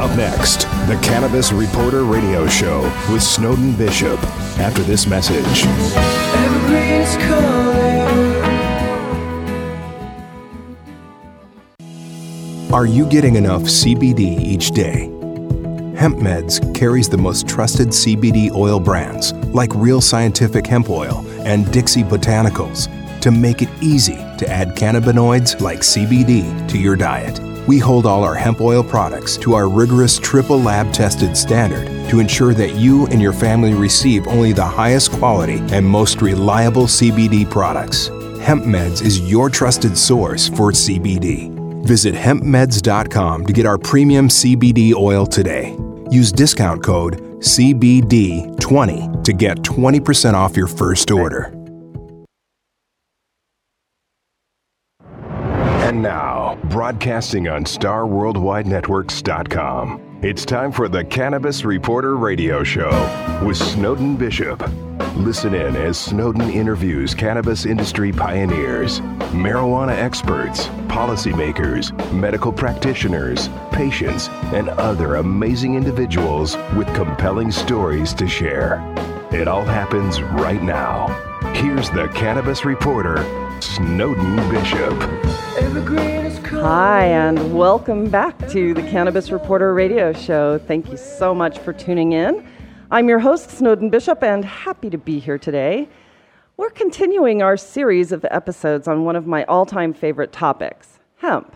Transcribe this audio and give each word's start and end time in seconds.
Up 0.00 0.16
next, 0.16 0.62
the 0.88 0.98
Cannabis 1.02 1.52
Reporter 1.52 2.04
Radio 2.04 2.48
Show 2.48 2.84
with 3.12 3.22
Snowden 3.22 3.76
Bishop. 3.76 4.18
After 4.58 4.82
this 4.82 5.06
message. 5.06 5.66
Are 12.72 12.86
you 12.86 13.04
getting 13.10 13.36
enough 13.36 13.64
CBD 13.64 14.40
each 14.40 14.70
day? 14.70 15.10
Hemp 15.98 16.16
Meds 16.16 16.74
carries 16.74 17.10
the 17.10 17.18
most 17.18 17.46
trusted 17.46 17.88
CBD 17.88 18.50
oil 18.54 18.80
brands 18.80 19.34
like 19.52 19.70
Real 19.74 20.00
Scientific 20.00 20.66
Hemp 20.66 20.88
Oil 20.88 21.22
and 21.40 21.70
Dixie 21.72 22.04
Botanicals 22.04 22.88
to 23.20 23.30
make 23.30 23.60
it 23.60 23.68
easy 23.82 24.16
to 24.38 24.48
add 24.48 24.68
cannabinoids 24.76 25.60
like 25.60 25.80
CBD 25.80 26.66
to 26.70 26.78
your 26.78 26.96
diet. 26.96 27.49
We 27.70 27.78
hold 27.78 28.04
all 28.04 28.24
our 28.24 28.34
hemp 28.34 28.60
oil 28.60 28.82
products 28.82 29.36
to 29.36 29.54
our 29.54 29.68
rigorous 29.68 30.18
triple 30.18 30.58
lab 30.58 30.92
tested 30.92 31.36
standard 31.36 31.86
to 32.10 32.18
ensure 32.18 32.52
that 32.52 32.74
you 32.74 33.06
and 33.06 33.22
your 33.22 33.32
family 33.32 33.74
receive 33.74 34.26
only 34.26 34.52
the 34.52 34.64
highest 34.64 35.12
quality 35.12 35.58
and 35.70 35.86
most 35.86 36.20
reliable 36.20 36.88
CBD 36.88 37.48
products. 37.48 38.08
HempMeds 38.08 39.04
is 39.04 39.20
your 39.30 39.48
trusted 39.48 39.96
source 39.96 40.48
for 40.48 40.72
CBD. 40.72 41.56
Visit 41.86 42.12
hempmeds.com 42.12 43.46
to 43.46 43.52
get 43.52 43.66
our 43.66 43.78
premium 43.78 44.26
CBD 44.26 44.92
oil 44.92 45.24
today. 45.24 45.78
Use 46.10 46.32
discount 46.32 46.82
code 46.82 47.20
CBD20 47.38 49.22
to 49.22 49.32
get 49.32 49.58
20% 49.58 50.34
off 50.34 50.56
your 50.56 50.66
first 50.66 51.12
order. 51.12 51.59
And 55.90 56.02
now, 56.02 56.56
broadcasting 56.66 57.48
on 57.48 57.64
StarWorldWideNetworks.com, 57.64 60.20
it's 60.22 60.44
time 60.44 60.70
for 60.70 60.88
the 60.88 61.04
Cannabis 61.04 61.64
Reporter 61.64 62.16
Radio 62.16 62.62
Show 62.62 62.90
with 63.44 63.56
Snowden 63.56 64.14
Bishop. 64.14 64.62
Listen 65.16 65.52
in 65.52 65.74
as 65.74 65.98
Snowden 65.98 66.48
interviews 66.48 67.12
cannabis 67.12 67.66
industry 67.66 68.12
pioneers, 68.12 69.00
marijuana 69.32 69.90
experts, 69.90 70.68
policymakers, 70.86 71.90
medical 72.12 72.52
practitioners, 72.52 73.48
patients, 73.72 74.28
and 74.54 74.68
other 74.68 75.16
amazing 75.16 75.74
individuals 75.74 76.56
with 76.76 76.86
compelling 76.94 77.50
stories 77.50 78.14
to 78.14 78.28
share. 78.28 78.80
It 79.32 79.48
all 79.48 79.64
happens 79.64 80.22
right 80.22 80.62
now. 80.62 81.08
Here's 81.52 81.90
the 81.90 82.06
cannabis 82.14 82.64
reporter, 82.64 83.24
Snowden 83.60 84.36
Bishop. 84.48 84.94
Hi, 86.62 87.04
and 87.04 87.54
welcome 87.54 88.08
back 88.08 88.48
to 88.48 88.72
the 88.72 88.80
Cannabis 88.84 89.30
Reporter 89.30 89.74
radio 89.74 90.14
show. 90.14 90.58
Thank 90.58 90.90
you 90.90 90.96
so 90.96 91.34
much 91.34 91.58
for 91.58 91.74
tuning 91.74 92.12
in. 92.12 92.46
I'm 92.90 93.06
your 93.06 93.18
host, 93.18 93.50
Snowden 93.50 93.90
Bishop, 93.90 94.22
and 94.22 94.46
happy 94.46 94.88
to 94.88 94.96
be 94.96 95.18
here 95.18 95.36
today. 95.36 95.90
We're 96.56 96.70
continuing 96.70 97.42
our 97.42 97.58
series 97.58 98.12
of 98.12 98.24
episodes 98.30 98.88
on 98.88 99.04
one 99.04 99.14
of 99.14 99.26
my 99.26 99.44
all 99.44 99.66
time 99.66 99.92
favorite 99.92 100.32
topics 100.32 100.98
hemp. 101.16 101.54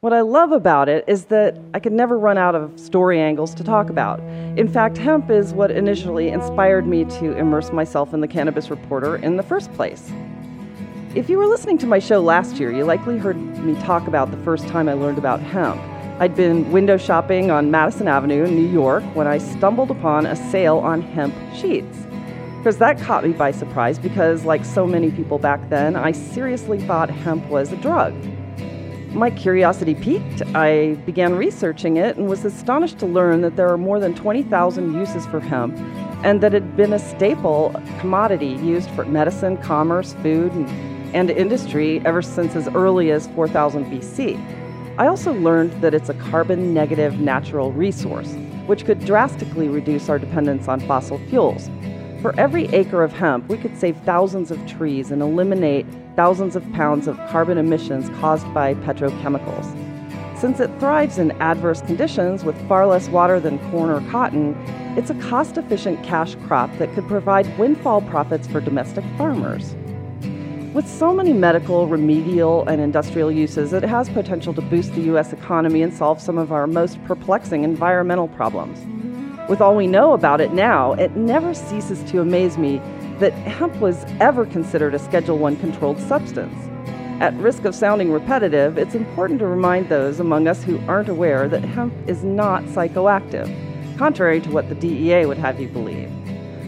What 0.00 0.12
I 0.12 0.20
love 0.20 0.52
about 0.52 0.90
it 0.90 1.04
is 1.06 1.24
that 1.26 1.58
I 1.72 1.80
could 1.80 1.92
never 1.94 2.18
run 2.18 2.36
out 2.36 2.54
of 2.54 2.78
story 2.78 3.18
angles 3.18 3.54
to 3.54 3.64
talk 3.64 3.88
about. 3.88 4.20
In 4.58 4.68
fact, 4.68 4.98
hemp 4.98 5.30
is 5.30 5.54
what 5.54 5.70
initially 5.70 6.28
inspired 6.28 6.86
me 6.86 7.06
to 7.06 7.32
immerse 7.36 7.72
myself 7.72 8.12
in 8.12 8.20
the 8.20 8.28
Cannabis 8.28 8.68
Reporter 8.68 9.16
in 9.16 9.38
the 9.38 9.42
first 9.42 9.72
place. 9.72 10.10
If 11.12 11.28
you 11.28 11.38
were 11.38 11.48
listening 11.48 11.76
to 11.78 11.88
my 11.88 11.98
show 11.98 12.20
last 12.20 12.60
year, 12.60 12.70
you 12.70 12.84
likely 12.84 13.18
heard 13.18 13.36
me 13.64 13.74
talk 13.82 14.06
about 14.06 14.30
the 14.30 14.36
first 14.44 14.68
time 14.68 14.88
I 14.88 14.92
learned 14.92 15.18
about 15.18 15.40
hemp. 15.40 15.80
I'd 16.20 16.36
been 16.36 16.70
window 16.70 16.96
shopping 16.96 17.50
on 17.50 17.68
Madison 17.68 18.06
Avenue 18.06 18.44
in 18.44 18.54
New 18.54 18.68
York 18.68 19.02
when 19.16 19.26
I 19.26 19.38
stumbled 19.38 19.90
upon 19.90 20.24
a 20.24 20.36
sale 20.36 20.78
on 20.78 21.02
hemp 21.02 21.34
sheets. 21.52 21.98
Because 22.58 22.78
that 22.78 23.00
caught 23.00 23.24
me 23.24 23.32
by 23.32 23.50
surprise, 23.50 23.98
because, 23.98 24.44
like 24.44 24.64
so 24.64 24.86
many 24.86 25.10
people 25.10 25.40
back 25.40 25.68
then, 25.68 25.96
I 25.96 26.12
seriously 26.12 26.80
thought 26.80 27.10
hemp 27.10 27.44
was 27.46 27.72
a 27.72 27.76
drug. 27.78 28.14
My 29.12 29.30
curiosity 29.30 29.96
piqued. 29.96 30.42
I 30.54 30.94
began 31.06 31.34
researching 31.34 31.96
it 31.96 32.18
and 32.18 32.28
was 32.28 32.44
astonished 32.44 33.00
to 33.00 33.06
learn 33.06 33.40
that 33.40 33.56
there 33.56 33.68
are 33.68 33.78
more 33.78 33.98
than 33.98 34.14
20,000 34.14 34.94
uses 34.94 35.26
for 35.26 35.40
hemp 35.40 35.76
and 36.22 36.40
that 36.40 36.54
it 36.54 36.62
had 36.62 36.76
been 36.76 36.92
a 36.92 37.00
staple 37.00 37.74
commodity 37.98 38.50
used 38.62 38.88
for 38.90 39.04
medicine, 39.06 39.56
commerce, 39.56 40.12
food, 40.22 40.52
and, 40.52 40.99
and 41.14 41.30
industry 41.30 42.00
ever 42.04 42.22
since 42.22 42.56
as 42.56 42.68
early 42.68 43.10
as 43.10 43.28
4000 43.28 43.84
BC. 43.86 44.38
I 44.98 45.06
also 45.06 45.32
learned 45.32 45.72
that 45.82 45.94
it's 45.94 46.08
a 46.08 46.14
carbon 46.14 46.74
negative 46.74 47.20
natural 47.20 47.72
resource, 47.72 48.32
which 48.66 48.84
could 48.84 49.04
drastically 49.04 49.68
reduce 49.68 50.08
our 50.08 50.18
dependence 50.18 50.68
on 50.68 50.80
fossil 50.80 51.18
fuels. 51.28 51.70
For 52.20 52.38
every 52.38 52.66
acre 52.66 53.02
of 53.02 53.12
hemp, 53.12 53.48
we 53.48 53.56
could 53.56 53.78
save 53.78 53.96
thousands 53.98 54.50
of 54.50 54.66
trees 54.66 55.10
and 55.10 55.22
eliminate 55.22 55.86
thousands 56.16 56.54
of 56.54 56.70
pounds 56.72 57.08
of 57.08 57.16
carbon 57.28 57.56
emissions 57.56 58.10
caused 58.20 58.52
by 58.52 58.74
petrochemicals. 58.74 59.74
Since 60.38 60.60
it 60.60 60.70
thrives 60.78 61.18
in 61.18 61.32
adverse 61.40 61.80
conditions 61.82 62.44
with 62.44 62.56
far 62.68 62.86
less 62.86 63.08
water 63.08 63.40
than 63.40 63.58
corn 63.70 63.90
or 63.90 64.06
cotton, 64.10 64.54
it's 64.98 65.10
a 65.10 65.14
cost 65.14 65.56
efficient 65.56 66.02
cash 66.04 66.34
crop 66.46 66.70
that 66.78 66.92
could 66.94 67.06
provide 67.08 67.58
windfall 67.58 68.02
profits 68.02 68.46
for 68.46 68.60
domestic 68.60 69.04
farmers. 69.16 69.74
With 70.72 70.88
so 70.88 71.12
many 71.12 71.32
medical, 71.32 71.88
remedial, 71.88 72.64
and 72.68 72.80
industrial 72.80 73.32
uses, 73.32 73.72
it 73.72 73.82
has 73.82 74.08
potential 74.08 74.54
to 74.54 74.62
boost 74.62 74.94
the 74.94 75.00
U.S. 75.02 75.32
economy 75.32 75.82
and 75.82 75.92
solve 75.92 76.20
some 76.20 76.38
of 76.38 76.52
our 76.52 76.68
most 76.68 77.02
perplexing 77.06 77.64
environmental 77.64 78.28
problems. 78.28 78.78
With 79.48 79.60
all 79.60 79.74
we 79.74 79.88
know 79.88 80.12
about 80.12 80.40
it 80.40 80.52
now, 80.52 80.92
it 80.92 81.16
never 81.16 81.54
ceases 81.54 82.04
to 82.12 82.20
amaze 82.20 82.56
me 82.56 82.80
that 83.18 83.32
hemp 83.32 83.74
was 83.80 84.04
ever 84.20 84.46
considered 84.46 84.94
a 84.94 85.00
Schedule 85.00 85.38
1 85.38 85.56
controlled 85.56 85.98
substance. 85.98 86.56
At 87.20 87.34
risk 87.34 87.64
of 87.64 87.74
sounding 87.74 88.12
repetitive, 88.12 88.78
it's 88.78 88.94
important 88.94 89.40
to 89.40 89.48
remind 89.48 89.88
those 89.88 90.20
among 90.20 90.46
us 90.46 90.62
who 90.62 90.78
aren't 90.86 91.08
aware 91.08 91.48
that 91.48 91.64
hemp 91.64 91.92
is 92.06 92.22
not 92.22 92.62
psychoactive, 92.66 93.98
contrary 93.98 94.40
to 94.42 94.50
what 94.52 94.68
the 94.68 94.76
DEA 94.76 95.26
would 95.26 95.38
have 95.38 95.60
you 95.60 95.66
believe. 95.66 96.19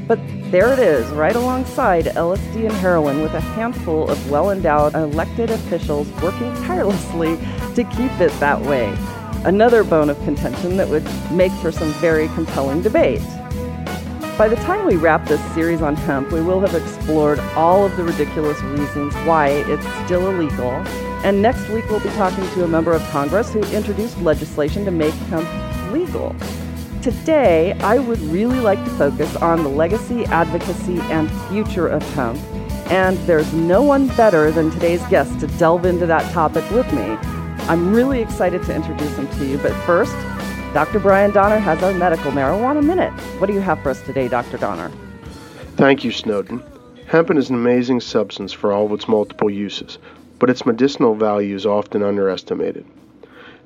But 0.06 0.18
there 0.50 0.72
it 0.72 0.78
is, 0.78 1.08
right 1.10 1.34
alongside 1.34 2.06
LSD 2.06 2.64
and 2.64 2.72
heroin, 2.72 3.22
with 3.22 3.34
a 3.34 3.40
handful 3.40 4.10
of 4.10 4.30
well 4.30 4.50
endowed 4.50 4.94
elected 4.94 5.50
officials 5.50 6.08
working 6.20 6.52
tirelessly 6.64 7.36
to 7.74 7.84
keep 7.84 8.12
it 8.20 8.32
that 8.40 8.60
way. 8.60 8.96
Another 9.44 9.84
bone 9.84 10.10
of 10.10 10.18
contention 10.24 10.76
that 10.76 10.88
would 10.88 11.04
make 11.30 11.52
for 11.52 11.72
some 11.72 11.92
very 11.94 12.28
compelling 12.28 12.82
debate. 12.82 13.22
By 14.38 14.48
the 14.48 14.56
time 14.56 14.86
we 14.86 14.96
wrap 14.96 15.26
this 15.26 15.40
series 15.54 15.82
on 15.82 15.94
hemp, 15.94 16.32
we 16.32 16.42
will 16.42 16.60
have 16.60 16.74
explored 16.74 17.38
all 17.54 17.84
of 17.84 17.96
the 17.96 18.02
ridiculous 18.02 18.60
reasons 18.62 19.14
why 19.26 19.48
it's 19.48 19.86
still 20.04 20.30
illegal. 20.30 20.70
And 21.24 21.40
next 21.40 21.68
week, 21.68 21.88
we'll 21.88 22.00
be 22.00 22.08
talking 22.10 22.44
to 22.54 22.64
a 22.64 22.68
member 22.68 22.92
of 22.92 23.02
Congress 23.10 23.52
who 23.52 23.62
introduced 23.64 24.20
legislation 24.20 24.84
to 24.84 24.90
make 24.90 25.14
hemp 25.14 25.46
legal. 25.92 26.34
Today, 27.02 27.72
I 27.80 27.98
would 27.98 28.20
really 28.20 28.60
like 28.60 28.78
to 28.84 28.90
focus 28.90 29.34
on 29.34 29.64
the 29.64 29.68
legacy, 29.68 30.24
advocacy, 30.26 31.00
and 31.10 31.28
future 31.50 31.88
of 31.88 32.00
hemp. 32.14 32.38
And 32.92 33.18
there's 33.26 33.52
no 33.52 33.82
one 33.82 34.06
better 34.06 34.52
than 34.52 34.70
today's 34.70 35.04
guest 35.06 35.40
to 35.40 35.48
delve 35.58 35.84
into 35.84 36.06
that 36.06 36.32
topic 36.32 36.62
with 36.70 36.86
me. 36.92 37.02
I'm 37.66 37.92
really 37.92 38.20
excited 38.20 38.62
to 38.62 38.74
introduce 38.74 39.16
him 39.16 39.26
to 39.26 39.44
you, 39.44 39.58
but 39.58 39.72
first, 39.84 40.12
Dr. 40.74 41.00
Brian 41.00 41.32
Donner 41.32 41.58
has 41.58 41.82
our 41.82 41.92
medical 41.92 42.30
marijuana 42.30 42.84
minute. 42.84 43.12
What 43.40 43.48
do 43.48 43.52
you 43.52 43.60
have 43.60 43.82
for 43.82 43.90
us 43.90 44.00
today, 44.02 44.28
Dr. 44.28 44.56
Donner? 44.56 44.92
Thank 45.74 46.04
you, 46.04 46.12
Snowden. 46.12 46.62
Hemp 47.08 47.32
is 47.32 47.50
an 47.50 47.56
amazing 47.56 48.00
substance 48.00 48.52
for 48.52 48.72
all 48.72 48.86
of 48.86 48.92
its 48.92 49.08
multiple 49.08 49.50
uses, 49.50 49.98
but 50.38 50.50
its 50.50 50.64
medicinal 50.64 51.16
value 51.16 51.56
is 51.56 51.66
often 51.66 52.04
underestimated. 52.04 52.86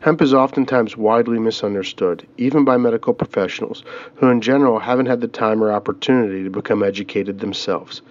Hemp 0.00 0.20
is 0.20 0.34
oftentimes 0.34 0.96
widely 0.96 1.38
misunderstood, 1.38 2.26
even 2.36 2.64
by 2.64 2.76
medical 2.76 3.14
professionals 3.14 3.82
who, 4.16 4.28
in 4.28 4.40
general, 4.40 4.78
haven't 4.78 5.06
had 5.06 5.20
the 5.20 5.28
time 5.28 5.62
or 5.64 5.72
opportunity 5.72 6.44
to 6.44 6.50
become 6.50 6.82
educated 6.82 7.40
themselves. 7.40 8.02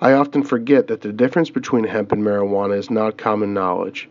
I 0.00 0.12
often 0.14 0.42
forget 0.42 0.88
that 0.88 1.00
the 1.00 1.12
difference 1.12 1.48
between 1.48 1.84
hemp 1.84 2.10
and 2.10 2.22
marijuana 2.22 2.76
is 2.76 2.90
not 2.90 3.16
common 3.16 3.54
knowledge. 3.54 4.08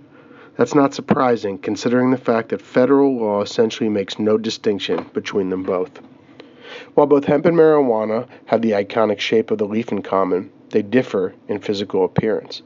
That's 0.56 0.74
not 0.74 0.94
surprising, 0.94 1.58
considering 1.58 2.12
the 2.12 2.18
fact 2.18 2.50
that 2.50 2.62
federal 2.62 3.18
law 3.18 3.42
essentially 3.42 3.90
makes 3.90 4.18
no 4.18 4.38
distinction 4.38 5.06
between 5.14 5.50
them 5.50 5.64
both. 5.64 6.00
While 6.94 7.08
both 7.08 7.26
hemp 7.26 7.46
and 7.46 7.58
marijuana 7.58 8.28
have 8.46 8.62
the 8.62 8.72
iconic 8.72 9.20
shape 9.20 9.52
of 9.52 9.58
the 9.58 9.68
leaf 9.68 9.92
in 9.92 10.02
common, 10.02 10.50
they 10.70 10.82
differ 10.82 11.34
in 11.50 11.60
physical 11.60 12.06
appearance. 12.06 12.62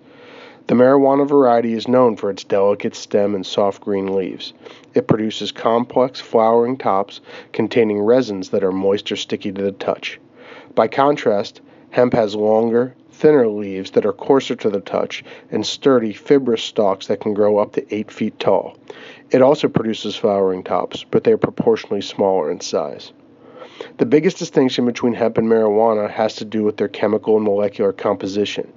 The 0.68 0.74
marijuana 0.74 1.28
variety 1.28 1.74
is 1.74 1.88
known 1.88 2.16
for 2.16 2.32
its 2.32 2.44
delicate 2.44 2.96
stem 2.96 3.36
and 3.36 3.46
soft 3.46 3.82
green 3.82 4.16
leaves. 4.16 4.54
It 4.96 5.08
produces 5.08 5.52
complex 5.52 6.20
flowering 6.20 6.78
tops 6.78 7.22
containing 7.54 8.02
resins 8.02 8.50
that 8.50 8.64
are 8.64 8.72
moist 8.72 9.12
or 9.12 9.16
sticky 9.16 9.52
to 9.52 9.62
the 9.62 9.72
touch. 9.72 10.20
By 10.74 10.88
contrast, 10.88 11.62
hemp 11.92 12.14
has 12.14 12.36
longer, 12.36 12.96
thinner 13.12 13.48
leaves 13.48 13.92
that 13.92 14.08
are 14.08 14.12
coarser 14.12 14.56
to 14.56 14.72
the 14.72 14.80
touch, 14.80 15.24
and 15.52 15.64
sturdy, 15.64 16.14
fibrous 16.14 16.64
stalks 16.64 17.06
that 17.08 17.20
can 17.20 17.36
grow 17.36 17.60
up 17.60 17.74
to 17.74 17.96
8 17.96 18.10
feet 18.10 18.40
tall. 18.40 18.76
It 19.30 19.44
also 19.44 19.68
produces 19.68 20.16
flowering 20.16 20.64
tops, 20.64 21.06
but 21.12 21.24
they 21.24 21.32
are 21.32 21.38
proportionally 21.38 22.02
smaller 22.02 22.50
in 22.50 22.60
size. 22.60 23.14
The 23.98 24.06
biggest 24.08 24.40
distinction 24.40 24.88
between 24.88 25.14
hemp 25.14 25.38
and 25.38 25.48
marijuana 25.48 26.10
has 26.10 26.38
to 26.38 26.46
do 26.46 26.64
with 26.64 26.78
their 26.78 26.88
chemical 26.88 27.36
and 27.36 27.46
molecular 27.46 27.94
composition. 27.94 28.74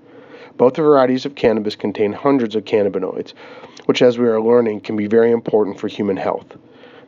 Both 0.58 0.76
varieties 0.76 1.24
of 1.24 1.36
cannabis 1.36 1.76
contain 1.76 2.12
hundreds 2.12 2.56
of 2.56 2.64
cannabinoids, 2.64 3.32
which, 3.86 4.02
as 4.02 4.18
we 4.18 4.26
are 4.26 4.40
learning, 4.40 4.80
can 4.80 4.96
be 4.96 5.06
very 5.06 5.30
important 5.30 5.78
for 5.78 5.86
human 5.86 6.16
health. 6.16 6.56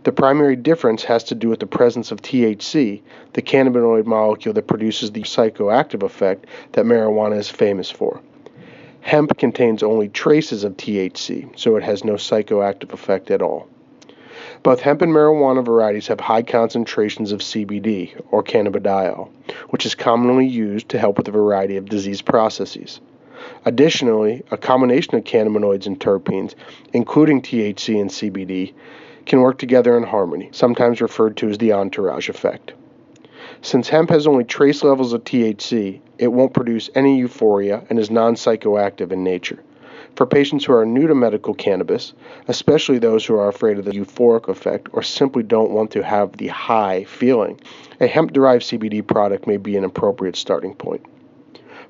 The 0.05 0.13
primary 0.13 0.55
difference 0.55 1.03
has 1.03 1.25
to 1.25 1.35
do 1.35 1.49
with 1.49 1.59
the 1.59 1.67
presence 1.67 2.13
of 2.13 2.23
THC, 2.23 3.03
the 3.33 3.43
cannabinoid 3.43 4.07
molecule 4.07 4.55
that 4.55 4.69
produces 4.69 5.11
the 5.11 5.23
psychoactive 5.23 6.05
effect 6.05 6.47
that 6.73 6.85
marijuana 6.85 7.39
is 7.39 7.51
famous 7.51 7.91
for. 7.91 8.21
Hemp 9.01 9.37
contains 9.37 9.83
only 9.83 10.09
traces 10.09 10.63
of 10.63 10.77
THC, 10.77 11.59
so 11.59 11.75
it 11.75 11.83
has 11.83 12.05
no 12.05 12.15
psychoactive 12.15 12.93
effect 12.93 13.33
at 13.33 13.43
all. 13.43 13.69
Both 14.63 14.81
hemp 14.81 15.03
and 15.03 15.13
marijuana 15.13 15.65
varieties 15.65 16.07
have 16.07 16.21
high 16.21 16.43
concentrations 16.43 17.33
of 17.33 17.41
CBD, 17.41 18.15
or 18.31 18.45
cannabidiol, 18.45 19.29
which 19.71 19.87
is 19.87 19.97
commonly 19.97 20.47
used 20.47 20.89
to 20.91 21.01
help 21.01 21.19
with 21.19 21.27
a 21.27 21.33
variety 21.33 21.77
of 21.77 21.89
disease 21.89 22.23
processes. 22.23 23.01
Additionally, 23.65 24.43
a 24.51 24.57
combination 24.57 25.15
of 25.15 25.25
cannabinoids 25.25 25.87
and 25.87 25.99
terpenes, 25.99 26.55
including 26.93 27.43
THC 27.43 28.01
and 28.01 28.11
CBD, 28.11 28.73
can 29.27 29.41
work 29.41 29.59
together 29.59 29.97
in 29.97 30.03
harmony, 30.03 30.49
sometimes 30.53 31.01
referred 31.01 31.37
to 31.37 31.49
as 31.49 31.59
the 31.59 31.73
entourage 31.73 32.29
effect. 32.29 32.73
Since 33.63 33.89
hemp 33.89 34.11
has 34.11 34.27
only 34.27 34.45
trace 34.45 34.83
levels 34.83 35.13
of 35.13 35.25
THC, 35.25 36.01
it 36.19 36.29
won't 36.29 36.55
produce 36.55 36.89
any 36.95 37.19
euphoria 37.19 37.85
and 37.91 37.99
is 37.99 38.11
non 38.11 38.35
psychoactive 38.35 39.13
in 39.13 39.23
nature. 39.23 39.63
For 40.17 40.27
patients 40.27 40.65
who 40.65 40.73
are 40.73 40.85
new 40.85 41.07
to 41.07 41.15
medical 41.15 41.55
cannabis, 41.55 42.13
especially 42.49 42.99
those 42.99 43.25
who 43.25 43.37
are 43.39 43.49
afraid 43.49 43.79
of 43.79 43.85
the 43.85 43.93
euphoric 43.93 44.49
effect 44.49 44.89
or 44.93 45.03
simply 45.03 45.43
don't 45.43 45.71
want 45.71 45.91
to 45.93 46.03
have 46.03 46.37
the 46.37 46.49
high 46.49 47.05
feeling, 47.05 47.61
a 48.01 48.07
hemp 48.07 48.33
derived 48.33 48.65
CBD 48.65 49.07
product 49.07 49.47
may 49.47 49.57
be 49.57 49.77
an 49.77 49.85
appropriate 49.85 50.37
starting 50.37 50.75
point. 50.75 51.05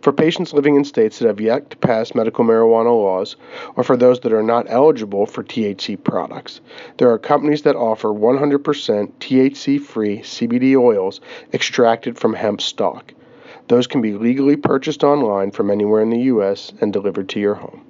For 0.00 0.12
patients 0.12 0.54
living 0.54 0.76
in 0.76 0.84
states 0.84 1.18
that 1.18 1.28
have 1.28 1.40
yet 1.40 1.70
to 1.70 1.76
pass 1.76 2.14
medical 2.14 2.42
marijuana 2.42 2.86
laws, 2.86 3.36
or 3.76 3.84
for 3.84 3.98
those 3.98 4.20
that 4.20 4.32
are 4.32 4.42
not 4.42 4.64
eligible 4.70 5.26
for 5.26 5.44
THC 5.44 6.02
products, 6.02 6.62
there 6.96 7.10
are 7.10 7.18
companies 7.18 7.62
that 7.62 7.76
offer 7.76 8.08
100% 8.08 9.12
THC 9.20 9.80
free 9.80 10.20
CBD 10.20 10.74
oils 10.74 11.20
extracted 11.52 12.18
from 12.18 12.32
hemp 12.32 12.62
stalk. 12.62 13.12
Those 13.68 13.86
can 13.86 14.00
be 14.00 14.14
legally 14.14 14.56
purchased 14.56 15.04
online 15.04 15.50
from 15.50 15.70
anywhere 15.70 16.00
in 16.00 16.10
the 16.10 16.20
U.S. 16.22 16.72
and 16.80 16.92
delivered 16.92 17.28
to 17.30 17.40
your 17.40 17.54
home. 17.54 17.84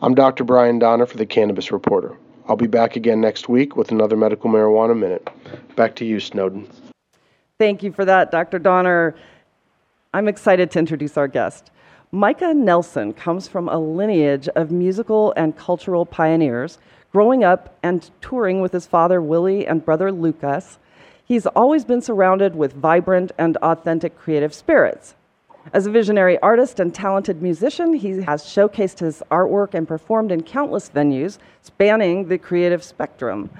I'm 0.00 0.14
Dr. 0.14 0.42
Brian 0.42 0.78
Donner 0.78 1.06
for 1.06 1.18
the 1.18 1.26
Cannabis 1.26 1.70
Reporter. 1.70 2.16
I'll 2.48 2.56
be 2.56 2.66
back 2.66 2.96
again 2.96 3.20
next 3.20 3.48
week 3.48 3.76
with 3.76 3.90
another 3.90 4.16
Medical 4.16 4.48
Marijuana 4.50 4.98
Minute. 4.98 5.28
Back 5.76 5.96
to 5.96 6.04
you, 6.06 6.18
Snowden. 6.18 6.68
Thank 7.58 7.82
you 7.82 7.92
for 7.92 8.04
that, 8.04 8.30
Dr. 8.30 8.58
Donner. 8.58 9.14
I'm 10.16 10.28
excited 10.28 10.70
to 10.70 10.78
introduce 10.78 11.18
our 11.18 11.28
guest. 11.28 11.70
Micah 12.10 12.54
Nelson 12.54 13.12
comes 13.12 13.48
from 13.48 13.68
a 13.68 13.76
lineage 13.76 14.48
of 14.56 14.70
musical 14.70 15.34
and 15.36 15.54
cultural 15.54 16.06
pioneers, 16.06 16.78
growing 17.12 17.44
up 17.44 17.76
and 17.82 18.10
touring 18.22 18.62
with 18.62 18.72
his 18.72 18.86
father 18.86 19.20
Willie 19.20 19.66
and 19.66 19.84
brother 19.84 20.10
Lucas. 20.10 20.78
He's 21.22 21.44
always 21.48 21.84
been 21.84 22.00
surrounded 22.00 22.56
with 22.56 22.72
vibrant 22.72 23.32
and 23.36 23.58
authentic 23.58 24.16
creative 24.16 24.54
spirits. 24.54 25.16
As 25.74 25.84
a 25.84 25.90
visionary 25.90 26.38
artist 26.38 26.80
and 26.80 26.94
talented 26.94 27.42
musician, 27.42 27.92
he 27.92 28.22
has 28.22 28.42
showcased 28.42 29.00
his 29.00 29.22
artwork 29.30 29.74
and 29.74 29.86
performed 29.86 30.32
in 30.32 30.42
countless 30.42 30.88
venues 30.88 31.36
spanning 31.60 32.28
the 32.28 32.38
creative 32.38 32.82
spectrum. 32.82 33.50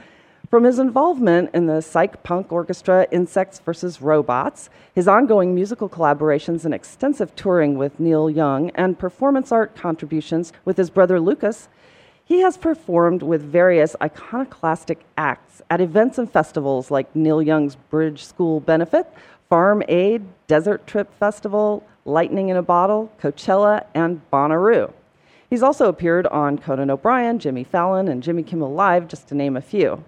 From 0.51 0.63
his 0.63 0.79
involvement 0.79 1.51
in 1.55 1.67
the 1.67 1.81
psych 1.81 2.23
punk 2.23 2.53
orchestra 2.53 3.09
Insects 3.11 3.59
vs. 3.59 4.01
Robots, 4.01 4.71
his 4.95 5.09
ongoing 5.09 5.57
musical 5.57 5.89
collaborations 5.89 6.65
and 6.65 6.73
extensive 6.73 7.35
touring 7.35 7.77
with 7.77 7.99
Neil 7.99 8.31
Young, 8.31 8.71
and 8.71 8.97
performance 8.97 9.51
art 9.51 9.75
contributions 9.75 10.53
with 10.65 10.77
his 10.77 10.89
brother 10.89 11.19
Lucas, 11.19 11.69
he 12.25 12.41
has 12.43 12.57
performed 12.57 13.25
with 13.25 13.43
various 13.43 13.97
iconoclastic 14.01 15.05
acts 15.19 15.63
at 15.69 15.81
events 15.81 16.17
and 16.17 16.31
festivals 16.31 16.93
like 16.93 17.17
Neil 17.17 17.43
Young's 17.43 17.75
Bridge 17.75 18.25
School 18.25 18.61
Benefit, 18.61 19.13
Farm 19.49 19.83
Aid, 19.89 20.23
Desert 20.47 20.87
Trip 20.87 21.13
Festival, 21.15 21.85
Lightning 22.05 22.51
in 22.51 22.57
a 22.57 22.63
Bottle, 22.63 23.11
Coachella, 23.21 23.85
and 23.95 24.21
Bonnaroo. 24.31 24.93
He's 25.51 25.63
also 25.63 25.89
appeared 25.89 26.29
on 26.29 26.59
Conan 26.59 26.91
O'Brien, 26.91 27.41
Jimmy 27.41 27.65
Fallon, 27.65 28.07
and 28.07 28.23
Jimmy 28.23 28.45
Kimmel 28.45 28.73
Live, 28.73 29.09
just 29.09 29.27
to 29.29 29.35
name 29.35 29.57
a 29.57 29.61
few. 29.61 30.05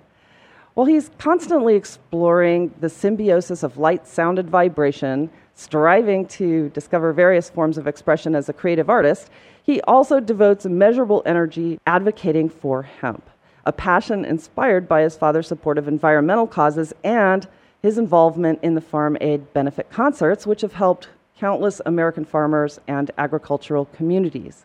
Well, 0.78 0.86
he's 0.86 1.10
constantly 1.18 1.74
exploring 1.74 2.72
the 2.78 2.88
symbiosis 2.88 3.64
of 3.64 3.78
light, 3.78 4.06
sound, 4.06 4.38
and 4.38 4.48
vibration, 4.48 5.28
striving 5.56 6.24
to 6.26 6.68
discover 6.68 7.12
various 7.12 7.50
forms 7.50 7.78
of 7.78 7.88
expression 7.88 8.36
as 8.36 8.48
a 8.48 8.52
creative 8.52 8.88
artist. 8.88 9.28
He 9.60 9.80
also 9.80 10.20
devotes 10.20 10.66
measurable 10.66 11.24
energy 11.26 11.80
advocating 11.88 12.48
for 12.48 12.82
hemp, 12.82 13.28
a 13.66 13.72
passion 13.72 14.24
inspired 14.24 14.86
by 14.86 15.02
his 15.02 15.16
father's 15.16 15.48
support 15.48 15.78
of 15.78 15.88
environmental 15.88 16.46
causes 16.46 16.94
and 17.02 17.48
his 17.82 17.98
involvement 17.98 18.60
in 18.62 18.76
the 18.76 18.80
Farm 18.80 19.18
Aid 19.20 19.52
benefit 19.52 19.90
concerts, 19.90 20.46
which 20.46 20.60
have 20.60 20.74
helped 20.74 21.08
countless 21.36 21.80
American 21.86 22.24
farmers 22.24 22.78
and 22.86 23.10
agricultural 23.18 23.86
communities. 23.86 24.64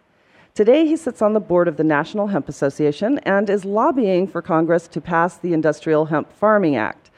Today, 0.56 0.86
he 0.86 0.96
sits 0.96 1.24
on 1.24 1.34
the 1.34 1.40
board 1.40 1.68
of 1.68 1.78
the 1.78 1.84
National 1.84 2.28
Hemp 2.28 2.48
Association 2.48 3.18
and 3.20 3.50
is 3.50 3.66
lobbying 3.66 4.28
for 4.28 4.40
Congress 4.40 4.88
to 4.90 5.02
pass 5.02 5.36
the 5.36 5.52
Industrial 5.52 6.06
Hemp 6.06 6.32
Farming 6.32 6.76
Act. 6.76 7.10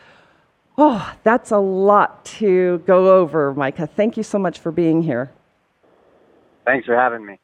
Oh, 0.77 1.13
that's 1.23 1.51
a 1.51 1.57
lot 1.57 2.23
to 2.25 2.77
go 2.85 3.19
over, 3.19 3.53
Micah. 3.53 3.87
Thank 3.87 4.15
you 4.15 4.23
so 4.23 4.39
much 4.39 4.59
for 4.59 4.71
being 4.71 5.03
here. 5.03 5.31
Thanks 6.65 6.85
for 6.85 6.95
having 6.95 7.25
me. 7.25 7.37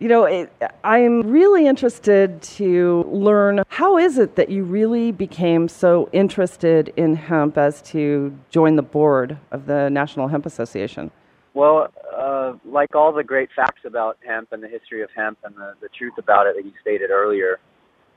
You 0.00 0.08
know, 0.08 0.24
it, 0.24 0.52
I'm 0.82 1.22
really 1.30 1.68
interested 1.68 2.42
to 2.42 3.04
learn 3.08 3.62
how 3.68 3.98
is 3.98 4.18
it 4.18 4.34
that 4.34 4.48
you 4.48 4.64
really 4.64 5.12
became 5.12 5.68
so 5.68 6.08
interested 6.12 6.92
in 6.96 7.14
hemp 7.14 7.56
as 7.56 7.82
to 7.82 8.36
join 8.50 8.74
the 8.74 8.82
board 8.82 9.38
of 9.52 9.66
the 9.66 9.90
National 9.90 10.26
Hemp 10.26 10.44
Association? 10.44 11.12
Well, 11.54 11.88
uh, 12.16 12.54
like 12.64 12.94
all 12.94 13.12
the 13.12 13.24
great 13.24 13.48
facts 13.56 13.80
about 13.84 14.18
hemp 14.26 14.52
and 14.52 14.62
the 14.62 14.68
history 14.68 15.02
of 15.02 15.10
hemp 15.16 15.38
and 15.44 15.54
the, 15.56 15.74
the 15.80 15.88
truth 15.96 16.14
about 16.18 16.46
it 16.46 16.56
that 16.56 16.64
you 16.64 16.72
stated 16.80 17.10
earlier, 17.10 17.58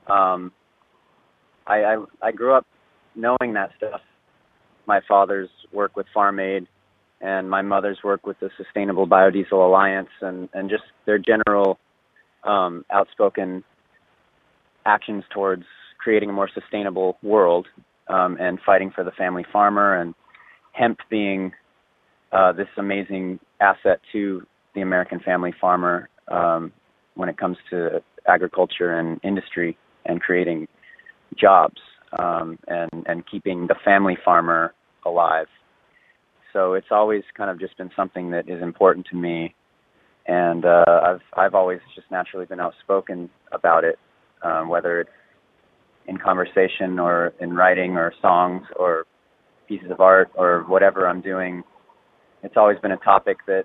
um, 0.06 0.52
I, 1.66 1.84
I, 1.84 2.04
I 2.22 2.32
grew 2.32 2.54
up 2.54 2.66
knowing 3.14 3.54
that 3.54 3.70
stuff. 3.76 4.00
My 4.86 5.00
father's 5.08 5.48
work 5.72 5.96
with 5.96 6.06
Farm 6.12 6.40
Aid 6.40 6.66
and 7.20 7.48
my 7.48 7.62
mother's 7.62 7.98
work 8.02 8.26
with 8.26 8.38
the 8.40 8.50
Sustainable 8.56 9.06
Biodiesel 9.06 9.52
Alliance 9.52 10.08
and, 10.20 10.48
and 10.52 10.68
just 10.68 10.82
their 11.06 11.18
general 11.18 11.78
um, 12.44 12.84
outspoken 12.90 13.62
actions 14.84 15.22
towards 15.32 15.64
creating 15.98 16.30
a 16.30 16.32
more 16.32 16.50
sustainable 16.52 17.16
world 17.22 17.68
um, 18.08 18.36
and 18.40 18.58
fighting 18.66 18.90
for 18.92 19.04
the 19.04 19.12
family 19.12 19.44
farmer 19.52 20.00
and 20.00 20.14
hemp 20.72 20.98
being 21.08 21.52
uh, 22.32 22.52
this 22.52 22.68
amazing 22.78 23.38
asset 23.60 24.00
to 24.12 24.46
the 24.74 24.80
American 24.80 25.20
family 25.20 25.52
farmer 25.60 26.08
um, 26.28 26.72
when 27.14 27.28
it 27.28 27.36
comes 27.36 27.56
to 27.70 28.02
agriculture 28.26 28.98
and 28.98 29.20
industry 29.22 29.76
and 30.06 30.20
creating 30.20 30.66
jobs 31.38 31.80
um, 32.18 32.58
and 32.68 32.90
and 33.06 33.24
keeping 33.30 33.66
the 33.66 33.74
family 33.84 34.16
farmer 34.24 34.74
alive. 35.04 35.46
So 36.52 36.74
it's 36.74 36.88
always 36.90 37.22
kind 37.36 37.50
of 37.50 37.58
just 37.58 37.76
been 37.78 37.90
something 37.96 38.30
that 38.30 38.48
is 38.48 38.62
important 38.62 39.06
to 39.10 39.16
me, 39.16 39.54
and 40.26 40.64
uh, 40.64 40.84
I've 40.86 41.22
I've 41.36 41.54
always 41.54 41.80
just 41.94 42.10
naturally 42.10 42.46
been 42.46 42.60
outspoken 42.60 43.30
about 43.52 43.84
it, 43.84 43.98
um, 44.42 44.68
whether 44.68 45.00
it's 45.00 45.10
in 46.06 46.18
conversation 46.18 46.98
or 46.98 47.32
in 47.40 47.54
writing 47.54 47.92
or 47.92 48.12
songs 48.20 48.62
or 48.76 49.06
pieces 49.68 49.90
of 49.90 50.00
art 50.00 50.30
or 50.34 50.64
whatever 50.66 51.08
I'm 51.08 51.20
doing 51.20 51.62
it's 52.42 52.56
always 52.56 52.78
been 52.80 52.92
a 52.92 52.96
topic 52.98 53.38
that 53.46 53.64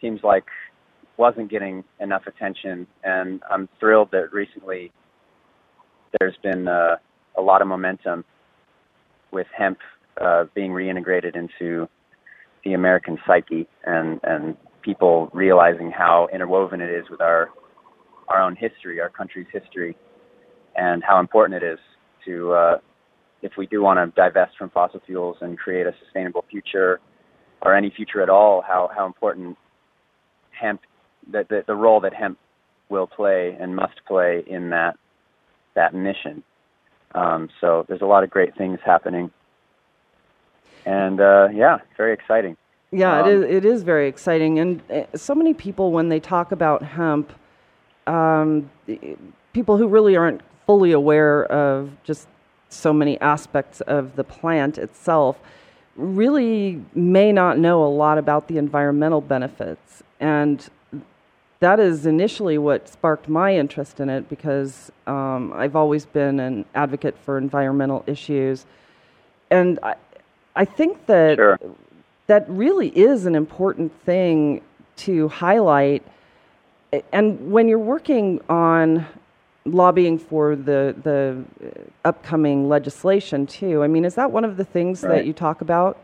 seems 0.00 0.20
like 0.22 0.44
wasn't 1.16 1.50
getting 1.50 1.84
enough 2.00 2.22
attention, 2.26 2.86
and 3.02 3.42
I'm 3.50 3.68
thrilled 3.80 4.10
that 4.12 4.32
recently 4.32 4.92
there's 6.18 6.36
been 6.42 6.68
uh, 6.68 6.96
a 7.36 7.42
lot 7.42 7.60
of 7.60 7.68
momentum 7.68 8.24
with 9.32 9.46
hemp 9.56 9.78
uh, 10.20 10.44
being 10.54 10.70
reintegrated 10.70 11.36
into 11.36 11.88
the 12.64 12.72
American 12.72 13.18
psyche, 13.26 13.66
and 13.84 14.20
and 14.22 14.56
people 14.82 15.28
realizing 15.32 15.90
how 15.90 16.28
interwoven 16.32 16.80
it 16.80 16.90
is 16.90 17.04
with 17.10 17.20
our 17.20 17.50
our 18.28 18.40
own 18.40 18.56
history, 18.56 19.00
our 19.00 19.10
country's 19.10 19.46
history, 19.52 19.96
and 20.76 21.02
how 21.02 21.18
important 21.18 21.62
it 21.62 21.66
is 21.66 21.78
to 22.24 22.52
uh, 22.52 22.78
if 23.42 23.52
we 23.58 23.66
do 23.66 23.82
want 23.82 23.98
to 23.98 24.20
divest 24.20 24.56
from 24.56 24.70
fossil 24.70 25.00
fuels 25.04 25.36
and 25.40 25.58
create 25.58 25.86
a 25.86 25.92
sustainable 26.04 26.44
future 26.50 27.00
or 27.62 27.74
any 27.74 27.90
future 27.90 28.22
at 28.22 28.28
all, 28.28 28.62
how 28.62 28.90
how 28.94 29.06
important 29.06 29.56
hemp, 30.50 30.80
that 31.32 31.48
the, 31.48 31.64
the 31.66 31.74
role 31.74 32.00
that 32.00 32.14
hemp 32.14 32.38
will 32.88 33.06
play 33.06 33.56
and 33.60 33.76
must 33.76 34.04
play 34.06 34.44
in 34.46 34.70
that 34.70 34.96
that 35.74 35.94
mission. 35.94 36.42
Um, 37.14 37.48
so 37.60 37.84
there's 37.88 38.02
a 38.02 38.06
lot 38.06 38.24
of 38.24 38.30
great 38.30 38.56
things 38.56 38.78
happening, 38.84 39.30
and 40.84 41.20
uh, 41.20 41.48
yeah, 41.52 41.78
very 41.96 42.12
exciting. 42.12 42.56
Yeah, 42.90 43.20
Um, 43.20 43.28
it 43.28 43.32
is. 43.32 43.56
It 43.56 43.64
is 43.64 43.82
very 43.82 44.08
exciting, 44.08 44.58
and 44.58 44.82
uh, 44.90 45.04
so 45.16 45.34
many 45.34 45.54
people 45.54 45.92
when 45.92 46.08
they 46.08 46.20
talk 46.20 46.52
about 46.52 46.82
hemp, 46.82 47.32
um, 48.06 48.70
people 49.52 49.76
who 49.76 49.88
really 49.88 50.16
aren't 50.16 50.40
fully 50.66 50.92
aware 50.92 51.44
of 51.46 51.90
just 52.04 52.28
so 52.68 52.92
many 52.92 53.20
aspects 53.20 53.80
of 53.82 54.16
the 54.16 54.24
plant 54.24 54.78
itself, 54.78 55.38
really 55.98 56.82
may 56.94 57.32
not 57.32 57.58
know 57.58 57.84
a 57.84 57.88
lot 57.90 58.16
about 58.18 58.48
the 58.48 58.56
environmental 58.56 59.20
benefits, 59.20 60.02
and 60.20 60.66
that 61.60 61.80
is 61.80 62.06
initially 62.06 62.56
what 62.56 62.88
sparked 62.88 63.28
my 63.28 63.54
interest 63.56 63.98
in 63.98 64.08
it 64.08 64.28
because 64.28 64.92
um, 65.08 65.52
I've 65.52 65.74
always 65.74 66.06
been 66.06 66.38
an 66.38 66.64
advocate 66.74 67.16
for 67.18 67.36
environmental 67.36 68.04
issues, 68.06 68.64
and 69.50 69.78
I, 69.82 69.96
I 70.54 70.64
think 70.64 71.06
that 71.06 71.36
Sure. 71.36 71.58
that 72.28 72.48
really 72.48 72.88
is 72.96 73.26
an 73.26 73.34
important 73.34 73.92
thing 74.04 74.62
to 74.98 75.28
highlight. 75.28 76.04
And 77.12 77.52
when 77.52 77.68
you're 77.68 77.78
working 77.78 78.40
on 78.48 79.04
lobbying 79.72 80.18
for 80.18 80.56
the 80.56 80.94
the 81.02 81.44
uh, 81.64 82.08
upcoming 82.08 82.68
legislation 82.68 83.46
too, 83.46 83.82
I 83.82 83.86
mean, 83.86 84.04
is 84.04 84.14
that 84.14 84.30
one 84.30 84.44
of 84.44 84.56
the 84.56 84.64
things 84.64 85.00
that 85.02 85.26
you 85.26 85.32
talk 85.32 85.60
about? 85.60 85.98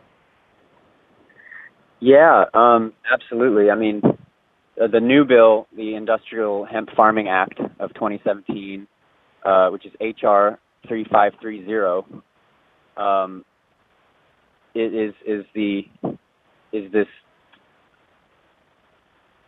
Yeah, 2.01 2.45
um, 2.53 2.93
absolutely. 3.11 3.71
I 3.71 3.77
mean, 3.77 4.03
uh, 4.05 4.87
the 4.89 5.01
new 5.01 5.25
bill, 5.25 5.67
the 5.75 5.95
Industrial 5.95 6.65
Hemp 6.65 6.91
Farming 6.95 7.29
Act 7.29 7.61
of 7.79 7.95
2017, 7.95 8.87
uh, 9.45 9.71
which 9.71 9.87
is 9.87 9.93
HR 10.01 10.59
3530, 10.87 12.23
um, 12.97 13.45
it 14.75 14.95
is 14.95 15.15
is 15.25 15.45
the 15.55 15.89
is 16.73 16.91
this. 16.93 17.07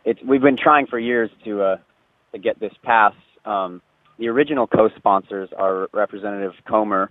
It's 0.05 0.23
we've 0.23 0.41
been 0.41 0.57
trying 0.57 0.87
for 0.87 0.99
years 0.99 1.31
to 1.45 1.63
uh, 1.63 1.77
to 2.33 2.39
get 2.39 2.61
this 2.61 2.73
passed. 2.83 3.17
Um, 3.45 3.83
the 4.19 4.29
original 4.29 4.67
co-sponsors 4.67 5.49
are 5.57 5.89
Representative 5.93 6.53
Comer 6.69 7.11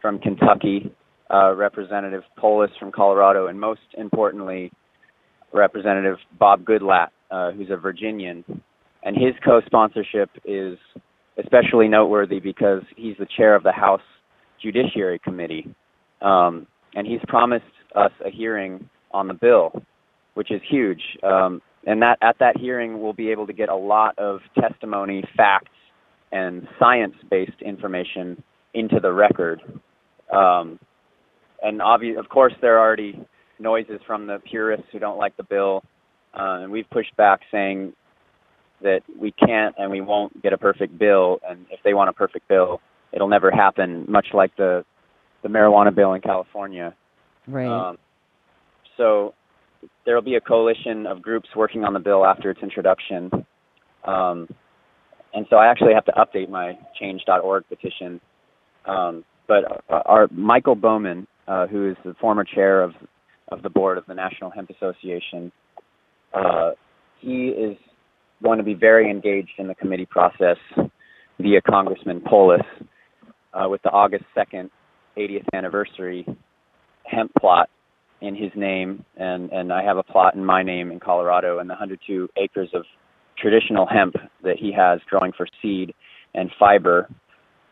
from 0.00 0.18
Kentucky, 0.18 0.92
uh, 1.32 1.54
Representative 1.54 2.22
Polis 2.36 2.70
from 2.78 2.92
Colorado, 2.92 3.46
and 3.46 3.58
most 3.58 3.80
importantly, 3.96 4.70
Representative 5.52 6.16
Bob 6.38 6.64
Goodlatte, 6.64 7.08
uh, 7.30 7.52
who's 7.52 7.70
a 7.70 7.76
Virginian, 7.76 8.44
and 9.02 9.16
his 9.16 9.34
co-sponsorship 9.44 10.30
is 10.44 10.78
especially 11.42 11.88
noteworthy 11.88 12.40
because 12.40 12.82
he's 12.96 13.16
the 13.18 13.26
chair 13.36 13.54
of 13.54 13.62
the 13.62 13.72
House 13.72 14.02
Judiciary 14.60 15.18
Committee, 15.18 15.74
um, 16.20 16.66
and 16.94 17.06
he's 17.06 17.20
promised 17.26 17.64
us 17.94 18.12
a 18.24 18.30
hearing 18.30 18.88
on 19.12 19.28
the 19.28 19.34
bill, 19.34 19.72
which 20.34 20.50
is 20.50 20.60
huge. 20.68 21.02
Um, 21.22 21.62
and 21.86 22.00
that 22.02 22.18
at 22.22 22.38
that 22.38 22.56
hearing, 22.58 23.00
we'll 23.00 23.12
be 23.12 23.30
able 23.30 23.46
to 23.46 23.52
get 23.52 23.68
a 23.68 23.74
lot 23.74 24.16
of 24.18 24.40
testimony, 24.60 25.24
facts, 25.36 25.71
and 26.32 26.66
science-based 26.78 27.60
information 27.64 28.42
into 28.74 28.98
the 29.00 29.12
record. 29.12 29.60
Um, 30.32 30.78
and 31.62 31.80
obvi- 31.80 32.18
of 32.18 32.28
course, 32.28 32.54
there 32.60 32.78
are 32.78 32.80
already 32.80 33.24
noises 33.58 34.00
from 34.06 34.26
the 34.26 34.38
purists 34.50 34.86
who 34.90 34.98
don't 34.98 35.18
like 35.18 35.36
the 35.36 35.44
bill, 35.44 35.84
uh, 36.34 36.62
and 36.62 36.72
we've 36.72 36.88
pushed 36.90 37.14
back 37.16 37.40
saying 37.52 37.92
that 38.82 39.02
we 39.16 39.30
can't 39.32 39.74
and 39.78 39.90
we 39.90 40.00
won't 40.00 40.42
get 40.42 40.52
a 40.52 40.58
perfect 40.58 40.98
bill, 40.98 41.38
and 41.48 41.66
if 41.70 41.80
they 41.84 41.94
want 41.94 42.10
a 42.10 42.12
perfect 42.12 42.48
bill, 42.48 42.80
it'll 43.12 43.28
never 43.28 43.50
happen. 43.50 44.04
Much 44.08 44.28
like 44.32 44.56
the 44.56 44.84
the 45.42 45.48
marijuana 45.48 45.94
bill 45.94 46.14
in 46.14 46.20
California. 46.20 46.94
Right. 47.46 47.66
Um, 47.66 47.98
so 48.96 49.34
there 50.04 50.14
will 50.14 50.22
be 50.22 50.36
a 50.36 50.40
coalition 50.40 51.06
of 51.06 51.20
groups 51.20 51.48
working 51.56 51.84
on 51.84 51.92
the 51.92 52.00
bill 52.00 52.24
after 52.24 52.50
its 52.50 52.60
introduction. 52.62 53.30
Um, 54.04 54.48
and 55.34 55.46
so 55.50 55.56
I 55.56 55.66
actually 55.66 55.94
have 55.94 56.04
to 56.06 56.12
update 56.12 56.48
my 56.48 56.78
change.org 56.98 57.64
petition. 57.68 58.20
Um, 58.86 59.24
but 59.48 59.82
uh, 59.90 60.02
our 60.06 60.28
Michael 60.30 60.74
Bowman, 60.74 61.26
uh, 61.48 61.66
who 61.66 61.90
is 61.90 61.96
the 62.04 62.14
former 62.20 62.44
chair 62.44 62.82
of 62.82 62.92
of 63.48 63.62
the 63.62 63.70
board 63.70 63.98
of 63.98 64.06
the 64.06 64.14
National 64.14 64.50
Hemp 64.50 64.70
Association, 64.70 65.52
uh, 66.32 66.70
he 67.20 67.48
is 67.48 67.76
going 68.42 68.58
to 68.58 68.64
be 68.64 68.74
very 68.74 69.10
engaged 69.10 69.52
in 69.58 69.68
the 69.68 69.74
committee 69.74 70.06
process 70.06 70.56
via 71.38 71.60
Congressman 71.60 72.22
Polis 72.22 72.62
uh, 73.52 73.68
with 73.68 73.82
the 73.82 73.90
August 73.90 74.24
2nd 74.36 74.70
80th 75.16 75.44
anniversary 75.52 76.26
hemp 77.04 77.30
plot 77.38 77.68
in 78.20 78.34
his 78.34 78.50
name, 78.54 79.04
and, 79.16 79.50
and 79.50 79.72
I 79.72 79.82
have 79.82 79.98
a 79.98 80.02
plot 80.02 80.34
in 80.34 80.44
my 80.44 80.62
name 80.62 80.90
in 80.90 81.00
Colorado, 81.00 81.58
and 81.58 81.68
the 81.68 81.74
102 81.74 82.28
acres 82.36 82.70
of 82.72 82.84
traditional 83.38 83.86
hemp 83.86 84.14
that 84.42 84.56
he 84.58 84.72
has 84.72 85.00
growing 85.08 85.32
for 85.32 85.46
seed 85.60 85.94
and 86.34 86.50
fiber. 86.58 87.08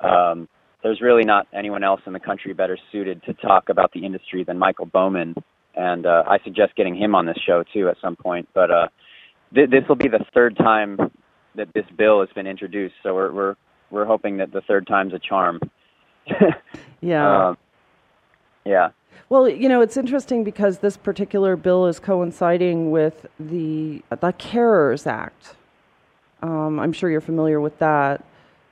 Um, 0.01 0.49
there's 0.83 1.01
really 1.01 1.25
not 1.25 1.47
anyone 1.53 1.85
else 1.85 2.01
in 2.07 2.13
the 2.13 2.21
country 2.21 2.55
better 2.55 2.79
suited 2.91 3.23
to 3.25 3.35
talk 3.35 3.69
about 3.69 3.93
the 3.93 4.05
industry 4.05 4.45
than 4.45 4.59
Michael 4.59 4.87
Bowman, 4.87 5.35
and 5.75 6.07
uh, 6.07 6.25
I 6.27 6.39
suggest 6.45 6.75
getting 6.75 6.97
him 6.97 7.15
on 7.15 7.27
this 7.27 7.39
show 7.47 7.63
too 7.73 7.89
at 7.89 7.97
some 8.01 8.17
point. 8.17 8.49
But 8.55 8.71
uh, 8.71 8.89
th- 9.55 9.71
this 9.71 9.83
will 9.89 9.97
be 9.97 10.09
the 10.09 10.25
third 10.33 10.57
time 10.57 10.99
that 11.55 11.69
this 11.75 11.85
bill 11.97 12.21
has 12.21 12.31
been 12.35 12.47
introduced, 12.47 12.95
so 13.03 13.15
we're 13.15 13.33
we're 13.33 13.55
we're 13.91 14.07
hoping 14.07 14.39
that 14.39 14.53
the 14.53 14.63
third 14.63 14.87
time's 14.87 15.13
a 15.13 15.19
charm. 15.19 15.61
yeah. 17.01 17.49
Um, 17.49 17.59
yeah. 18.65 18.91
Well, 19.29 19.49
you 19.49 19.69
know, 19.69 19.81
it's 19.81 19.97
interesting 19.97 20.45
because 20.45 20.79
this 20.79 20.97
particular 20.97 21.57
bill 21.57 21.87
is 21.87 22.01
coinciding 22.01 22.91
with 22.91 23.27
the 23.39 24.03
the 24.11 24.33
Carers 24.33 25.07
Act. 25.07 25.55
Um, 26.43 26.81
I'm 26.81 26.93
sure 26.93 27.11
you're 27.11 27.21
familiar 27.21 27.61
with 27.61 27.79
that. 27.79 28.25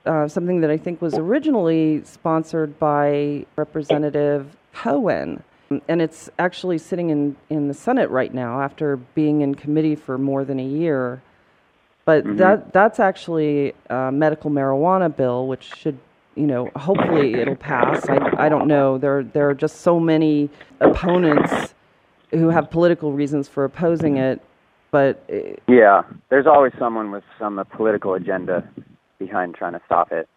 Uh, 0.05 0.27
something 0.27 0.61
that 0.61 0.71
I 0.71 0.77
think 0.77 1.01
was 1.01 1.13
originally 1.13 2.03
sponsored 2.03 2.79
by 2.79 3.45
Representative 3.55 4.55
Cohen, 4.73 5.43
and 5.87 6.01
it's 6.01 6.29
actually 6.39 6.77
sitting 6.77 7.09
in 7.09 7.35
in 7.49 7.67
the 7.67 7.73
Senate 7.73 8.09
right 8.09 8.33
now 8.33 8.61
after 8.61 8.97
being 8.97 9.41
in 9.41 9.55
committee 9.55 9.95
for 9.95 10.17
more 10.17 10.43
than 10.43 10.59
a 10.59 10.65
year. 10.65 11.21
But 12.05 12.37
that 12.37 12.73
that's 12.73 12.99
actually 12.99 13.75
a 13.89 14.11
medical 14.11 14.49
marijuana 14.49 15.15
bill, 15.15 15.47
which 15.47 15.75
should 15.75 15.99
you 16.35 16.47
know, 16.47 16.69
hopefully 16.75 17.33
it'll 17.35 17.55
pass. 17.55 18.07
I, 18.07 18.45
I 18.45 18.49
don't 18.49 18.67
know. 18.67 18.97
There 18.97 19.23
there 19.23 19.49
are 19.49 19.55
just 19.55 19.81
so 19.81 19.99
many 19.99 20.49
opponents 20.79 21.73
who 22.31 22.49
have 22.49 22.69
political 22.69 23.11
reasons 23.13 23.47
for 23.47 23.65
opposing 23.65 24.17
it, 24.17 24.41
but 24.91 25.23
eh, 25.29 25.55
Yeah, 25.67 26.03
there's 26.29 26.45
always 26.47 26.73
someone 26.79 27.11
with 27.11 27.23
some 27.39 27.63
political 27.75 28.13
agenda 28.13 28.69
behind 29.17 29.55
trying 29.55 29.73
to 29.73 29.81
stop 29.85 30.11
it. 30.11 30.29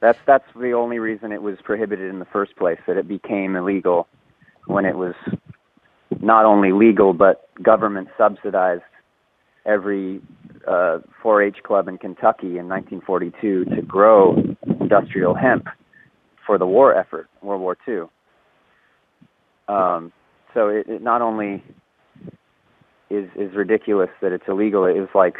That's 0.00 0.18
that's 0.26 0.46
the 0.56 0.72
only 0.72 0.98
reason 0.98 1.32
it 1.32 1.42
was 1.42 1.58
prohibited 1.62 2.10
in 2.10 2.18
the 2.18 2.24
first 2.26 2.56
place. 2.56 2.78
That 2.86 2.96
it 2.96 3.06
became 3.06 3.54
illegal 3.56 4.08
when 4.66 4.84
it 4.84 4.96
was 4.96 5.14
not 6.20 6.44
only 6.44 6.72
legal 6.72 7.12
but 7.12 7.48
government 7.62 8.08
subsidized 8.18 8.82
every 9.64 10.20
uh, 10.66 10.98
4-H 11.22 11.58
club 11.64 11.88
in 11.88 11.98
Kentucky 11.98 12.58
in 12.58 12.68
1942 12.68 13.64
to 13.66 13.82
grow 13.82 14.36
industrial 14.80 15.34
hemp 15.34 15.66
for 16.46 16.58
the 16.58 16.66
war 16.66 16.94
effort, 16.94 17.28
World 17.42 17.60
War 17.60 17.76
II. 17.86 18.02
Um, 19.68 20.12
so 20.54 20.68
it, 20.68 20.86
it 20.88 21.02
not 21.02 21.22
only 21.22 21.62
is 23.10 23.28
is 23.36 23.54
ridiculous 23.54 24.10
that 24.20 24.32
it's 24.32 24.44
illegal. 24.48 24.84
It 24.86 24.98
was 24.98 25.08
like 25.14 25.36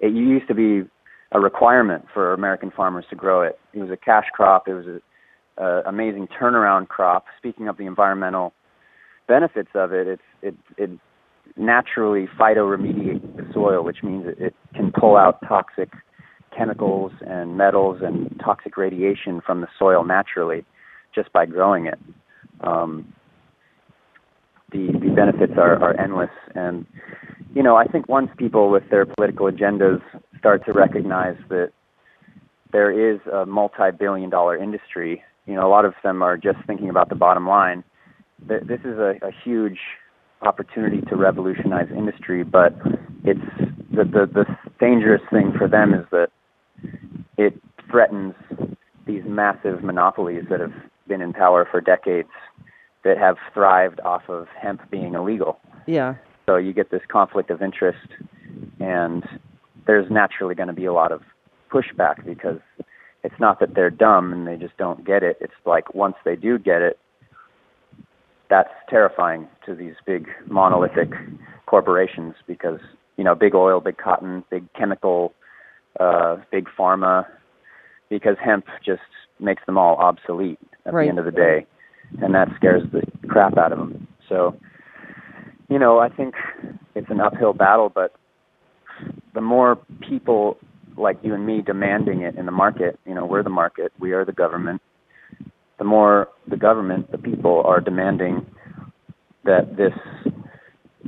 it 0.00 0.12
used 0.12 0.48
to 0.48 0.54
be 0.54 0.88
a 1.32 1.40
requirement 1.40 2.06
for 2.12 2.32
American 2.32 2.70
farmers 2.70 3.04
to 3.10 3.16
grow 3.16 3.42
it. 3.42 3.58
It 3.72 3.78
was 3.78 3.90
a 3.90 3.96
cash 3.96 4.26
crop. 4.32 4.66
It 4.66 4.74
was 4.74 4.86
a, 4.86 5.62
a 5.62 5.82
amazing 5.86 6.28
turnaround 6.28 6.88
crop. 6.88 7.26
Speaking 7.38 7.68
of 7.68 7.76
the 7.76 7.86
environmental 7.86 8.52
benefits 9.28 9.70
of 9.74 9.92
it, 9.92 10.06
it's 10.08 10.22
it 10.42 10.54
it 10.76 10.90
naturally 11.56 12.28
phytoremediates 12.38 13.22
the 13.22 13.29
soil, 13.60 13.84
which 13.84 14.02
means 14.02 14.26
it, 14.38 14.54
can 14.74 14.92
pull 14.92 15.16
out 15.16 15.38
toxic 15.46 15.90
chemicals 16.56 17.12
and 17.26 17.56
metals 17.56 17.98
and 18.02 18.40
toxic 18.42 18.76
radiation 18.76 19.40
from 19.44 19.60
the 19.60 19.68
soil 19.78 20.04
naturally 20.04 20.64
just 21.14 21.32
by 21.32 21.46
growing 21.46 21.86
it. 21.86 21.98
Um, 22.60 23.12
the 24.72 24.88
the 24.92 25.10
benefits 25.14 25.54
are, 25.56 25.76
are 25.82 25.98
endless 26.00 26.30
and 26.54 26.86
you 27.54 27.62
know, 27.62 27.76
I 27.76 27.86
think 27.86 28.08
once 28.08 28.30
people 28.36 28.70
with 28.70 28.84
their 28.90 29.04
political 29.04 29.50
agendas 29.50 30.00
start 30.38 30.64
to 30.66 30.72
recognize 30.72 31.36
that 31.48 31.72
there 32.72 33.12
is 33.12 33.20
a 33.26 33.44
multi-billion 33.44 34.30
dollar 34.30 34.56
industry, 34.56 35.22
you 35.46 35.54
know, 35.54 35.66
a 35.66 35.70
lot 35.70 35.84
of 35.84 35.94
them 36.04 36.22
are 36.22 36.36
just 36.36 36.58
thinking 36.66 36.88
about 36.88 37.08
the 37.08 37.16
bottom 37.16 37.48
line. 37.48 37.82
This 38.46 38.80
is 38.84 38.98
a, 38.98 39.14
a 39.22 39.30
huge 39.44 39.78
opportunity 40.42 41.02
to 41.02 41.16
revolutionize 41.16 41.88
industry, 41.90 42.44
but 42.44 42.72
it's 43.24 43.40
the, 43.90 44.04
the 44.04 44.28
the 44.32 44.44
dangerous 44.78 45.22
thing 45.30 45.52
for 45.56 45.68
them 45.68 45.94
is 45.94 46.06
that 46.10 46.28
it 47.36 47.54
threatens 47.90 48.34
these 49.06 49.22
massive 49.26 49.82
monopolies 49.82 50.44
that 50.50 50.60
have 50.60 50.72
been 51.08 51.20
in 51.20 51.32
power 51.32 51.66
for 51.70 51.80
decades 51.80 52.28
that 53.04 53.18
have 53.18 53.36
thrived 53.52 54.00
off 54.00 54.22
of 54.28 54.46
hemp 54.60 54.88
being 54.90 55.14
illegal. 55.14 55.58
Yeah. 55.86 56.14
So 56.46 56.56
you 56.56 56.72
get 56.72 56.90
this 56.90 57.02
conflict 57.08 57.50
of 57.50 57.62
interest, 57.62 58.06
and 58.78 59.24
there's 59.86 60.10
naturally 60.10 60.54
going 60.54 60.68
to 60.68 60.74
be 60.74 60.84
a 60.84 60.92
lot 60.92 61.12
of 61.12 61.22
pushback 61.72 62.24
because 62.24 62.60
it's 63.22 63.34
not 63.38 63.60
that 63.60 63.74
they're 63.74 63.90
dumb 63.90 64.32
and 64.32 64.46
they 64.46 64.56
just 64.56 64.76
don't 64.76 65.04
get 65.04 65.22
it. 65.22 65.36
It's 65.40 65.52
like 65.64 65.94
once 65.94 66.16
they 66.24 66.36
do 66.36 66.58
get 66.58 66.82
it, 66.82 66.98
that's 68.48 68.70
terrifying 68.88 69.46
to 69.66 69.74
these 69.74 69.94
big 70.04 70.28
monolithic 70.46 71.10
corporations 71.66 72.34
because 72.46 72.80
you 73.20 73.24
know 73.24 73.34
big 73.34 73.54
oil, 73.54 73.80
big 73.80 73.98
cotton, 73.98 74.42
big 74.48 74.64
chemical, 74.72 75.34
uh, 76.00 76.36
big 76.50 76.66
pharma, 76.76 77.26
because 78.08 78.36
hemp 78.42 78.64
just 78.82 79.02
makes 79.38 79.62
them 79.66 79.76
all 79.76 79.96
obsolete 79.96 80.58
at 80.86 80.94
right. 80.94 81.04
the 81.04 81.10
end 81.10 81.18
of 81.18 81.26
the 81.26 81.30
day, 81.30 81.66
and 82.22 82.34
that 82.34 82.48
scares 82.56 82.82
the 82.92 83.02
crap 83.28 83.58
out 83.58 83.72
of 83.72 83.78
them. 83.78 84.08
So, 84.26 84.56
you 85.68 85.78
know, 85.78 85.98
I 85.98 86.08
think 86.08 86.34
it's 86.94 87.10
an 87.10 87.20
uphill 87.20 87.52
battle, 87.52 87.92
but 87.94 88.14
the 89.34 89.42
more 89.42 89.76
people 90.08 90.56
like 90.96 91.18
you 91.22 91.34
and 91.34 91.44
me 91.44 91.60
demanding 91.60 92.22
it 92.22 92.36
in 92.36 92.46
the 92.46 92.52
market, 92.52 92.98
you 93.04 93.14
know, 93.14 93.26
we're 93.26 93.42
the 93.42 93.50
market, 93.50 93.92
we 94.00 94.12
are 94.12 94.24
the 94.24 94.32
government. 94.32 94.80
The 95.76 95.84
more 95.84 96.30
the 96.48 96.56
government, 96.56 97.12
the 97.12 97.18
people 97.18 97.62
are 97.66 97.82
demanding 97.82 98.46
that 99.44 99.76
this 99.76 99.92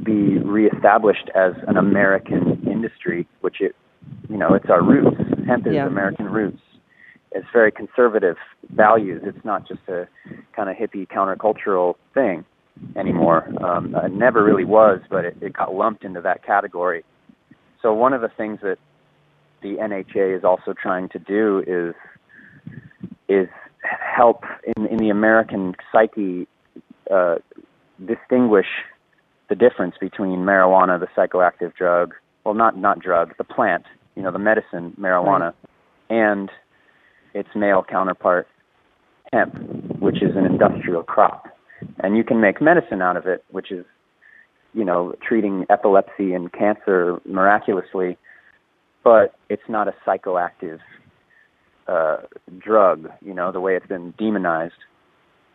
be 0.03 0.39
reestablished 0.39 1.31
as 1.35 1.53
an 1.67 1.77
American 1.77 2.63
industry, 2.71 3.27
which 3.41 3.61
it, 3.61 3.75
you 4.29 4.37
know, 4.37 4.55
it's 4.55 4.71
our 4.71 4.83
roots. 4.83 5.17
Hemp 5.47 5.67
is 5.67 5.75
yeah. 5.75 5.87
American 5.87 6.27
roots. 6.27 6.61
It's 7.33 7.47
very 7.53 7.73
conservative 7.73 8.37
values. 8.71 9.23
It's 9.25 9.45
not 9.45 9.67
just 9.67 9.81
a 9.89 10.07
kind 10.55 10.69
of 10.69 10.77
hippie 10.77 11.07
countercultural 11.07 11.95
thing 12.15 12.45
anymore. 12.97 13.49
Um, 13.65 13.95
it 13.95 14.13
never 14.13 14.45
really 14.45 14.65
was, 14.65 15.01
but 15.11 15.25
it, 15.25 15.37
it 15.41 15.53
got 15.53 15.75
lumped 15.75 16.05
into 16.05 16.21
that 16.23 16.45
category. 16.45 17.05
So 17.81 17.93
one 17.93 18.13
of 18.13 18.21
the 18.21 18.29
things 18.29 18.61
that 18.63 18.79
the 19.63 19.77
NHA 19.77 20.37
is 20.37 20.45
also 20.45 20.73
trying 20.73 21.09
to 21.11 21.19
do 21.19 21.63
is 21.67 21.95
is 23.29 23.49
help 23.83 24.45
in, 24.77 24.87
in 24.87 24.99
the 24.99 25.09
American 25.09 25.75
psyche 25.91 26.47
uh, 27.11 27.37
distinguish 28.05 28.67
the 29.53 29.69
difference 29.69 29.97
between 30.01 30.39
marijuana, 30.39 30.99
the 30.99 31.09
psychoactive 31.15 31.75
drug, 31.75 32.15
well, 32.43 32.55
not 32.55 32.79
not 32.79 32.99
drug, 32.99 33.37
the 33.37 33.45
plant, 33.45 33.85
you 34.17 34.23
know, 34.23 34.33
the 34.33 34.39
medicine 34.39 34.97
marijuana, 34.99 35.53
right. 35.53 35.55
and 36.09 36.51
its 37.35 37.51
male 37.55 37.85
counterpart, 37.87 38.49
hemp, 39.31 39.55
which 40.01 40.23
is 40.23 40.35
an 40.37 40.47
industrial 40.47 41.03
crop, 41.03 41.49
and 42.03 42.17
you 42.17 42.25
can 42.25 42.41
make 42.41 42.63
medicine 42.63 43.03
out 43.03 43.19
of 43.19 43.27
it, 43.27 43.45
which 43.51 43.71
is, 43.71 43.85
you 44.73 44.87
know, 44.87 45.15
treating 45.23 45.67
epilepsy 45.69 46.33
and 46.33 46.51
cancer 46.55 47.21
miraculously, 47.27 48.17
but 49.05 49.35
it's 49.51 49.69
not 49.69 49.87
a 49.87 49.95
psychoactive 50.07 50.79
uh, 51.89 52.17
drug, 52.59 53.11
you 53.21 53.35
know, 53.35 53.53
the 53.53 53.61
way 53.61 53.77
it's 53.77 53.87
been 53.87 54.15
demonized. 54.19 54.81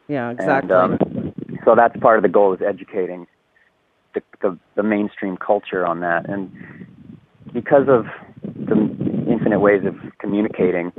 Yeah, 0.08 0.30
exactly. 0.30 0.72
And, 0.72 1.01
um, 1.01 1.34
so 1.66 1.74
that's 1.74 2.00
part 2.00 2.18
of 2.18 2.22
the 2.22 2.30
goal 2.30 2.54
is 2.54 2.60
educating 2.62 3.25
the, 4.41 4.50
the, 4.50 4.59
the 4.75 4.83
mainstream 4.83 5.38
culture 5.38 5.86
on 5.86 6.00
that. 6.01 6.29
And 6.29 6.51
because 7.53 7.88
of 7.88 8.05
the 8.43 8.75
infinite 9.29 9.59
ways 9.59 9.83
of 9.86 9.95
communicating 10.19 10.91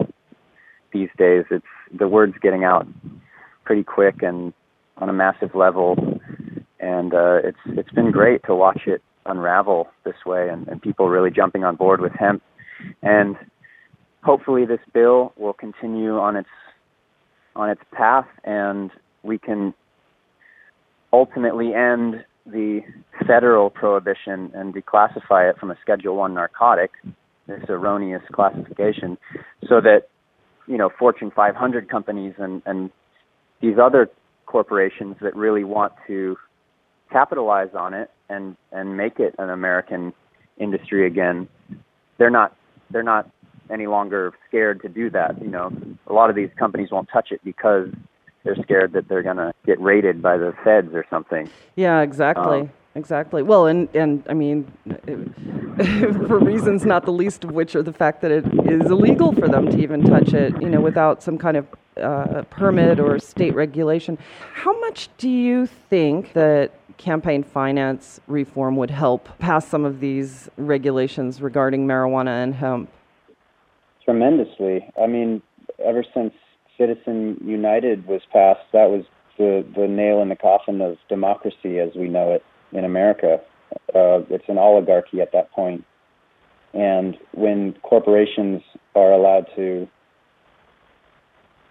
these 0.92 1.08
days, 1.18 1.44
it's 1.50 1.66
the 1.96 2.08
word's 2.08 2.36
getting 2.40 2.64
out 2.64 2.86
pretty 3.64 3.84
quick 3.84 4.22
and 4.22 4.52
on 4.96 5.08
a 5.08 5.12
massive 5.12 5.54
level. 5.54 6.20
And 6.80 7.12
uh, 7.14 7.38
it's 7.44 7.58
it's 7.66 7.90
been 7.90 8.10
great 8.10 8.42
to 8.46 8.54
watch 8.54 8.82
it 8.86 9.02
unravel 9.26 9.88
this 10.04 10.24
way, 10.24 10.48
and, 10.48 10.66
and 10.68 10.80
people 10.80 11.08
really 11.08 11.30
jumping 11.30 11.64
on 11.64 11.76
board 11.76 12.00
with 12.00 12.12
hemp. 12.12 12.42
And 13.02 13.36
hopefully, 14.22 14.64
this 14.64 14.80
bill 14.92 15.32
will 15.36 15.52
continue 15.52 16.18
on 16.18 16.36
its 16.36 16.48
on 17.56 17.68
its 17.68 17.82
path, 17.92 18.26
and 18.44 18.90
we 19.22 19.38
can 19.38 19.74
ultimately 21.12 21.74
end 21.74 22.24
the 22.50 22.80
federal 23.26 23.70
prohibition 23.70 24.50
and 24.54 24.74
declassify 24.74 25.50
it 25.50 25.58
from 25.58 25.70
a 25.70 25.76
Schedule 25.82 26.16
One 26.16 26.34
narcotic, 26.34 26.92
this 27.46 27.62
erroneous 27.68 28.22
classification, 28.32 29.18
so 29.68 29.80
that 29.80 30.08
you 30.66 30.76
know 30.76 30.90
Fortune 30.98 31.30
500 31.34 31.88
companies 31.88 32.34
and 32.38 32.62
and 32.66 32.90
these 33.60 33.76
other 33.82 34.08
corporations 34.46 35.16
that 35.20 35.34
really 35.36 35.64
want 35.64 35.92
to 36.06 36.36
capitalize 37.10 37.70
on 37.74 37.94
it 37.94 38.10
and 38.28 38.56
and 38.72 38.96
make 38.96 39.18
it 39.18 39.34
an 39.38 39.50
American 39.50 40.12
industry 40.58 41.06
again, 41.06 41.48
they're 42.18 42.30
not 42.30 42.56
they're 42.90 43.02
not 43.02 43.30
any 43.70 43.86
longer 43.86 44.32
scared 44.48 44.80
to 44.82 44.88
do 44.88 45.10
that. 45.10 45.40
You 45.40 45.48
know, 45.48 45.70
a 46.06 46.12
lot 46.12 46.30
of 46.30 46.36
these 46.36 46.50
companies 46.58 46.90
won't 46.90 47.08
touch 47.12 47.28
it 47.30 47.40
because 47.44 47.88
they're 48.48 48.62
scared 48.64 48.92
that 48.94 49.08
they're 49.08 49.22
going 49.22 49.36
to 49.36 49.52
get 49.66 49.80
raided 49.80 50.22
by 50.22 50.36
the 50.36 50.54
feds 50.64 50.94
or 50.94 51.04
something. 51.10 51.50
Yeah, 51.76 52.00
exactly. 52.00 52.60
Um, 52.60 52.70
exactly. 52.94 53.42
Well, 53.42 53.66
and 53.66 53.88
and 53.94 54.24
I 54.28 54.34
mean, 54.34 54.70
for 56.26 56.38
reasons 56.38 56.86
not 56.86 57.04
the 57.04 57.12
least 57.12 57.44
of 57.44 57.50
which 57.50 57.76
are 57.76 57.82
the 57.82 57.92
fact 57.92 58.22
that 58.22 58.30
it 58.30 58.46
is 58.66 58.90
illegal 58.90 59.32
for 59.32 59.48
them 59.48 59.70
to 59.70 59.78
even 59.78 60.02
touch 60.02 60.32
it, 60.32 60.60
you 60.62 60.70
know, 60.70 60.80
without 60.80 61.22
some 61.22 61.36
kind 61.36 61.58
of 61.58 61.66
uh, 62.00 62.42
permit 62.48 63.00
or 63.00 63.18
state 63.18 63.54
regulation. 63.54 64.16
How 64.54 64.78
much 64.80 65.10
do 65.18 65.28
you 65.28 65.66
think 65.66 66.32
that 66.32 66.72
campaign 66.96 67.42
finance 67.42 68.20
reform 68.26 68.76
would 68.76 68.90
help 68.90 69.28
pass 69.38 69.68
some 69.68 69.84
of 69.84 70.00
these 70.00 70.48
regulations 70.56 71.42
regarding 71.42 71.86
marijuana 71.86 72.42
and 72.42 72.54
hemp? 72.54 72.90
Tremendously. 74.04 74.88
I 75.00 75.06
mean, 75.06 75.42
ever 75.84 76.02
since 76.14 76.32
Citizen 76.78 77.42
United 77.44 78.06
was 78.06 78.20
passed, 78.32 78.60
that 78.72 78.90
was 78.90 79.04
the, 79.36 79.66
the 79.76 79.86
nail 79.86 80.22
in 80.22 80.28
the 80.28 80.36
coffin 80.36 80.80
of 80.80 80.96
democracy 81.08 81.78
as 81.78 81.90
we 81.94 82.08
know 82.08 82.32
it 82.32 82.44
in 82.72 82.84
America. 82.84 83.40
Uh, 83.94 84.20
it's 84.30 84.48
an 84.48 84.58
oligarchy 84.58 85.20
at 85.20 85.32
that 85.32 85.50
point. 85.52 85.84
And 86.74 87.16
when 87.32 87.74
corporations 87.82 88.62
are 88.94 89.12
allowed 89.12 89.46
to, 89.56 89.88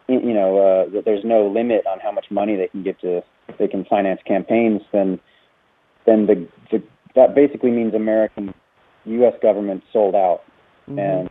you 0.07 0.33
know, 0.33 0.57
uh, 0.57 1.01
there's 1.05 1.23
no 1.23 1.47
limit 1.47 1.85
on 1.85 1.99
how 1.99 2.11
much 2.11 2.25
money 2.31 2.55
they 2.55 2.67
can 2.67 2.83
give 2.83 2.99
to, 2.99 3.21
they 3.59 3.67
can 3.67 3.85
finance 3.85 4.21
campaigns, 4.25 4.81
then, 4.91 5.19
then 6.05 6.25
the, 6.25 6.47
the 6.71 6.83
that 7.15 7.35
basically 7.35 7.71
means 7.71 7.93
American, 7.93 8.53
U.S. 9.05 9.33
government 9.41 9.83
sold 9.91 10.15
out, 10.15 10.41
mm-hmm. 10.87 10.99
and 10.99 11.26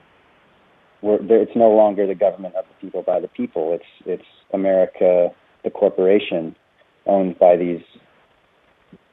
we're, 1.02 1.18
it's 1.20 1.56
no 1.56 1.70
longer 1.70 2.06
the 2.06 2.14
government 2.14 2.54
of 2.54 2.64
the 2.64 2.86
people 2.86 3.02
by 3.02 3.20
the 3.20 3.28
people. 3.28 3.72
It's 3.74 3.84
it's 4.06 4.28
America, 4.52 5.30
the 5.64 5.70
corporation, 5.70 6.56
owned 7.06 7.38
by 7.38 7.56
these 7.56 7.82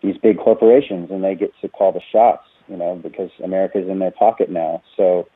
these 0.02 0.16
big 0.22 0.38
corporations, 0.38 1.10
and 1.12 1.24
they 1.24 1.36
get 1.36 1.52
to 1.62 1.70
call 1.70 1.92
the 1.92 2.02
shots. 2.12 2.44
You 2.68 2.78
know, 2.78 2.96
because 2.96 3.30
America's 3.44 3.90
in 3.90 4.00
their 4.00 4.12
pocket 4.12 4.50
now. 4.50 4.82
So, 4.96 5.28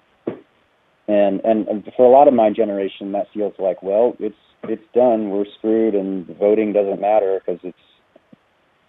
and 1.07 1.41
and 1.43 1.67
for 1.95 2.05
a 2.05 2.09
lot 2.09 2.27
of 2.27 2.33
my 2.33 2.49
generation, 2.49 3.11
that 3.11 3.27
feels 3.33 3.53
like, 3.59 3.83
well, 3.83 4.15
it's 4.19 4.35
it's 4.63 4.83
done. 4.93 5.29
We're 5.29 5.45
screwed, 5.57 5.95
and 5.95 6.25
voting 6.37 6.73
doesn't 6.73 7.01
matter 7.01 7.41
because 7.45 7.59
it's 7.63 7.77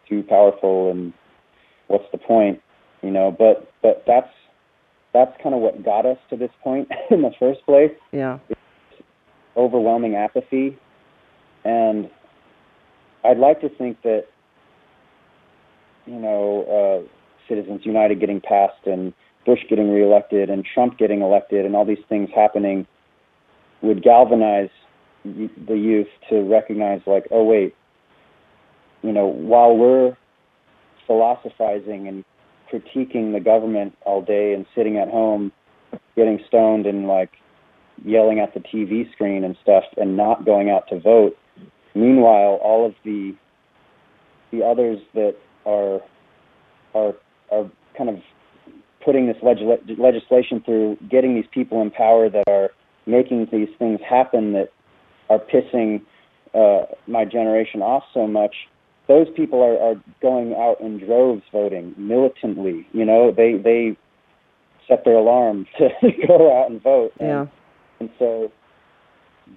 too 0.09 0.23
powerful. 0.23 0.91
And 0.91 1.13
what's 1.89 2.11
the 2.13 2.19
point? 2.19 2.61
You 3.03 3.11
know, 3.11 3.35
but 3.37 3.73
but 3.83 4.05
that's 4.07 4.31
that's 5.13 5.33
kind 5.43 5.55
of 5.55 5.61
what 5.61 5.85
got 5.85 6.07
us 6.07 6.19
to 6.31 6.37
this 6.37 6.51
point 6.63 6.89
in 7.11 7.23
the 7.23 7.33
first 7.39 7.65
place. 7.65 7.93
Yeah. 8.13 8.39
It's 8.49 8.61
overwhelming 9.57 10.15
apathy. 10.15 10.79
And 11.65 12.11
I'd 13.25 13.39
like 13.39 13.61
to 13.61 13.69
think 13.69 14.01
that, 14.03 14.27
you 16.07 16.19
know, 16.19 17.05
uh, 17.05 17.09
Citizens 17.49 17.83
United 17.85 18.21
getting 18.21 18.41
passed 18.41 18.87
and 18.87 19.13
Bush 19.45 19.61
getting 19.69 19.91
reelected 19.91 20.51
and 20.51 20.65
Trump 20.75 20.99
getting 20.99 21.23
elected 21.23 21.65
and 21.65 21.75
all 21.75 21.85
these 21.85 22.05
things 22.09 22.29
happening 22.35 22.87
would 23.83 24.03
galvanize 24.03 24.71
the 25.25 25.75
youth 25.75 26.09
to 26.29 26.43
recognize, 26.43 27.01
like, 27.07 27.27
oh, 27.31 27.45
wait, 27.45 27.75
you 29.03 29.13
know, 29.13 29.27
while 29.27 29.77
we're 29.77 30.17
philosophizing 31.07 32.09
and 32.09 32.25
critiquing 32.71 33.33
the 33.33 33.41
government 33.41 33.97
all 34.05 34.23
day 34.23 34.53
and 34.53 34.67
sitting 34.75 34.99
at 34.99 35.09
home 35.09 35.53
getting 36.17 36.41
stoned 36.47 36.87
and 36.87 37.07
like 37.07 37.31
yelling 38.05 38.41
at 38.41 38.53
the 38.55 38.61
TV 38.61 39.11
screen 39.13 39.45
and 39.45 39.57
stuff 39.63 39.85
and 39.97 40.17
not 40.17 40.45
going 40.45 40.71
out 40.71 40.89
to 40.89 41.01
vote. 41.01 41.37
Meanwhile, 41.95 42.59
all 42.63 42.87
of 42.87 42.95
the 43.05 43.35
the 44.51 44.65
others 44.65 44.99
that 45.15 45.37
are 45.67 46.01
are 46.95 47.15
are 47.51 47.71
kind 47.97 48.11
of 48.11 48.17
putting 49.05 49.27
this 49.27 49.37
leg- 49.43 49.99
legislation 49.99 50.61
through, 50.65 50.97
getting 51.09 51.35
these 51.35 51.49
people 51.53 51.81
in 51.81 51.91
power 51.91 52.29
that 52.29 52.45
are 52.49 52.71
making 53.07 53.49
these 53.51 53.69
things 53.79 54.01
happen 54.07 54.53
that 54.53 54.71
are 55.31 55.39
pissing 55.39 56.03
uh, 56.55 56.87
my 57.07 57.25
generation 57.25 57.81
off 57.81 58.03
so 58.13 58.27
much. 58.27 58.55
Those 59.09 59.27
people 59.35 59.63
are, 59.63 59.79
are 59.79 59.95
going 60.21 60.55
out 60.55 60.81
in 60.81 60.99
droves 60.99 61.43
voting 61.51 61.95
militantly. 61.97 62.87
You 62.93 63.05
know, 63.05 63.33
they 63.35 63.57
they 63.57 63.97
set 64.87 65.05
their 65.05 65.15
alarm 65.15 65.67
to 65.79 65.89
go 66.27 66.61
out 66.61 66.71
and 66.71 66.83
vote. 66.83 67.13
And, 67.19 67.29
Yeah. 67.29 67.47
and 68.01 68.11
so 68.19 68.53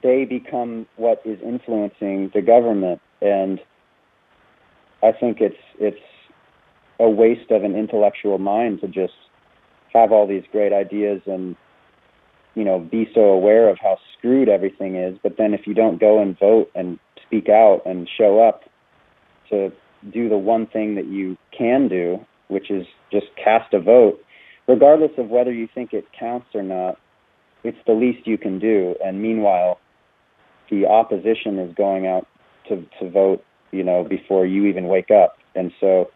they 0.02 0.26
become 0.26 0.88
what 0.96 1.22
is 1.26 1.40
influencing 1.42 2.32
the 2.34 2.42
government 2.42 3.02
and 3.22 3.60
I 5.04 5.12
think 5.12 5.42
it's 5.42 5.58
it's 5.80 6.00
a 7.00 7.10
waste 7.10 7.52
of 7.52 7.64
an 7.64 7.76
intellectual 7.76 8.38
mind 8.38 8.82
to 8.82 8.88
just 8.88 9.14
have 9.94 10.12
all 10.12 10.28
these 10.28 10.44
great 10.52 10.72
ideas 10.72 11.22
and 11.26 11.56
you 12.56 12.64
know 12.64 12.80
be 12.80 13.10
so 13.14 13.22
aware 13.22 13.70
of 13.70 13.78
how 13.80 13.98
screwed 14.18 14.48
everything 14.48 14.96
is 14.96 15.18
but 15.24 15.38
then 15.38 15.54
if 15.54 15.68
you 15.68 15.74
don't 15.74 16.00
go 16.00 16.22
and 16.22 16.38
vote 16.40 16.72
and 16.76 17.00
speak 17.26 17.50
out 17.50 17.82
and 17.86 18.10
show 18.18 18.40
up 18.40 18.64
to 19.52 19.72
do 20.12 20.30
the 20.30 20.38
one 20.38 20.66
thing 20.68 20.96
that 20.96 21.06
you 21.08 21.38
can 21.58 21.88
do 21.88 22.20
which 22.48 22.70
is 22.70 22.86
just 23.12 23.28
cast 23.42 23.74
a 23.74 23.80
vote. 23.80 24.20
Regardless 24.68 25.12
of 25.18 25.30
whether 25.30 25.54
you 25.54 25.70
think 25.74 25.94
it 25.94 26.06
counts 26.18 26.48
or 26.54 26.64
not 26.64 26.98
it's 27.64 27.78
the 27.86 27.94
least 27.94 28.26
you 28.28 28.38
can 28.38 28.58
do. 28.60 28.96
And 29.04 29.22
meanwhile 29.22 29.80
the 30.70 30.86
opposition 30.88 31.60
is 31.60 31.74
going 31.76 32.08
out 32.08 32.28
to 32.68 32.86
to 33.00 33.10
vote 33.10 33.44
you 33.72 33.84
know 33.84 34.04
before 34.04 34.46
you 34.46 34.66
even 34.66 34.88
wake 34.88 35.12
up. 35.12 35.38
And 35.56 35.72
so 35.80 36.10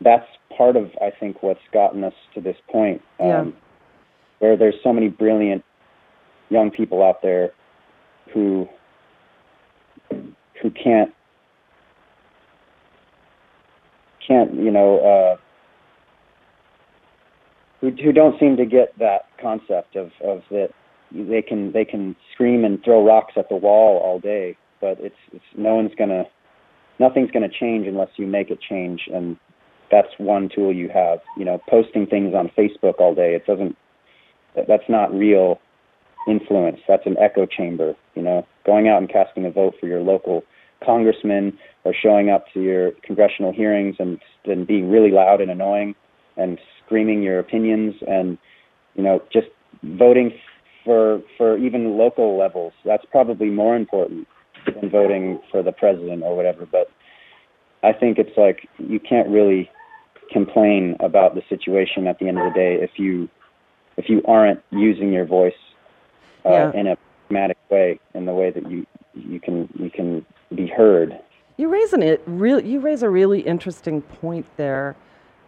that's 0.00 0.26
part 0.56 0.76
of 0.76 0.90
i 1.00 1.10
think 1.10 1.42
what's 1.42 1.60
gotten 1.72 2.04
us 2.04 2.12
to 2.34 2.40
this 2.40 2.56
point 2.70 3.00
um, 3.20 3.26
Yeah. 3.26 3.44
where 4.38 4.56
there's 4.56 4.74
so 4.82 4.92
many 4.92 5.08
brilliant 5.08 5.64
young 6.50 6.70
people 6.70 7.02
out 7.02 7.22
there 7.22 7.52
who 8.32 8.68
who 10.10 10.70
can't 10.70 11.12
can't 14.26 14.54
you 14.54 14.70
know 14.70 14.98
uh 15.00 15.36
who 17.80 17.90
who 18.02 18.12
don't 18.12 18.38
seem 18.40 18.56
to 18.56 18.64
get 18.66 18.98
that 18.98 19.26
concept 19.40 19.96
of 19.96 20.10
of 20.24 20.42
that 20.50 20.70
they 21.12 21.42
can 21.42 21.72
they 21.72 21.84
can 21.84 22.16
scream 22.32 22.64
and 22.64 22.82
throw 22.82 23.04
rocks 23.04 23.34
at 23.36 23.48
the 23.48 23.56
wall 23.56 23.98
all 23.98 24.18
day 24.18 24.56
but 24.80 24.98
it's 25.00 25.16
it's 25.32 25.44
no 25.56 25.74
one's 25.74 25.94
gonna 25.98 26.24
nothing's 26.98 27.30
gonna 27.30 27.48
change 27.48 27.86
unless 27.86 28.08
you 28.16 28.26
make 28.26 28.50
it 28.50 28.60
change 28.60 29.02
and 29.12 29.36
that's 29.90 30.08
one 30.18 30.48
tool 30.52 30.72
you 30.74 30.88
have. 30.88 31.20
You 31.36 31.44
know 31.44 31.60
posting 31.68 32.06
things 32.06 32.34
on 32.34 32.50
facebook 32.56 32.94
all 32.98 33.14
day 33.14 33.34
it 33.34 33.46
doesn't 33.46 33.76
that- 34.56 34.66
that's 34.68 34.88
not 34.88 35.12
real 35.12 35.60
influence. 36.28 36.80
That's 36.88 37.06
an 37.06 37.16
echo 37.18 37.46
chamber 37.46 37.94
you 38.14 38.22
know. 38.22 38.46
Going 38.64 38.88
out 38.88 38.98
and 38.98 39.10
casting 39.10 39.44
a 39.44 39.50
vote 39.50 39.74
for 39.78 39.86
your 39.86 40.00
local 40.00 40.42
congressman 40.84 41.56
or 41.84 41.94
showing 41.94 42.30
up 42.30 42.46
to 42.52 42.60
your 42.60 42.92
congressional 43.02 43.52
hearings 43.52 43.96
and 43.98 44.18
and 44.44 44.66
being 44.66 44.90
really 44.90 45.10
loud 45.10 45.40
and 45.40 45.50
annoying 45.50 45.94
and 46.36 46.58
screaming 46.84 47.22
your 47.22 47.38
opinions 47.38 47.94
and 48.06 48.38
you 48.94 49.02
know 49.02 49.22
just 49.32 49.48
voting 49.82 50.32
for 50.84 51.20
for 51.36 51.56
even 51.58 51.96
local 51.96 52.38
levels 52.38 52.72
that's 52.84 53.04
probably 53.10 53.48
more 53.48 53.76
important 53.76 54.26
than 54.66 54.90
voting 54.90 55.40
for 55.50 55.62
the 55.62 55.72
president 55.72 56.22
or 56.22 56.36
whatever 56.36 56.66
but 56.66 56.90
i 57.82 57.92
think 57.92 58.18
it's 58.18 58.36
like 58.36 58.68
you 58.78 58.98
can't 59.00 59.28
really 59.28 59.70
complain 60.32 60.96
about 61.00 61.34
the 61.34 61.42
situation 61.48 62.06
at 62.06 62.18
the 62.18 62.28
end 62.28 62.38
of 62.38 62.44
the 62.44 62.58
day 62.58 62.78
if 62.80 62.90
you 62.96 63.28
if 63.96 64.08
you 64.08 64.22
aren't 64.26 64.60
using 64.70 65.12
your 65.12 65.26
voice 65.26 65.52
uh, 66.44 66.50
Yeah. 66.50 66.72
in 66.74 66.86
a 66.88 66.96
pragmatic 67.28 67.58
way 67.70 67.98
in 68.14 68.26
the 68.26 68.32
way 68.32 68.50
that 68.50 68.70
you 68.70 68.86
you 69.14 69.40
can 69.40 69.68
you 69.78 69.90
can 69.90 70.24
be 70.54 70.66
heard. 70.66 71.18
You 71.56 71.68
raise 71.68 71.92
an 71.92 72.02
it 72.02 72.22
really 72.26 72.68
you 72.68 72.80
raise 72.80 73.02
a 73.02 73.10
really 73.10 73.40
interesting 73.40 74.02
point 74.02 74.46
there, 74.56 74.96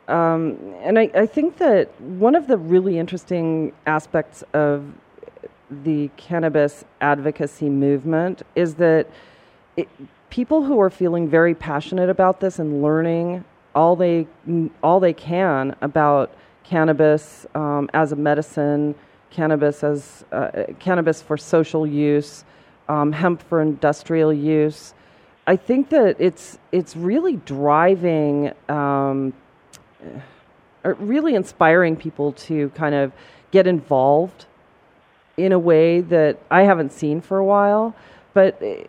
um, 0.09 0.57
and 0.83 0.99
I, 0.99 1.11
I 1.15 1.27
think 1.27 1.59
that 1.59 2.01
one 2.01 2.35
of 2.35 2.47
the 2.47 2.57
really 2.57 2.99
interesting 2.99 3.73
aspects 3.87 4.45
of 4.53 4.85
the 5.71 6.11
cannabis 6.17 6.85
advocacy 7.01 7.69
movement 7.69 8.43
is 8.55 8.77
that 8.77 9.09
it, 9.77 9.89
people 10.31 10.65
who 10.65 10.81
are 10.81 10.91
feeling 10.91 11.29
very 11.29 11.55
passionate 11.55 12.09
about 12.09 12.41
this 12.41 12.59
and 12.59 12.83
learning 12.83 13.45
all 13.75 13.97
they 13.97 14.27
all 14.83 15.01
they 15.01 15.13
can 15.13 15.77
about 15.83 16.33
cannabis 16.65 17.47
um, 17.55 17.89
as 17.95 18.13
a 18.13 18.17
medicine, 18.17 18.95
cannabis 19.31 19.85
as 19.85 20.25
uh, 20.33 20.65
cannabis 20.79 21.21
for 21.21 21.37
social 21.37 21.87
use, 21.87 22.45
um, 22.89 23.13
hemp 23.13 23.43
for 23.43 23.61
industrial 23.61 24.33
use. 24.33 24.95
I 25.47 25.57
think 25.57 25.91
that 25.91 26.17
it's 26.19 26.59
it's 26.73 26.97
really 26.97 27.37
driving, 27.37 28.53
um, 28.69 29.33
really 30.85 31.35
inspiring 31.35 31.97
people 31.97 32.33
to 32.33 32.71
kind 32.71 32.95
of 32.95 33.13
get 33.53 33.67
involved 33.67 34.47
in 35.37 35.53
a 35.53 35.59
way 35.59 36.01
that 36.01 36.39
I 36.51 36.63
haven't 36.63 36.93
seen 36.93 37.21
for 37.21 37.39
a 37.39 37.45
while. 37.45 37.95
But 38.35 38.61
eh, 38.63 38.85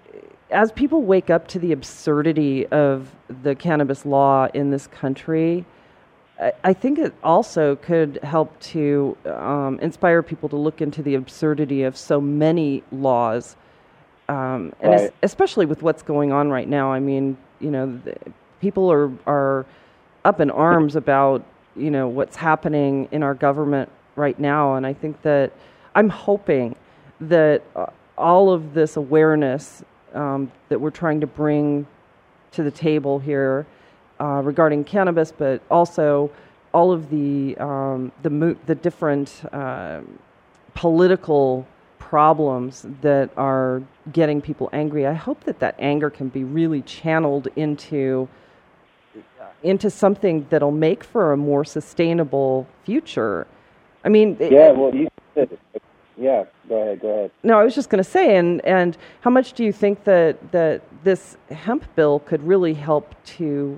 as 0.49 0.71
people 0.71 1.01
wake 1.01 1.29
up 1.29 1.47
to 1.49 1.59
the 1.59 1.71
absurdity 1.71 2.65
of 2.67 3.11
the 3.43 3.53
cannabis 3.53 4.05
law 4.05 4.47
in 4.53 4.71
this 4.71 4.87
country, 4.87 5.65
I, 6.39 6.53
I 6.63 6.73
think 6.73 6.99
it 6.99 7.13
also 7.23 7.75
could 7.75 8.19
help 8.23 8.59
to 8.61 9.17
um, 9.25 9.79
inspire 9.81 10.23
people 10.23 10.49
to 10.49 10.55
look 10.55 10.81
into 10.81 11.03
the 11.03 11.15
absurdity 11.15 11.83
of 11.83 11.97
so 11.97 12.21
many 12.21 12.83
laws, 12.91 13.55
um, 14.29 14.73
and 14.81 14.93
es- 14.93 15.11
especially 15.23 15.65
with 15.65 15.81
what's 15.83 16.01
going 16.03 16.31
on 16.31 16.49
right 16.49 16.67
now. 16.67 16.91
I 16.91 16.99
mean, 16.99 17.37
you 17.59 17.71
know, 17.71 17.99
the, 18.03 18.15
people 18.61 18.91
are 18.91 19.11
are 19.25 19.65
up 20.25 20.39
in 20.41 20.49
arms 20.51 20.95
about 20.95 21.43
you 21.75 21.91
know 21.91 22.07
what's 22.07 22.35
happening 22.35 23.07
in 23.11 23.23
our 23.23 23.33
government 23.33 23.89
right 24.15 24.37
now, 24.39 24.75
and 24.75 24.85
I 24.85 24.93
think 24.93 25.21
that 25.21 25.51
I'm 25.95 26.09
hoping 26.09 26.75
that 27.21 27.63
uh, 27.75 27.87
all 28.17 28.51
of 28.51 28.73
this 28.73 28.97
awareness 28.97 29.83
um, 30.13 30.51
that 30.69 30.79
we're 30.79 30.91
trying 30.91 31.21
to 31.21 31.27
bring 31.27 31.85
to 32.51 32.63
the 32.63 32.71
table 32.71 33.19
here 33.19 33.65
uh, 34.19 34.41
regarding 34.43 34.83
cannabis, 34.83 35.31
but 35.31 35.61
also 35.69 36.31
all 36.73 36.91
of 36.91 37.09
the 37.09 37.55
um, 37.57 38.11
the 38.23 38.29
mo- 38.29 38.57
the 38.65 38.75
different 38.75 39.41
uh, 39.53 40.01
political 40.73 41.65
problems 42.09 42.85
that 43.01 43.29
are 43.35 43.83
getting 44.13 44.41
people 44.41 44.69
angry. 44.71 45.05
I 45.05 45.13
hope 45.13 45.43
that 45.43 45.59
that 45.59 45.75
anger 45.77 46.09
can 46.09 46.29
be 46.29 46.43
really 46.45 46.81
channeled 46.83 47.49
into 47.57 48.29
uh, 49.41 49.45
into 49.61 49.89
something 49.89 50.45
that'll 50.49 50.71
make 50.71 51.03
for 51.03 51.33
a 51.33 51.37
more 51.37 51.65
sustainable 51.65 52.65
future. 52.85 53.45
I 54.05 54.09
mean, 54.09 54.37
it- 54.39 54.53
yeah 54.53 54.71
well 54.71 54.95
you 54.95 55.09
said 55.35 55.51
it. 55.51 55.81
yeah 56.17 56.45
go 56.69 56.75
ahead 56.81 57.01
go 57.01 57.09
ahead 57.09 57.31
no, 57.43 57.59
I 57.59 57.63
was 57.63 57.75
just 57.75 57.89
going 57.89 58.03
to 58.03 58.09
say, 58.09 58.37
and 58.37 58.63
and 58.65 58.97
how 59.21 59.29
much 59.29 59.53
do 59.53 59.63
you 59.65 59.73
think 59.73 60.03
that 60.05 60.51
that 60.53 60.81
this 61.03 61.37
hemp 61.51 61.83
bill 61.95 62.19
could 62.19 62.41
really 62.41 62.73
help 62.73 63.15
to 63.37 63.77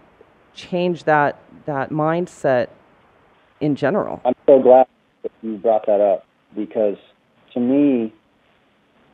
change 0.53 1.03
that 1.05 1.39
that 1.65 1.89
mindset 1.89 2.67
in 3.59 3.75
general? 3.75 4.21
I'm 4.23 4.35
so 4.47 4.59
glad 4.61 4.87
that 5.23 5.31
you 5.41 5.57
brought 5.57 5.85
that 5.87 6.01
up 6.01 6.25
because 6.55 6.97
to 7.53 7.59
me, 7.59 8.13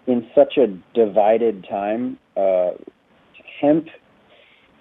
in 0.08 0.28
such 0.36 0.58
a 0.58 0.68
divided 0.94 1.66
time, 1.70 2.18
uh, 2.38 2.72
hemp, 3.60 3.88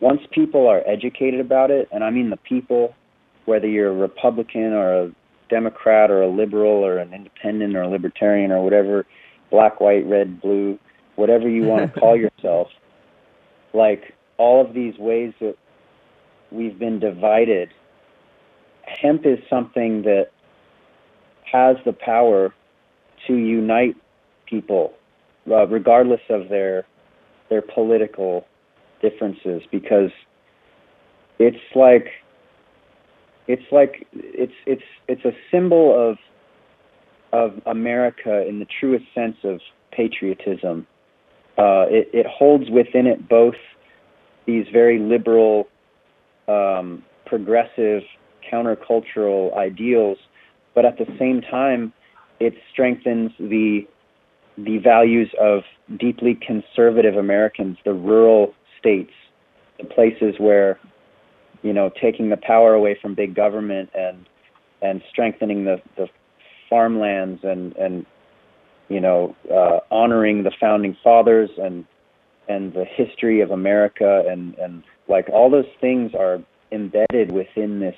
once 0.01 0.21
people 0.33 0.67
are 0.67 0.83
educated 0.87 1.41
about 1.41 1.71
it, 1.71 1.89
and 1.93 2.05
I 2.05 2.11
mean 2.11 2.31
the 2.31 2.37
people, 2.37 2.95
whether 3.47 3.67
you're 3.67 3.91
a 3.91 3.95
Republican 3.95 4.73
or 4.73 5.05
a 5.05 5.13
Democrat 5.49 6.11
or 6.11 6.23
a 6.23 6.29
liberal 6.29 6.85
or 6.85 6.99
an 6.99 7.15
independent 7.15 7.77
or 7.77 7.83
a 7.83 7.89
libertarian 7.89 8.51
or 8.51 8.63
whatever, 8.63 9.07
black, 9.51 9.81
white, 9.81 10.05
red, 10.07 10.41
blue, 10.41 10.79
whatever 11.17 11.49
you 11.49 11.65
want 11.65 11.95
to 11.95 12.01
call 12.01 12.17
yourself, 12.17 12.69
like 13.73 14.15
all 14.37 14.61
of 14.65 14.75
these 14.75 14.99
ways 14.99 15.33
that 15.41 15.57
we've 16.51 16.79
been 16.79 16.99
divided 16.99 17.71
hemp 18.87 19.27
is 19.27 19.39
something 19.49 20.03
that 20.03 20.29
has 21.51 21.77
the 21.85 21.93
power 21.93 22.55
to 23.27 23.35
unite 23.35 23.97
people, 24.47 24.93
uh, 25.51 25.67
regardless 25.67 26.21
of 26.31 26.49
their 26.49 26.87
their 27.51 27.63
political 27.63 28.47
differences, 29.03 29.63
because 29.71 30.11
it's 31.39 31.57
like 31.75 32.07
it's 33.47 33.63
like 33.71 34.07
it's 34.13 34.53
it's 34.67 34.83
it's 35.09 35.25
a 35.25 35.33
symbol 35.51 36.11
of 36.11 36.17
of 37.33 37.61
America 37.67 38.47
in 38.49 38.61
the 38.61 38.67
truest 38.81 39.05
sense 39.15 39.37
of 39.45 39.61
patriotism. 39.91 40.87
Uh, 41.59 41.87
it, 41.89 42.09
it 42.13 42.27
holds 42.27 42.71
within 42.71 43.07
it 43.07 43.29
both 43.29 43.55
these 44.47 44.67
very 44.73 44.99
liberal, 44.99 45.69
um, 46.49 47.03
progressive 47.27 48.03
countercultural 48.53 49.57
ideals, 49.57 50.19
but 50.75 50.85
at 50.85 50.99
the 50.99 51.07
same 51.19 51.41
time, 51.41 51.93
it 52.41 52.55
strengthens 52.73 53.31
the 53.39 53.87
the 54.57 54.79
values 54.79 55.31
of 55.41 55.63
deeply 55.99 56.35
conservative 56.35 57.17
Americans, 57.17 57.77
the 57.85 57.93
rural 57.93 58.55
states, 58.79 59.13
the 59.79 59.85
places 59.85 60.35
where, 60.39 60.79
you 61.63 61.73
know, 61.73 61.91
taking 62.01 62.31
the 62.31 62.37
power 62.37 62.75
away 62.75 62.97
from 63.01 63.15
big 63.15 63.35
government 63.35 63.91
and 63.95 64.27
and 64.83 65.03
strengthening 65.11 65.65
the, 65.65 65.81
the 65.97 66.09
farmlands 66.69 67.41
and 67.43 67.75
and 67.77 68.05
you 68.89 69.01
know 69.01 69.35
uh, 69.53 69.81
honoring 69.91 70.43
the 70.43 70.53
founding 70.61 70.97
fathers 71.03 71.51
and 71.59 71.85
and 72.49 72.75
the 72.75 72.85
history 72.85 73.41
of 73.41 73.51
America 73.51 74.25
and 74.29 74.55
and 74.57 74.83
like 75.09 75.29
all 75.31 75.51
those 75.51 75.69
things 75.81 76.13
are 76.15 76.39
embedded 76.71 77.33
within 77.33 77.81
this 77.81 77.97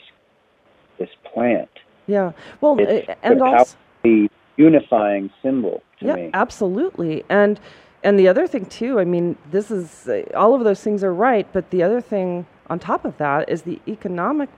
this 0.99 1.11
plant. 1.33 1.69
Yeah. 2.07 2.33
Well, 2.61 2.77
It's 2.79 3.09
and 3.23 3.43
also 3.43 3.77
the 4.03 4.29
unifying 4.57 5.31
symbol 5.43 5.83
to 6.01 6.07
yeah, 6.07 6.15
me. 6.15 6.31
absolutely. 6.35 7.25
And 7.29 7.61
and 8.03 8.19
the 8.19 8.29
other 8.29 8.47
thing 8.47 8.67
too, 8.67 9.01
I 9.01 9.05
mean, 9.05 9.37
this 9.51 9.71
is 9.71 10.09
uh, 10.09 10.23
all 10.35 10.55
of 10.55 10.65
those 10.65 10.81
things 10.81 11.03
are 11.03 11.13
right, 11.15 11.47
but 11.53 11.71
the 11.71 11.83
other 11.83 12.01
thing 12.01 12.47
on 12.69 12.79
top 12.79 13.05
of 13.05 13.17
that 13.19 13.49
is 13.49 13.63
the 13.63 13.81
economic 13.89 14.49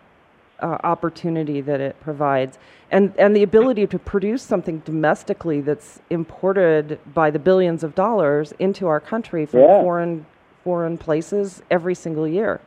uh, 0.60 0.76
opportunity 0.82 1.60
that 1.60 1.80
it 1.80 1.98
provides, 2.00 2.58
and 2.90 3.14
and 3.18 3.34
the 3.36 3.42
ability 3.42 3.86
to 3.86 3.98
produce 3.98 4.42
something 4.42 4.80
domestically 4.80 5.60
that's 5.60 6.00
imported 6.10 6.98
by 7.14 7.30
the 7.30 7.38
billions 7.38 7.84
of 7.84 7.94
dollars 7.94 8.52
into 8.58 8.86
our 8.86 9.00
country 9.00 9.46
from 9.46 9.60
Yeah. 9.60 9.82
foreign 9.82 10.26
foreign 10.64 10.98
places 10.98 11.62
every 11.70 11.94
single 11.94 12.26
year. 12.26 12.60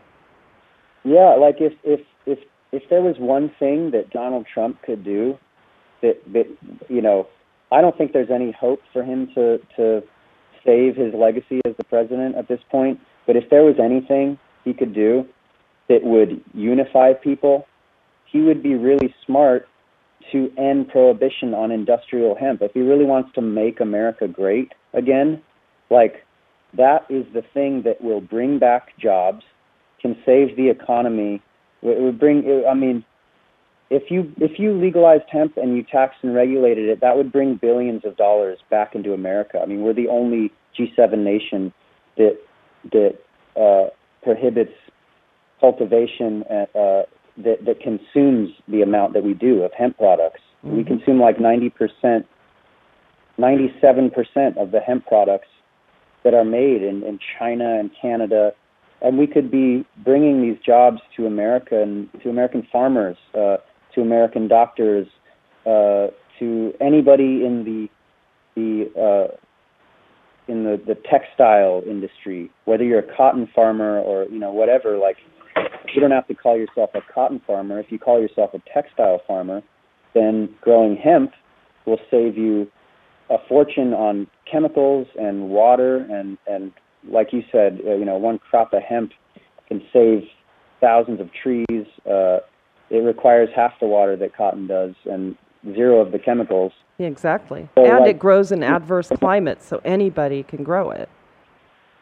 Yeah, 1.04 1.36
like 1.36 1.60
if 1.60 1.74
if 1.84 2.02
if 2.26 2.40
if 2.72 2.88
there 2.90 3.02
was 3.02 3.18
one 3.20 3.50
thing 3.60 3.92
that 3.92 4.10
Donald 4.12 4.46
Trump 4.52 4.82
could 4.84 5.04
do 5.04 5.38
that 6.02 6.18
that 6.34 6.48
you 6.90 7.02
know, 7.02 7.28
I 7.72 7.82
don't 7.82 7.98
think 7.98 8.14
there's 8.14 8.32
any 8.32 8.52
hope 8.52 8.82
for 8.94 9.04
him 9.04 9.28
to 9.36 9.60
to 9.78 10.02
save 10.66 10.96
his 10.96 11.14
legacy 11.14 11.60
as 11.66 11.76
the 11.78 11.84
president 11.86 12.36
at 12.36 12.48
this 12.48 12.60
point, 12.70 13.00
but 13.26 13.36
if 13.36 13.50
there 13.50 13.64
was 13.64 13.76
anything 13.80 14.38
he 14.64 14.74
could 14.74 14.94
do 14.94 15.26
that 15.90 16.04
would 16.04 16.44
unify 16.54 17.14
people, 17.14 17.66
he 18.32 18.42
would 18.42 18.62
be 18.62 18.76
really 18.76 19.14
smart 19.26 19.68
to 20.32 20.52
end 20.58 20.88
prohibition 20.90 21.54
on 21.54 21.72
industrial 21.72 22.36
hemp. 22.36 22.62
If 22.62 22.74
he 22.74 22.82
really 22.82 23.06
wants 23.06 23.32
to 23.36 23.42
make 23.42 23.80
America 23.80 24.28
great 24.28 24.72
again, 24.94 25.42
like 25.90 26.26
that 26.78 27.06
is 27.10 27.26
the 27.34 27.44
thing 27.54 27.82
that 27.84 28.02
will 28.02 28.22
bring 28.22 28.60
back 28.60 28.98
jobs, 29.00 29.44
can 30.02 30.16
save 30.26 30.56
the 30.56 30.70
economy. 30.70 31.42
It 31.82 32.02
would 32.02 32.20
bring. 32.20 32.64
I 32.70 32.74
mean, 32.74 33.04
if 33.91 34.10
you 34.10 34.32
if 34.38 34.58
you 34.58 34.73
legalized 34.73 35.25
hemp 35.30 35.58
and 35.58 35.75
you 35.75 35.84
taxed 35.84 36.19
and 36.23 36.34
regulated 36.34 36.88
it, 36.88 37.01
that 37.01 37.17
would 37.17 37.30
bring 37.30 37.56
billions 37.56 38.06
of 38.06 38.15
dollars 38.15 38.58
back 38.69 38.95
into 38.95 39.13
America. 39.13 39.60
I 39.62 39.65
mean, 39.65 39.82
we're 39.82 39.93
the 39.93 40.08
only 40.08 40.51
G7 40.80 41.17
nation 41.17 41.73
that 42.15 42.39
that 42.93 43.19
uh, 43.60 43.89
prohibits 44.23 44.71
cultivation 45.60 46.43
at, 46.49 46.73
uh, 46.73 47.04
that 47.38 47.65
that 47.65 47.82
consumes 47.82 48.49
the 48.69 48.82
amount 48.82 49.12
that 49.13 49.25
we 49.25 49.34
do 49.34 49.62
of 49.63 49.71
hemp 49.77 49.97
products. 49.97 50.39
We 50.63 50.86
consume 50.86 51.19
like 51.19 51.41
90 51.41 51.69
percent, 51.71 52.25
97 53.38 54.10
percent 54.12 54.58
of 54.58 54.71
the 54.71 54.80
hemp 54.80 55.06
products 55.06 55.49
that 56.23 56.34
are 56.34 56.45
made 56.45 56.82
in, 56.82 57.04
in 57.04 57.19
China 57.38 57.77
and 57.77 57.91
Canada, 58.01 58.54
and 59.01 59.17
we 59.17 59.27
could 59.27 59.51
be 59.51 59.86
bringing 59.97 60.41
these 60.41 60.58
jobs 60.65 61.01
to 61.17 61.25
America 61.25 61.82
and 61.82 62.08
to 62.23 62.30
American 62.30 62.65
farmers, 62.71 63.17
uh, 63.36 63.58
to 63.95 64.01
American 64.01 64.47
doctors, 64.47 65.08
uh, 65.65 66.08
to 66.39 66.73
anybody 66.80 67.45
in 67.45 67.63
the 67.65 67.88
the 68.56 68.91
uh, 68.99 69.36
in 70.51 70.63
the, 70.63 70.82
the 70.86 70.95
textile 71.10 71.82
industry, 71.88 72.49
whether 72.65 72.84
you're 72.84 72.99
a 72.99 73.15
cotton 73.15 73.47
farmer 73.54 73.99
or 73.99 74.25
you 74.25 74.39
know 74.39 74.51
whatever. 74.51 74.97
Like 74.97 75.17
you 75.93 76.01
don't 76.01 76.12
have 76.12 76.27
to 76.27 76.34
call 76.34 76.58
yourself 76.58 76.91
a 76.93 77.01
cotton 77.13 77.41
farmer. 77.45 77.80
If 77.80 77.91
you 77.91 77.99
call 77.99 78.21
yourself 78.21 78.51
a 78.54 78.62
textile 78.73 79.21
farmer, 79.27 79.62
then 80.13 80.49
growing 80.62 80.97
hemp 80.97 81.32
will 81.86 81.99
save 82.10 82.38
you 82.38 82.67
a 83.30 83.38
fortune 83.47 83.93
on 83.93 84.27
chemicals 84.51 85.08
and 85.17 85.49
water 85.49 86.06
and 86.10 86.38
and 86.47 86.71
like 87.10 87.34
you 87.34 87.41
said, 87.51 87.80
uh, 87.86 87.95
you 87.95 88.06
know, 88.06 88.17
one 88.17 88.39
crop 88.39 88.73
of 88.73 88.82
hemp 88.84 89.12
can 89.67 89.82
save 89.91 90.23
thousands 90.80 91.19
of 91.19 91.30
trees. 91.41 91.88
Uh, 92.06 92.39
it 92.91 92.97
requires 92.99 93.49
half 93.56 93.71
the 93.80 93.88
water 93.88 94.15
that 94.17 94.36
cotton 94.36 94.67
does 94.67 94.93
and 95.10 95.36
zero 95.73 95.99
of 96.01 96.12
the 96.12 96.19
chemicals. 96.19 96.73
Exactly. 96.99 97.67
So, 97.75 97.86
and 97.86 97.99
like- 98.01 98.10
it 98.12 98.19
grows 98.19 98.51
in 98.51 98.62
adverse 98.63 99.10
climates, 99.19 99.65
so 99.65 99.82
anybody 99.84 100.43
can 100.43 100.63
grow 100.63 100.91
it. 100.91 101.10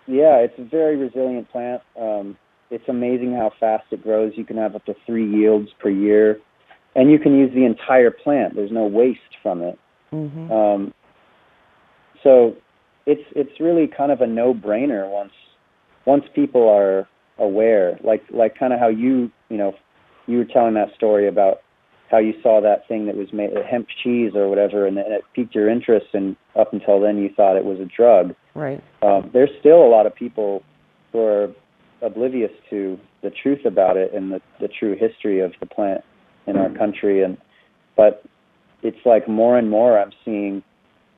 Yeah, 0.07 0.37
it's 0.37 0.57
a 0.57 0.63
very 0.63 0.95
resilient 0.97 1.49
plant. 1.51 1.83
Um, 1.99 2.35
it's 2.71 2.89
amazing 2.89 3.33
how 3.33 3.51
fast 3.59 3.85
it 3.91 4.01
grows. 4.03 4.33
You 4.35 4.43
can 4.43 4.57
have 4.57 4.75
up 4.75 4.83
to 4.85 4.95
three 5.05 5.29
yields 5.29 5.69
per 5.79 5.89
year, 5.89 6.39
and 6.95 7.11
you 7.11 7.19
can 7.19 7.37
use 7.37 7.53
the 7.53 7.63
entire 7.65 8.09
plant. 8.09 8.55
There's 8.55 8.71
no 8.71 8.85
waste 8.87 9.19
from 9.43 9.61
it. 9.61 9.77
hmm 10.09 10.51
Um, 10.51 10.93
so 12.23 12.55
it's 13.05 13.21
it's 13.35 13.59
really 13.59 13.87
kind 13.87 14.11
of 14.11 14.21
a 14.21 14.27
no-brainer 14.27 15.09
once 15.09 15.31
once 16.05 16.25
people 16.33 16.67
are 16.67 17.07
aware, 17.37 17.99
like 18.03 18.23
like 18.31 18.57
kind 18.57 18.73
of 18.73 18.79
how 18.79 18.87
you 18.89 19.31
you 19.49 19.57
know 19.57 19.73
you 20.29 20.37
were 20.37 20.45
telling 20.45 20.75
that 20.75 20.93
story 20.95 21.27
about 21.27 21.61
how 22.09 22.17
you 22.17 22.33
saw 22.41 22.59
that 22.61 22.87
thing 22.87 23.05
that 23.05 23.15
was 23.15 23.31
made 23.33 23.51
hemp 23.69 23.87
cheese 24.03 24.31
or 24.35 24.47
whatever, 24.47 24.85
and 24.85 24.97
it 24.97 25.23
piqued 25.35 25.53
your 25.53 25.69
interest, 25.69 26.07
and 26.13 26.35
up 26.57 26.73
until 26.73 26.99
then 26.99 27.17
you 27.17 27.29
thought 27.35 27.55
it 27.55 27.65
was 27.65 27.79
a 27.79 27.85
drug. 27.85 28.35
Right. 28.55 28.83
Um, 29.01 29.29
there's 29.33 29.51
still 29.59 29.83
a 29.83 29.89
lot 29.89 30.05
of 30.05 30.15
people 30.15 30.63
who 31.11 31.19
are 31.19 31.53
oblivious 32.01 32.51
to 32.69 32.97
the 33.21 33.29
truth 33.29 33.65
about 33.65 33.97
it 33.97 34.13
and 34.13 34.31
the, 34.31 34.41
the 34.59 34.67
true 34.67 34.95
history 34.95 35.41
of 35.41 35.51
the 35.59 35.65
plant 35.65 36.01
in 36.47 36.57
our 36.57 36.69
country, 36.69 37.23
and 37.23 37.37
but 37.95 38.23
it's 38.81 39.05
like 39.05 39.27
more 39.27 39.57
and 39.57 39.69
more 39.69 39.99
I'm 39.99 40.11
seeing 40.25 40.63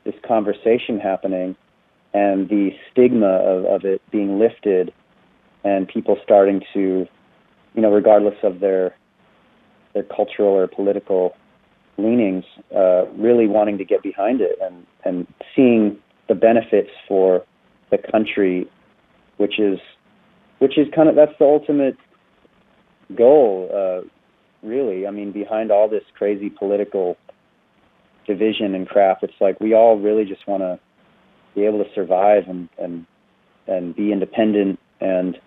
this 0.04 0.16
conversation 0.28 1.00
happening 1.00 1.56
and 2.14 2.50
the 2.50 2.72
stigma 2.92 3.28
of, 3.28 3.66
of 3.66 3.86
it 3.86 4.02
being 4.12 4.40
lifted 4.40 4.92
and 5.64 5.88
people 5.88 6.18
starting 6.24 6.62
to 6.74 7.06
you 7.76 7.82
know 7.82 7.92
regardless 7.92 8.36
of 8.44 8.60
their 8.60 8.96
their 9.94 10.04
cultural 10.04 10.50
or 10.50 10.68
political 10.68 11.36
leanings 11.98 12.46
uh, 12.76 13.06
really 13.18 13.48
wanting 13.48 13.78
to 13.78 13.86
get 13.86 14.02
behind 14.02 14.42
it 14.42 14.58
and 14.62 14.86
and 15.06 15.28
seeing 15.56 15.98
the 16.28 16.36
benefits 16.36 16.90
for 17.08 17.44
the 17.90 17.98
country 18.12 18.70
which 19.38 19.60
is 19.60 19.80
which 20.60 20.78
is 20.78 20.88
kind 20.96 21.10
of 21.10 21.16
that's 21.16 21.34
the 21.40 21.46
ultimate 21.46 21.98
goal 23.16 23.70
uh, 23.74 24.08
really. 24.66 25.08
I 25.08 25.12
mean 25.12 25.32
behind 25.32 25.72
all 25.72 25.90
this 25.90 26.04
crazy 26.18 26.50
political 26.50 27.18
division 28.28 28.76
and 28.76 28.88
crap 28.88 29.24
it's 29.24 29.34
like 29.42 29.60
we 29.60 29.74
all 29.74 29.98
really 29.98 30.26
just 30.26 30.48
want 30.48 30.62
to 30.62 30.80
be 31.56 31.66
able 31.66 31.84
to 31.84 31.90
survive 31.94 32.44
and 32.48 32.70
and 32.78 33.06
and 33.68 33.96
be 33.96 34.12
independent. 34.12 34.80
And 35.02 35.38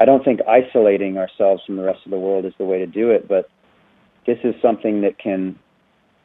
I 0.00 0.04
don't 0.04 0.24
think 0.24 0.40
isolating 0.48 1.18
ourselves 1.18 1.62
from 1.66 1.76
the 1.76 1.82
rest 1.82 2.00
of 2.04 2.10
the 2.10 2.18
world 2.18 2.44
is 2.44 2.52
the 2.58 2.64
way 2.64 2.78
to 2.78 2.86
do 2.86 3.10
it 3.10 3.28
but 3.28 3.50
this 4.28 4.38
is 4.44 4.54
something 4.60 5.00
that 5.00 5.18
can 5.18 5.58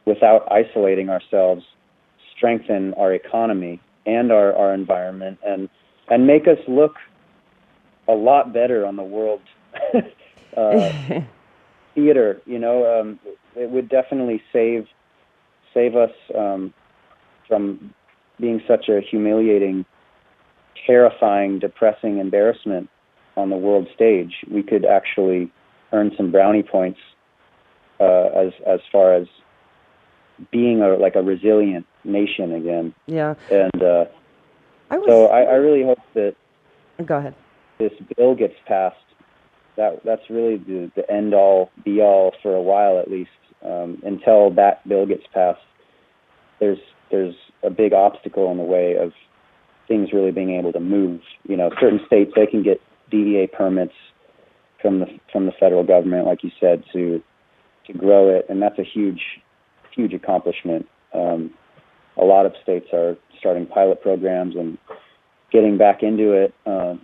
without 0.05 0.45
isolating 0.51 1.09
ourselves 1.09 1.63
strengthen 2.35 2.93
our 2.95 3.13
economy 3.13 3.79
and 4.05 4.29
our 4.29 4.53
our 4.55 4.73
environment 4.73 5.39
and 5.45 5.69
and 6.09 6.27
make 6.27 6.43
us 6.43 6.57
look 6.67 6.95
a 8.09 8.11
lot 8.11 8.53
better 8.53 8.85
on 8.85 8.97
the 8.97 9.03
world 9.03 9.39
uh, 10.57 10.91
theater. 11.95 12.41
You 12.45 12.59
know, 12.59 12.99
um, 12.99 13.19
it 13.55 13.69
would 13.69 13.87
definitely 13.87 14.41
save 14.51 14.85
save 15.73 15.95
us 15.95 16.11
um, 16.37 16.73
from 17.47 17.93
being 18.37 18.61
such 18.67 18.89
a 18.89 18.99
humiliating, 18.99 19.85
terrifying, 20.85 21.57
depressing 21.57 22.17
embarrassment 22.17 22.89
on 23.37 23.49
the 23.49 23.55
world 23.55 23.87
stage. 23.95 24.33
We 24.51 24.61
could 24.61 24.83
actually 24.83 25.49
earn 25.93 26.11
some 26.17 26.33
brownie 26.33 26.63
points 26.63 26.99
uh, 27.99 28.29
as 28.35 28.53
as 28.65 28.79
far 28.91 29.13
as 29.13 29.27
being 30.51 30.81
a 30.81 30.95
like 30.97 31.15
a 31.15 31.21
resilient 31.21 31.85
nation 32.03 32.53
again. 32.53 32.93
yeah. 33.07 33.35
And 33.51 33.83
uh, 33.83 34.05
I 34.89 34.97
was. 34.97 35.05
so 35.07 35.27
I, 35.27 35.41
I 35.41 35.55
really 35.55 35.83
hope 35.83 35.99
that 36.13 36.35
go 37.05 37.17
ahead. 37.17 37.35
this 37.79 37.91
bill 38.15 38.35
gets 38.35 38.55
passed, 38.67 38.97
that 39.77 40.03
that's 40.03 40.29
really 40.29 40.57
the, 40.57 40.91
the 40.95 41.09
end 41.11 41.33
all 41.33 41.71
be 41.83 42.01
all 42.01 42.33
for 42.41 42.55
a 42.55 42.61
while 42.61 42.99
at 42.99 43.09
least. 43.09 43.29
Um, 43.63 44.01
until 44.05 44.51
that 44.55 44.87
bill 44.87 45.05
gets 45.05 45.23
passed, 45.33 45.61
there's 46.59 46.79
there's 47.11 47.35
a 47.63 47.69
big 47.69 47.93
obstacle 47.93 48.51
in 48.51 48.57
the 48.57 48.63
way 48.63 48.97
of 48.97 49.13
things 49.87 50.11
really 50.11 50.31
being 50.31 50.57
able 50.57 50.73
to 50.73 50.79
move. 50.79 51.21
You 51.47 51.57
know, 51.57 51.69
certain 51.79 52.01
states 52.05 52.31
they 52.35 52.45
can 52.45 52.63
get 52.63 52.81
DEA 53.09 53.47
permits 53.47 53.93
from 54.81 54.99
the 54.99 55.05
from 55.31 55.45
the 55.45 55.53
federal 55.59 55.83
government, 55.83 56.25
like 56.25 56.43
you 56.43 56.51
said, 56.59 56.83
to 56.93 57.23
to 57.87 57.93
grow 57.93 58.29
it, 58.29 58.45
and 58.49 58.61
that's 58.61 58.79
a 58.79 58.83
huge, 58.83 59.21
huge 59.95 60.13
accomplishment. 60.13 60.87
Um, 61.13 61.53
a 62.17 62.23
lot 62.23 62.45
of 62.45 62.53
states 62.61 62.87
are 62.93 63.17
starting 63.39 63.65
pilot 63.65 64.01
programs 64.01 64.55
and 64.55 64.77
getting 65.51 65.77
back 65.77 66.03
into 66.03 66.33
it. 66.33 66.53
Uh, 66.65 66.95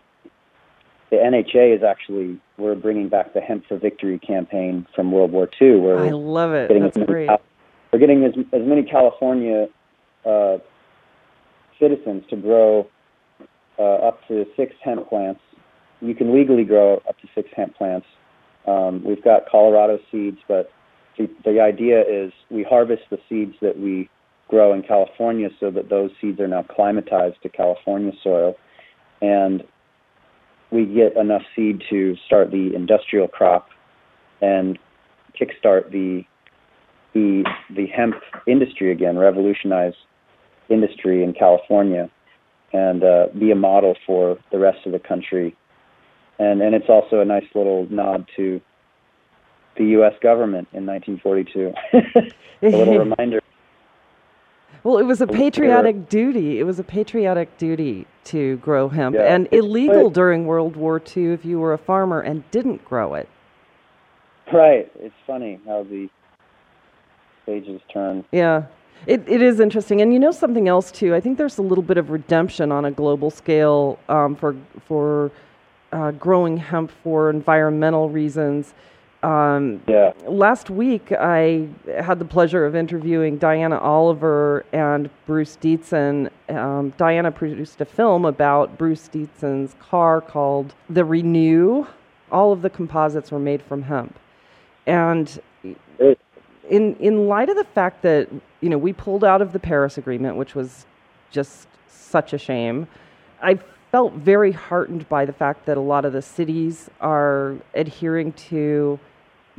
the 1.10 1.18
NHA 1.18 1.76
is 1.76 1.84
actually 1.84 2.40
we're 2.58 2.76
bringing 2.76 3.10
back 3.10 3.34
the 3.34 3.42
Hemp 3.42 3.66
for 3.68 3.78
Victory 3.78 4.20
campaign 4.20 4.86
from 4.96 5.12
World 5.12 5.32
War 5.32 5.50
II. 5.60 5.78
Where 5.78 6.00
I 6.00 6.10
love 6.10 6.54
it. 6.54 6.70
That's 6.70 6.98
great. 7.08 7.30
we're 7.92 8.00
getting 8.00 8.24
as, 8.26 8.34
as 8.54 8.62
many 8.64 8.84
California 8.84 9.68
uh, 10.26 10.58
citizens 11.80 12.24
to 12.30 12.36
grow 12.36 12.88
uh, 13.80 13.84
up 13.84 14.28
to 14.28 14.46
six 14.56 14.76
hemp 14.84 15.10
plants. 15.10 15.42
You 16.02 16.14
can 16.14 16.34
legally 16.34 16.64
grow 16.64 17.02
up 17.08 17.18
to 17.20 17.28
six 17.34 17.50
hemp 17.56 17.76
plants. 17.76 18.06
Um, 18.68 19.04
we've 19.04 19.24
got 19.24 19.50
Colorado 19.50 20.00
seeds, 20.12 20.38
but 20.48 20.72
the, 21.18 21.30
the 21.44 21.60
idea 21.60 22.02
is 22.02 22.32
we 22.50 22.64
harvest 22.64 23.04
the 23.10 23.18
seeds 23.28 23.56
that 23.62 23.80
we 23.80 24.10
grow 24.48 24.74
in 24.74 24.82
California 24.82 25.50
so 25.60 25.70
that 25.72 25.90
those 25.90 26.12
seeds 26.20 26.40
are 26.40 26.48
now 26.48 26.64
climatized 26.64 27.40
to 27.42 27.50
California 27.50 28.12
soil. 28.24 28.56
And 29.22 29.64
we 30.72 30.86
get 30.86 31.16
enough 31.18 31.42
seed 31.56 31.84
to 31.90 32.16
start 32.26 32.52
the 32.52 32.72
industrial 32.76 33.28
crop 33.28 33.70
and 34.42 34.78
kickstart 35.40 35.92
the 35.92 36.24
the 37.14 37.44
the 37.76 37.88
hemp 37.88 38.16
industry 38.46 38.92
again, 38.92 39.18
revolutionize 39.18 39.94
industry 40.70 41.24
in 41.24 41.34
California, 41.34 42.10
and 42.72 43.04
uh, 43.04 43.28
be 43.38 43.52
a 43.52 43.56
model 43.56 43.96
for 44.06 44.38
the 44.52 44.60
rest 44.60 44.86
of 44.86 44.92
the 44.92 45.00
country. 45.00 45.56
And 46.40 46.62
and 46.62 46.74
it's 46.74 46.90
also 46.90 47.20
a 47.20 47.26
nice 47.26 47.46
little 47.54 47.88
nod 47.90 48.26
to 48.38 48.62
the 49.78 49.86
U.S. 49.86 50.14
government 50.22 50.68
in 50.74 50.86
1942. 50.86 51.74
a 52.62 52.70
little 52.70 53.00
reminder 53.06 53.40
well, 54.84 54.98
it 54.98 55.04
was 55.04 55.20
a 55.22 55.28
patriotic 55.28 56.10
duty. 56.10 56.60
It 56.60 56.64
was 56.64 56.80
a 56.80 56.84
patriotic 56.84 57.58
duty 57.58 58.08
to 58.26 58.58
grow 58.58 58.88
hemp, 58.88 59.16
yeah, 59.16 59.34
and 59.34 59.48
illegal 59.52 60.10
during 60.10 60.46
World 60.46 60.76
War 60.76 61.02
II 61.16 61.34
if 61.34 61.44
you 61.44 61.60
were 61.60 61.74
a 61.74 61.78
farmer 61.78 62.22
and 62.22 62.50
didn't 62.52 62.86
grow 62.86 63.16
it. 63.16 63.28
Right. 64.54 64.92
It's 64.96 65.16
funny 65.28 65.60
how 65.66 65.84
the 65.84 66.10
pages 67.46 67.82
turn. 67.92 68.24
Yeah. 68.32 68.64
It, 69.06 69.24
it 69.28 69.42
is 69.42 69.60
interesting, 69.60 70.02
and 70.02 70.12
you 70.12 70.20
know 70.20 70.32
something 70.32 70.68
else 70.68 70.92
too. 70.92 71.16
I 71.16 71.22
think 71.22 71.38
there's 71.38 71.58
a 71.58 71.62
little 71.62 71.84
bit 71.84 71.98
of 71.98 72.10
redemption 72.10 72.72
on 72.72 72.84
a 72.84 72.92
global 72.92 73.32
scale 73.32 73.98
um, 74.10 74.36
for 74.36 74.58
for 74.88 75.32
uh, 75.92 76.12
growing 76.12 76.58
hemp 76.58 76.92
for 77.04 77.30
environmental 77.30 78.10
reasons. 78.10 78.74
Um, 79.22 79.82
yeah. 79.88 80.14
Last 80.28 80.70
week, 80.70 81.12
I 81.12 81.68
had 82.00 82.20
the 82.20 82.26
pleasure 82.26 82.66
of 82.66 82.76
interviewing 82.76 83.38
Diana 83.38 83.78
Oliver 83.78 84.66
and 84.72 85.10
Bruce 85.26 85.58
Dietzen. 85.58 86.30
Um, 86.48 86.94
Diana 86.98 87.32
produced 87.32 87.82
a 87.82 87.86
film 87.86 88.24
about 88.24 88.78
Bruce 88.78 89.10
Dietzen's 89.10 89.76
car 89.80 90.22
called 90.22 90.74
The 90.90 91.04
Renew. 91.04 91.86
All 92.32 92.54
of 92.54 92.62
the 92.62 92.70
composites 92.70 93.32
were 93.32 93.40
made 93.40 93.62
from 93.62 93.84
hemp, 93.84 94.18
and 94.86 95.42
in 96.70 96.96
in 96.98 97.28
light 97.28 97.50
of 97.50 97.58
the 97.58 97.64
fact 97.64 98.04
that 98.04 98.30
you 98.62 98.70
know 98.70 98.78
we 98.78 98.94
pulled 98.94 99.24
out 99.24 99.42
of 99.42 99.52
the 99.52 99.60
Paris 99.60 99.98
Agreement, 99.98 100.38
which 100.38 100.54
was 100.54 100.86
just 101.32 101.68
such 101.88 102.32
a 102.32 102.38
shame, 102.38 102.88
I 103.42 103.60
felt 103.92 104.14
very 104.14 104.52
heartened 104.52 105.08
by 105.10 105.26
the 105.26 105.34
fact 105.34 105.66
that 105.66 105.78
a 105.78 105.82
lot 105.82 106.06
of 106.06 106.14
the 106.14 106.22
cities 106.22 106.90
are 107.02 107.56
adhering 107.74 108.32
to 108.34 109.00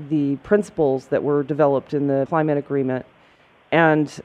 the 0.09 0.37
principles 0.37 1.07
that 1.07 1.23
were 1.23 1.43
developed 1.43 1.95
in 1.95 2.07
the 2.07 2.27
climate 2.29 2.57
agreement. 2.57 3.05
And 3.73 4.21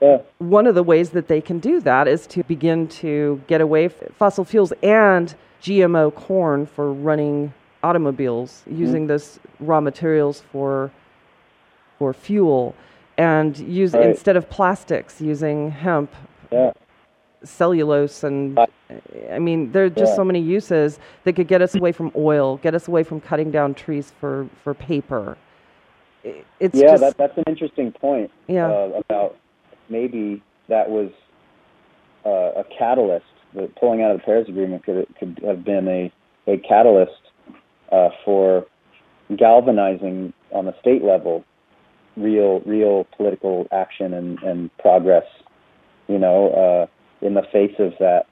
yeah. 0.00 0.18
one 0.38 0.66
of 0.66 0.74
the 0.74 0.82
ways 0.82 1.10
that 1.10 1.28
they 1.28 1.40
can 1.40 1.58
do 1.58 1.80
that 1.80 2.08
is 2.08 2.26
to 2.28 2.44
begin 2.44 2.88
to 2.88 3.40
get 3.46 3.60
away 3.60 3.88
from 3.88 4.08
fossil 4.18 4.44
fuels 4.44 4.72
and 4.82 5.34
GMO 5.60 6.14
corn 6.14 6.66
for 6.66 6.92
running 6.92 7.52
automobiles, 7.82 8.62
mm-hmm. 8.66 8.80
using 8.80 9.06
those 9.06 9.38
raw 9.60 9.80
materials 9.80 10.42
for 10.52 10.90
for 11.98 12.12
fuel, 12.12 12.74
and 13.16 13.58
use 13.58 13.92
right. 13.92 14.06
instead 14.06 14.36
of 14.36 14.50
plastics, 14.50 15.20
using 15.20 15.70
hemp. 15.70 16.12
Yeah 16.50 16.72
cellulose 17.44 18.24
and 18.24 18.58
I 19.30 19.38
mean 19.38 19.72
there 19.72 19.84
are 19.84 19.90
just 19.90 20.12
yeah. 20.12 20.16
so 20.16 20.24
many 20.24 20.40
uses 20.40 20.98
that 21.24 21.34
could 21.34 21.48
get 21.48 21.62
us 21.62 21.74
away 21.74 21.92
from 21.92 22.12
oil, 22.16 22.58
get 22.58 22.74
us 22.74 22.88
away 22.88 23.02
from 23.02 23.20
cutting 23.20 23.50
down 23.50 23.74
trees 23.74 24.12
for 24.20 24.48
for 24.62 24.74
paper. 24.74 25.36
It's 26.24 26.74
yeah, 26.74 26.90
just, 26.90 27.00
that, 27.00 27.18
that's 27.18 27.36
an 27.36 27.44
interesting 27.48 27.90
point. 27.92 28.30
Yeah. 28.46 28.68
Uh, 28.68 29.00
about 29.04 29.36
maybe 29.88 30.42
that 30.68 30.88
was 30.88 31.10
uh, 32.24 32.60
a 32.60 32.64
catalyst. 32.78 33.26
The 33.54 33.68
pulling 33.78 34.02
out 34.02 34.12
of 34.12 34.18
the 34.18 34.24
Paris 34.24 34.48
Agreement 34.48 34.84
could 34.84 35.06
could 35.18 35.40
have 35.44 35.64
been 35.64 35.88
a 35.88 36.12
a 36.46 36.58
catalyst 36.58 37.20
uh, 37.90 38.10
for 38.24 38.66
galvanizing 39.36 40.32
on 40.52 40.66
the 40.66 40.74
state 40.80 41.02
level 41.02 41.44
real 42.16 42.60
real 42.60 43.06
political 43.16 43.66
action 43.72 44.14
and, 44.14 44.38
and 44.42 44.76
progress. 44.78 45.26
You 46.08 46.18
know, 46.18 46.50
uh, 46.50 46.86
in 47.22 47.34
the 47.34 47.42
face 47.52 47.74
of 47.78 47.92
that, 47.98 48.26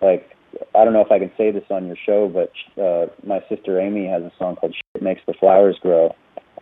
like 0.00 0.30
I 0.74 0.84
don't 0.84 0.92
know 0.92 1.00
if 1.00 1.10
I 1.10 1.18
can 1.18 1.30
say 1.36 1.50
this 1.50 1.64
on 1.70 1.86
your 1.86 1.96
show, 2.04 2.28
but 2.28 2.52
uh, 2.80 3.06
my 3.26 3.42
sister 3.48 3.80
Amy 3.80 4.06
has 4.06 4.22
a 4.22 4.32
song 4.38 4.56
called 4.56 4.74
"Shit 4.74 5.02
Makes 5.02 5.22
the 5.26 5.34
Flowers 5.34 5.78
Grow," 5.80 6.14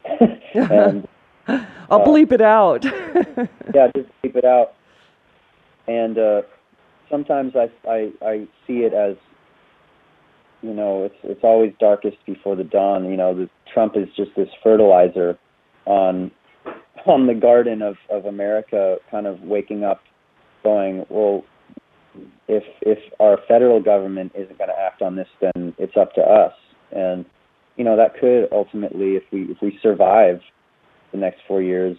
and 0.55 1.07
I'll 1.49 2.03
uh, 2.03 2.05
bleep 2.05 2.33
it 2.33 2.41
out. 2.41 2.85
yeah, 3.75 3.89
just 3.95 4.09
bleep 4.23 4.37
it 4.37 4.45
out. 4.45 4.75
And 5.87 6.19
uh, 6.19 6.43
sometimes 7.11 7.55
I, 7.55 7.71
I 7.89 8.13
I 8.23 8.49
see 8.67 8.79
it 8.79 8.93
as 8.93 9.17
you 10.63 10.75
know 10.75 11.05
it's 11.05 11.17
it's 11.23 11.45
always 11.45 11.73
darkest 11.79 12.17
before 12.27 12.57
the 12.57 12.65
dawn. 12.65 13.09
You 13.11 13.17
know, 13.17 13.35
the 13.35 13.49
Trump 13.73 13.97
is 13.97 14.09
just 14.17 14.31
this 14.37 14.49
fertilizer 14.63 15.39
on 15.85 16.31
on 17.07 17.27
the 17.27 17.35
garden 17.35 17.83
of 17.83 17.97
of 18.11 18.25
America, 18.25 18.97
kind 19.11 19.27
of 19.27 19.41
waking 19.43 19.85
up, 19.85 20.01
going, 20.65 21.07
well, 21.09 21.45
if 22.49 22.65
if 22.83 22.99
our 23.21 23.39
federal 23.49 23.81
government 23.83 24.33
isn't 24.35 24.59
going 24.59 24.71
to 24.71 24.79
act 24.79 25.03
on 25.03 25.17
this, 25.17 25.29
then 25.41 25.75
it's 25.79 25.97
up 25.97 26.15
to 26.15 26.21
us. 26.21 26.53
And 26.93 27.25
you 27.77 27.85
know 27.85 27.97
that 27.97 28.19
could 28.19 28.49
ultimately, 28.53 29.17
if 29.17 29.25
we 29.33 29.43
if 29.45 29.59
we 29.61 29.79
survive 29.83 30.41
the 31.13 31.19
next 31.19 31.41
four 31.47 31.63
years 31.63 31.97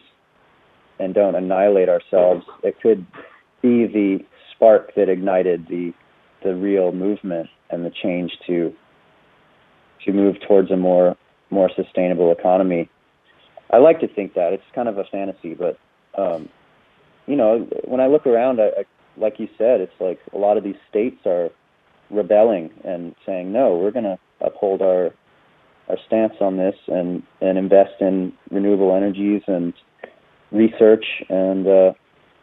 and 1.00 1.14
don't 1.14 1.36
annihilate 1.36 1.90
ourselves, 1.90 2.46
it 2.64 2.80
could 2.82 3.06
be 3.62 3.88
the 3.88 4.20
spark 4.56 4.94
that 4.96 5.10
ignited 5.10 5.68
the 5.68 5.94
the 6.44 6.56
real 6.56 6.92
movement 6.92 7.50
and 7.70 7.86
the 7.86 7.92
change 8.04 8.32
to 8.48 8.74
to 10.06 10.14
move 10.14 10.36
towards 10.48 10.72
a 10.72 10.78
more 10.78 11.16
more 11.50 11.70
sustainable 11.76 12.32
economy. 12.32 12.90
I 13.72 13.78
like 13.78 14.00
to 14.00 14.08
think 14.08 14.34
that 14.36 14.54
it's 14.54 14.64
kind 14.74 14.88
of 14.88 14.98
a 14.98 15.04
fantasy, 15.06 15.54
but 15.54 15.78
um, 16.18 16.50
you 17.28 17.36
know, 17.36 17.68
when 17.86 18.00
I 18.00 18.08
look 18.08 18.26
around, 18.26 18.60
I, 18.60 18.68
I 18.68 18.86
like 19.18 19.40
you 19.40 19.48
said, 19.58 19.82
it's 19.82 20.00
like 20.00 20.20
a 20.34 20.38
lot 20.38 20.58
of 20.58 20.64
these 20.64 20.76
states 20.90 21.18
are 21.26 21.50
rebelling 22.10 22.70
and 22.84 23.16
saying, 23.26 23.52
no, 23.52 23.76
we're 23.78 23.92
going 23.92 24.06
to 24.06 24.18
uphold 24.42 24.82
our 24.82 25.12
our 25.90 25.98
stance 26.06 26.34
on 26.42 26.58
this 26.58 26.76
and 26.88 27.24
and 27.40 27.58
invest 27.58 28.02
in 28.02 28.34
renewable 28.52 28.94
energies 28.94 29.42
and 29.48 29.74
research 30.52 31.06
and 31.30 31.66
uh, 31.66 31.94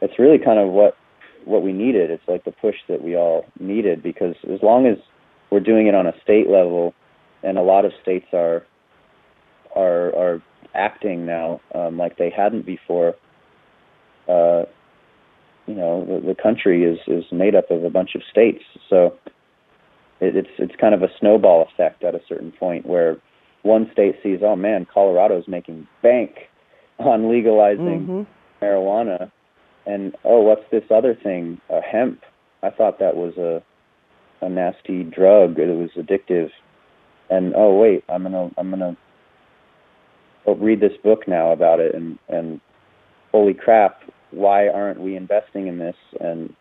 it's 0.00 0.18
really 0.18 0.38
kind 0.38 0.58
of 0.58 0.70
what 0.70 0.96
what 1.44 1.62
we 1.62 1.72
needed. 1.72 2.10
It's 2.10 2.26
like 2.26 2.44
the 2.44 2.52
push 2.52 2.76
that 2.88 3.02
we 3.02 3.16
all 3.16 3.44
needed 3.58 4.02
because 4.02 4.34
as 4.52 4.60
long 4.62 4.86
as 4.86 4.96
we're 5.50 5.60
doing 5.60 5.86
it 5.86 5.94
on 5.94 6.06
a 6.06 6.12
state 6.22 6.48
level, 6.48 6.94
and 7.42 7.58
a 7.58 7.62
lot 7.62 7.84
of 7.84 7.92
states 8.02 8.26
are 8.32 8.64
are 9.76 10.14
are 10.16 10.42
acting 10.74 11.26
now 11.26 11.60
um, 11.74 11.98
like 11.98 12.16
they 12.16 12.30
hadn't 12.30 12.66
before. 12.66 13.14
Uh, 14.28 14.64
you 15.66 15.74
know 15.74 16.04
the, 16.04 16.26
the 16.28 16.34
country 16.34 16.84
is 16.84 16.98
is 17.06 17.24
made 17.32 17.54
up 17.54 17.70
of 17.70 17.84
a 17.84 17.90
bunch 17.90 18.14
of 18.14 18.22
states, 18.30 18.64
so 18.88 19.16
it, 20.20 20.36
it's 20.36 20.48
it's 20.58 20.74
kind 20.80 20.94
of 20.94 21.02
a 21.02 21.08
snowball 21.18 21.66
effect 21.72 22.04
at 22.04 22.14
a 22.14 22.20
certain 22.28 22.52
point 22.52 22.86
where 22.86 23.16
one 23.62 23.88
state 23.92 24.16
sees, 24.22 24.40
oh 24.42 24.56
man, 24.56 24.86
Colorado's 24.92 25.48
making 25.48 25.86
bank 26.02 26.32
on 26.98 27.30
legalizing 27.30 28.06
mm-hmm. 28.06 28.64
marijuana, 28.64 29.30
and 29.86 30.14
oh, 30.24 30.40
what's 30.40 30.64
this 30.70 30.84
other 30.90 31.14
thing, 31.14 31.60
uh, 31.72 31.80
hemp? 31.80 32.20
I 32.62 32.70
thought 32.70 32.98
that 32.98 33.16
was 33.16 33.36
a 33.36 33.62
a 34.44 34.48
nasty 34.48 35.04
drug. 35.04 35.58
It 35.58 35.74
was 35.74 35.90
addictive, 35.96 36.50
and 37.30 37.54
oh 37.56 37.74
wait, 37.74 38.04
I'm 38.08 38.22
gonna 38.22 38.50
I'm 38.56 38.70
gonna 38.70 38.96
read 40.46 40.80
this 40.80 40.96
book 41.02 41.26
now 41.26 41.52
about 41.52 41.80
it, 41.80 41.94
and 41.94 42.18
and 42.28 42.60
holy 43.32 43.54
crap, 43.54 44.02
why 44.34 44.68
aren't 44.68 45.00
we 45.00 45.16
investing 45.16 45.66
in 45.66 45.78
this? 45.78 45.96
And 46.20 46.54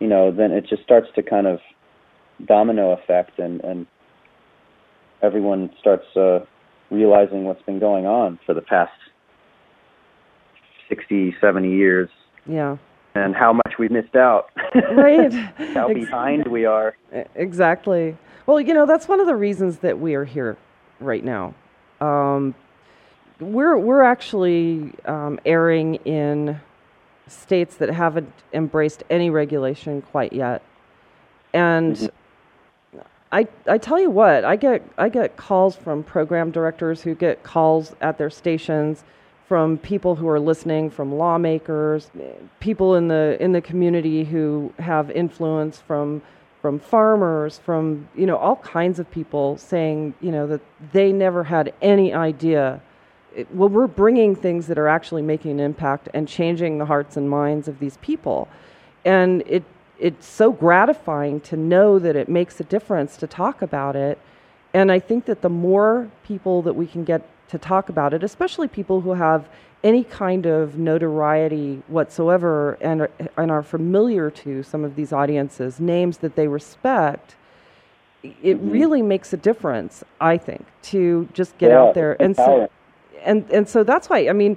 you 0.00 0.06
know, 0.06 0.30
then 0.30 0.52
it 0.52 0.66
just 0.68 0.82
starts 0.82 1.08
to 1.16 1.22
kind 1.22 1.46
of 1.46 1.60
domino 2.44 2.92
effect, 2.92 3.38
and 3.38 3.60
and 3.62 3.86
everyone 5.22 5.70
starts 5.80 6.06
uh, 6.16 6.40
realizing 6.90 7.44
what's 7.44 7.62
been 7.62 7.78
going 7.78 8.06
on 8.06 8.38
for 8.46 8.54
the 8.54 8.62
past 8.62 8.92
60, 10.88 11.34
70 11.40 11.70
years. 11.70 12.08
Yeah. 12.46 12.76
And 13.14 13.34
how 13.34 13.52
much 13.52 13.78
we 13.78 13.88
missed 13.88 14.16
out. 14.16 14.50
Right. 14.92 15.32
how 15.32 15.92
behind 15.92 16.46
we 16.46 16.66
are. 16.66 16.94
Exactly. 17.34 18.16
Well, 18.46 18.60
you 18.60 18.74
know, 18.74 18.84
that's 18.86 19.08
one 19.08 19.18
of 19.18 19.26
the 19.26 19.34
reasons 19.34 19.78
that 19.78 19.98
we 19.98 20.14
are 20.14 20.24
here 20.24 20.58
right 21.00 21.24
now. 21.24 21.54
Um, 22.00 22.54
we're 23.40 23.78
we're 23.78 24.02
actually 24.02 24.92
um, 25.06 25.40
airing 25.46 25.96
in 26.04 26.60
states 27.28 27.76
that 27.76 27.90
haven't 27.90 28.32
embraced 28.52 29.04
any 29.10 29.30
regulation 29.30 30.02
quite 30.02 30.32
yet, 30.32 30.62
and 31.52 31.96
mm-hmm. 31.96 32.06
I 33.30 33.46
I 33.66 33.78
tell 33.78 34.00
you 34.00 34.10
what, 34.10 34.44
I 34.44 34.56
get 34.56 34.82
I 34.96 35.08
get 35.08 35.36
calls 35.36 35.76
from 35.76 36.02
program 36.02 36.50
directors 36.50 37.02
who 37.02 37.14
get 37.14 37.42
calls 37.42 37.94
at 38.00 38.18
their 38.18 38.30
stations 38.30 39.04
from 39.48 39.78
people 39.78 40.14
who 40.14 40.28
are 40.28 40.38
listening, 40.38 40.90
from 40.90 41.14
lawmakers, 41.14 42.10
people 42.60 42.96
in 42.96 43.08
the 43.08 43.36
in 43.40 43.52
the 43.52 43.62
community 43.62 44.24
who 44.24 44.72
have 44.78 45.10
influence 45.10 45.80
from 45.80 46.22
from 46.60 46.78
farmers, 46.78 47.58
from 47.58 48.08
you 48.14 48.26
know 48.26 48.36
all 48.36 48.56
kinds 48.56 48.98
of 48.98 49.10
people 49.10 49.56
saying 49.56 50.14
you 50.20 50.30
know 50.30 50.46
that 50.46 50.60
they 50.92 51.12
never 51.12 51.44
had 51.44 51.72
any 51.80 52.12
idea. 52.12 52.80
It, 53.34 53.54
well, 53.54 53.68
we're 53.68 53.86
bringing 53.86 54.34
things 54.34 54.66
that 54.66 54.78
are 54.78 54.88
actually 54.88 55.22
making 55.22 55.52
an 55.52 55.60
impact 55.60 56.08
and 56.14 56.26
changing 56.26 56.78
the 56.78 56.86
hearts 56.86 57.16
and 57.16 57.28
minds 57.28 57.68
of 57.68 57.78
these 57.78 57.96
people, 57.98 58.48
and 59.04 59.42
it 59.46 59.64
it's 59.98 60.26
so 60.26 60.52
gratifying 60.52 61.40
to 61.40 61.56
know 61.56 61.98
that 61.98 62.14
it 62.14 62.28
makes 62.28 62.60
a 62.60 62.64
difference 62.64 63.16
to 63.16 63.26
talk 63.26 63.62
about 63.62 63.96
it. 63.96 64.18
And 64.72 64.92
I 64.92 64.98
think 64.98 65.24
that 65.24 65.42
the 65.42 65.48
more 65.48 66.08
people 66.22 66.62
that 66.62 66.74
we 66.74 66.86
can 66.86 67.04
get 67.04 67.22
to 67.48 67.58
talk 67.58 67.88
about 67.88 68.14
it, 68.14 68.22
especially 68.22 68.68
people 68.68 69.00
who 69.00 69.14
have 69.14 69.48
any 69.82 70.04
kind 70.04 70.46
of 70.46 70.76
notoriety 70.76 71.82
whatsoever 71.88 72.74
and 72.80 73.02
are, 73.02 73.10
and 73.36 73.50
are 73.50 73.62
familiar 73.62 74.30
to 74.30 74.62
some 74.62 74.84
of 74.84 74.96
these 74.96 75.12
audiences, 75.12 75.80
names 75.80 76.18
that 76.18 76.36
they 76.36 76.48
respect, 76.48 77.36
it 78.22 78.32
mm-hmm. 78.56 78.70
really 78.70 79.02
makes 79.02 79.32
a 79.32 79.36
difference, 79.36 80.04
I 80.20 80.36
think, 80.36 80.66
to 80.82 81.28
just 81.32 81.56
get 81.58 81.70
yeah, 81.70 81.80
out 81.80 81.94
there 81.94 82.20
and 82.20 82.34
so 82.36 82.68
and 83.24 83.48
and 83.50 83.68
so 83.68 83.84
that's 83.84 84.08
why 84.08 84.28
I 84.28 84.32
mean 84.32 84.56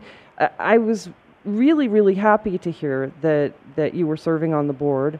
I, 0.59 0.77
was 0.77 1.09
really 1.45 1.87
really 1.87 2.15
happy 2.15 2.57
to 2.57 2.71
hear 2.71 3.11
that 3.21 3.53
that 3.75 3.93
you 3.93 4.07
were 4.07 4.17
serving 4.17 4.53
on 4.53 4.67
the 4.67 4.73
board 4.73 5.19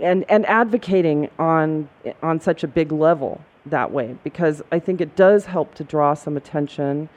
and 0.00 0.24
and 0.28 0.46
advocating 0.46 1.30
on 1.38 1.88
on 2.22 2.40
such 2.40 2.64
a 2.64 2.68
big 2.68 2.92
level 2.92 3.40
that 3.66 3.90
way 3.90 4.16
because 4.24 4.62
I 4.70 4.78
think 4.78 5.00
it 5.00 5.16
does 5.16 5.46
help 5.46 5.74
to 5.76 5.84
draw 5.84 6.14
some 6.14 6.36
attention. 6.36 7.08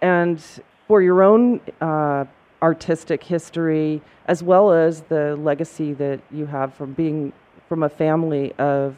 And 0.00 0.42
for 0.86 1.02
your 1.02 1.22
own 1.22 1.60
uh, 1.80 2.24
artistic 2.62 3.22
history 3.22 4.00
as 4.26 4.42
well 4.42 4.72
as 4.72 5.02
the 5.02 5.36
legacy 5.36 5.92
that 5.92 6.20
you 6.30 6.46
have 6.46 6.72
from 6.74 6.92
being 6.94 7.32
from 7.68 7.82
a 7.82 7.88
family 7.88 8.52
of 8.54 8.96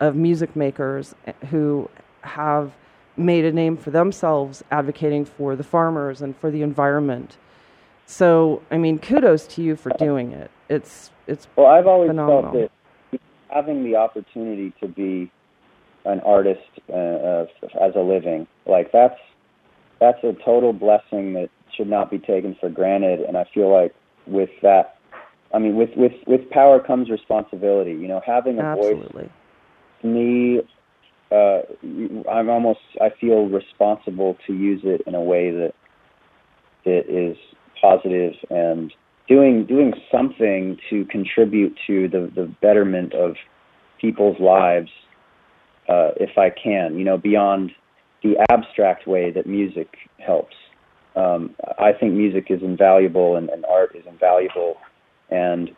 of 0.00 0.14
music 0.14 0.54
makers 0.54 1.14
who 1.50 1.88
have 2.20 2.72
made 3.16 3.44
a 3.44 3.52
name 3.52 3.76
for 3.76 3.90
themselves 3.90 4.62
advocating 4.70 5.24
for 5.24 5.56
the 5.56 5.64
farmers 5.64 6.20
and 6.22 6.36
for 6.36 6.50
the 6.50 6.62
environment. 6.62 7.36
So, 8.06 8.62
I 8.70 8.76
mean, 8.76 8.98
kudos 8.98 9.46
to 9.48 9.62
you 9.62 9.76
for 9.76 9.90
doing 9.98 10.32
it. 10.32 10.50
It's 10.68 11.10
it's 11.26 11.48
well. 11.56 11.66
I've 11.66 11.86
always 11.86 12.10
phenomenal. 12.10 12.52
felt 12.52 12.70
that 13.12 13.20
having 13.48 13.84
the 13.84 13.96
opportunity 13.96 14.72
to 14.80 14.88
be 14.88 15.30
an 16.04 16.20
artist 16.20 16.60
uh, 16.88 16.92
uh, 16.92 17.46
as 17.80 17.94
a 17.94 18.00
living. 18.00 18.46
Like 18.64 18.92
that's 18.92 19.18
that's 20.00 20.22
a 20.22 20.34
total 20.44 20.72
blessing 20.72 21.34
that 21.34 21.50
should 21.76 21.88
not 21.88 22.10
be 22.10 22.18
taken 22.18 22.56
for 22.60 22.68
granted. 22.68 23.20
And 23.20 23.36
I 23.36 23.44
feel 23.52 23.72
like 23.72 23.94
with 24.26 24.50
that, 24.62 24.98
I 25.52 25.58
mean, 25.58 25.76
with 25.76 25.90
with 25.96 26.12
with 26.26 26.48
power 26.50 26.80
comes 26.80 27.10
responsibility. 27.10 27.92
You 27.92 28.08
know, 28.08 28.20
having 28.24 28.58
a 28.58 28.62
Absolutely. 28.62 29.22
voice. 29.22 29.30
To 30.02 30.06
me, 30.06 30.60
uh, 31.30 31.60
I'm 32.30 32.48
almost 32.48 32.80
I 33.00 33.10
feel 33.20 33.46
responsible 33.46 34.36
to 34.46 34.52
use 34.52 34.82
it 34.84 35.02
in 35.06 35.14
a 35.14 35.20
way 35.20 35.50
that 35.50 35.72
it 36.84 37.08
is 37.08 37.36
positive 37.80 38.34
and 38.48 38.92
doing 39.28 39.66
doing 39.66 39.92
something 40.10 40.78
to 40.90 41.04
contribute 41.06 41.76
to 41.86 42.08
the 42.08 42.30
the 42.34 42.52
betterment 42.62 43.12
of 43.14 43.34
people's 44.00 44.38
lives 44.38 44.90
uh, 45.88 46.10
if 46.16 46.36
I 46.36 46.50
can, 46.50 46.98
you 46.98 47.04
know, 47.04 47.16
beyond 47.16 47.72
the 48.22 48.34
abstract 48.50 49.06
way 49.06 49.30
that 49.30 49.46
music 49.46 49.88
helps. 50.18 50.54
Um, 51.14 51.54
I 51.78 51.92
think 51.92 52.12
music 52.12 52.46
is 52.50 52.62
invaluable 52.62 53.36
and, 53.36 53.48
and 53.48 53.64
art 53.64 53.96
is 53.96 54.04
invaluable, 54.06 54.76
and 55.30 55.70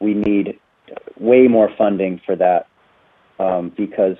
we 0.00 0.14
need 0.14 0.58
way 1.18 1.46
more 1.46 1.70
funding 1.78 2.20
for 2.26 2.34
that 2.36 2.66
um, 3.38 3.72
because 3.76 4.16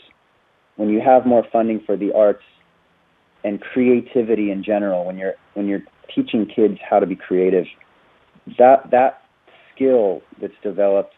when 0.80 0.88
you 0.88 1.00
have 1.04 1.26
more 1.26 1.44
funding 1.52 1.80
for 1.84 1.96
the 1.96 2.10
arts 2.12 2.42
and 3.44 3.60
creativity 3.60 4.50
in 4.50 4.64
general, 4.64 5.04
when 5.04 5.18
you're 5.18 5.34
when 5.54 5.66
you're 5.68 5.82
teaching 6.14 6.46
kids 6.46 6.78
how 6.88 6.98
to 6.98 7.06
be 7.06 7.16
creative, 7.16 7.66
that 8.58 8.90
that 8.90 9.22
skill 9.74 10.22
that's 10.40 10.54
developed 10.62 11.12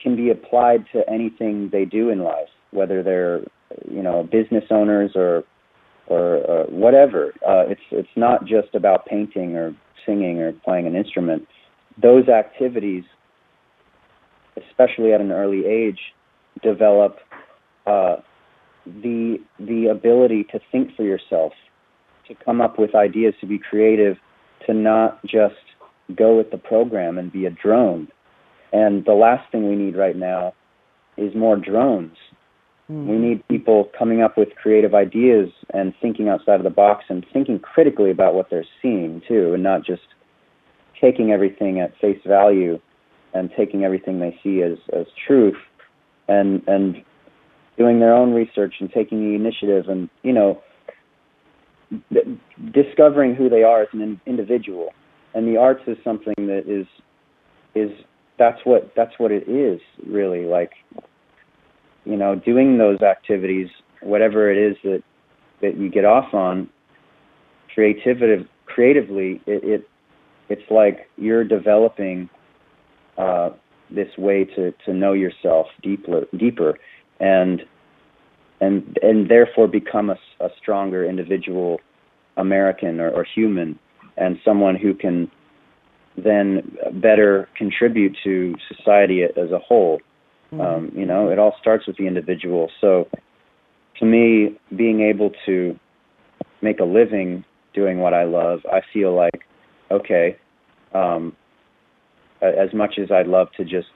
can 0.00 0.14
be 0.14 0.30
applied 0.30 0.84
to 0.92 1.02
anything 1.10 1.70
they 1.72 1.84
do 1.84 2.10
in 2.10 2.20
life 2.20 2.48
whether 2.72 3.02
they're 3.02 3.40
you 3.88 4.02
know 4.02 4.28
business 4.30 4.64
owners 4.70 5.12
or 5.14 5.44
or 6.06 6.38
uh, 6.50 6.64
whatever. 6.66 7.32
Uh, 7.46 7.64
it's 7.68 7.80
it's 7.90 8.16
not 8.16 8.44
just 8.44 8.74
about 8.74 9.06
painting 9.06 9.56
or 9.56 9.74
singing 10.04 10.40
or 10.40 10.52
playing 10.52 10.86
an 10.86 10.96
instrument. 10.96 11.46
Those 12.00 12.28
activities, 12.28 13.04
especially 14.56 15.12
at 15.12 15.20
an 15.20 15.30
early 15.30 15.64
age, 15.66 15.98
develop 16.62 17.18
uh, 17.86 18.16
the 18.86 19.38
the 19.58 19.86
ability 19.86 20.44
to 20.44 20.60
think 20.70 20.94
for 20.96 21.02
yourself, 21.02 21.52
to 22.28 22.34
come 22.34 22.60
up 22.60 22.78
with 22.78 22.94
ideas, 22.94 23.34
to 23.40 23.46
be 23.46 23.58
creative, 23.58 24.16
to 24.66 24.74
not 24.74 25.24
just 25.24 25.54
go 26.16 26.36
with 26.36 26.50
the 26.50 26.58
program 26.58 27.18
and 27.18 27.32
be 27.32 27.46
a 27.46 27.50
drone. 27.50 28.08
And 28.72 29.04
the 29.04 29.12
last 29.12 29.50
thing 29.52 29.68
we 29.68 29.76
need 29.76 29.96
right 29.96 30.16
now 30.16 30.54
is 31.16 31.34
more 31.34 31.56
drones. 31.56 32.16
Mm. 32.90 33.06
We 33.06 33.16
need 33.18 33.48
people 33.48 33.90
coming 33.96 34.22
up 34.22 34.36
with 34.36 34.48
creative 34.60 34.94
ideas 34.94 35.50
and 35.72 35.94
thinking 36.00 36.28
outside 36.28 36.56
of 36.56 36.64
the 36.64 36.70
box 36.70 37.04
and 37.08 37.24
thinking 37.32 37.58
critically 37.58 38.10
about 38.10 38.34
what 38.34 38.50
they're 38.50 38.66
seeing 38.80 39.22
too, 39.28 39.54
and 39.54 39.62
not 39.62 39.84
just 39.84 40.02
taking 41.00 41.30
everything 41.30 41.80
at 41.80 41.96
face 42.00 42.20
value 42.26 42.80
and 43.34 43.50
taking 43.56 43.84
everything 43.84 44.20
they 44.20 44.38
see 44.42 44.62
as 44.62 44.78
as 44.92 45.06
truth, 45.26 45.56
and 46.28 46.62
and 46.66 47.02
doing 47.76 48.00
their 48.00 48.14
own 48.14 48.32
research 48.32 48.74
and 48.80 48.90
taking 48.92 49.20
the 49.20 49.34
initiative 49.34 49.88
and 49.88 50.08
you 50.22 50.32
know 50.32 50.62
discovering 52.72 53.34
who 53.34 53.48
they 53.48 53.62
are 53.62 53.82
as 53.82 53.88
an 53.92 54.20
individual. 54.26 54.90
And 55.34 55.46
the 55.46 55.58
arts 55.58 55.82
is 55.86 55.96
something 56.04 56.34
that 56.38 56.64
is 56.66 56.86
is 57.74 57.90
that's 58.38 58.60
what 58.64 58.92
that's 58.96 59.12
what 59.18 59.30
it 59.30 59.48
is 59.48 59.80
really 60.06 60.44
like 60.44 60.72
you 62.04 62.16
know, 62.16 62.34
doing 62.34 62.78
those 62.78 63.00
activities, 63.00 63.68
whatever 64.00 64.50
it 64.50 64.58
is 64.58 64.76
that 64.84 65.02
that 65.60 65.76
you 65.76 65.88
get 65.88 66.04
off 66.04 66.34
on, 66.34 66.68
creativity 67.72 68.48
creatively, 68.66 69.40
it, 69.46 69.62
it 69.64 69.88
it's 70.48 70.70
like 70.70 71.08
you're 71.16 71.44
developing 71.44 72.28
uh, 73.18 73.50
this 73.90 74.08
way 74.18 74.44
to 74.44 74.72
to 74.84 74.92
know 74.92 75.12
yourself 75.12 75.66
deeper, 75.82 76.26
deeper, 76.36 76.78
and 77.22 77.62
and 78.60 78.98
and 79.00 79.30
therefore 79.30 79.68
become 79.68 80.10
a, 80.10 80.18
a 80.40 80.48
stronger 80.60 81.08
individual 81.08 81.80
American 82.36 83.00
or, 83.00 83.10
or 83.10 83.24
human, 83.24 83.78
and 84.18 84.38
someone 84.44 84.76
who 84.76 84.92
can 84.92 85.30
then 86.16 86.76
better 86.94 87.48
contribute 87.56 88.14
to 88.22 88.54
society 88.74 89.22
as 89.22 89.50
a 89.50 89.58
whole. 89.58 90.00
Mm-hmm. 90.52 90.60
Um, 90.60 90.92
you 90.94 91.06
know, 91.06 91.30
it 91.30 91.38
all 91.38 91.54
starts 91.60 91.86
with 91.86 91.96
the 91.96 92.06
individual. 92.06 92.70
So, 92.80 93.08
to 93.98 94.04
me, 94.04 94.58
being 94.76 95.00
able 95.00 95.30
to 95.46 95.78
make 96.60 96.80
a 96.80 96.84
living 96.84 97.44
doing 97.72 97.98
what 97.98 98.12
I 98.12 98.24
love, 98.24 98.60
I 98.70 98.80
feel 98.92 99.14
like, 99.16 99.44
okay, 99.90 100.36
um, 100.92 101.34
as 102.42 102.74
much 102.74 102.98
as 103.02 103.10
I'd 103.10 103.28
love 103.28 103.48
to 103.56 103.64
just, 103.64 103.88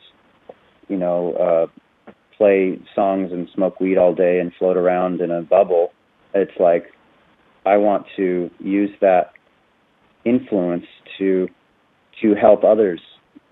you 0.88 0.96
know, 0.96 1.34
uh, 1.34 1.80
play 2.36 2.78
songs 2.94 3.32
and 3.32 3.48
smoke 3.54 3.80
weed 3.80 3.98
all 3.98 4.14
day 4.14 4.38
and 4.40 4.52
float 4.58 4.76
around 4.76 5.20
in 5.20 5.30
a 5.30 5.42
bubble, 5.42 5.92
it's 6.34 6.58
like 6.58 6.92
I 7.64 7.76
want 7.76 8.06
to 8.16 8.50
use 8.60 8.90
that 9.00 9.32
influence 10.24 10.86
to 11.18 11.48
to 12.22 12.34
help 12.34 12.64
others, 12.64 13.00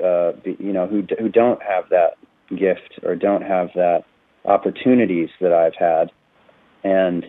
uh, 0.04 0.32
be, 0.44 0.56
you 0.58 0.72
know, 0.72 0.86
who 0.86 1.02
who 1.18 1.28
don't 1.28 1.62
have 1.62 1.84
that 1.90 2.16
gift 2.50 3.00
or 3.02 3.14
don't 3.14 3.42
have 3.42 3.68
that 3.74 4.04
opportunities 4.44 5.30
that 5.40 5.52
I've 5.52 5.74
had. 5.78 6.10
And 6.82 7.26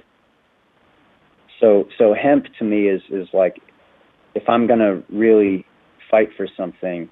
so 1.59 1.87
so 1.97 2.13
hemp 2.13 2.45
to 2.59 2.65
me 2.65 2.87
is 2.87 3.01
is 3.09 3.27
like 3.33 3.57
if 4.35 4.43
I'm 4.49 4.67
to 4.79 5.01
really 5.09 5.65
fight 6.11 6.29
for 6.35 6.47
something, 6.57 7.09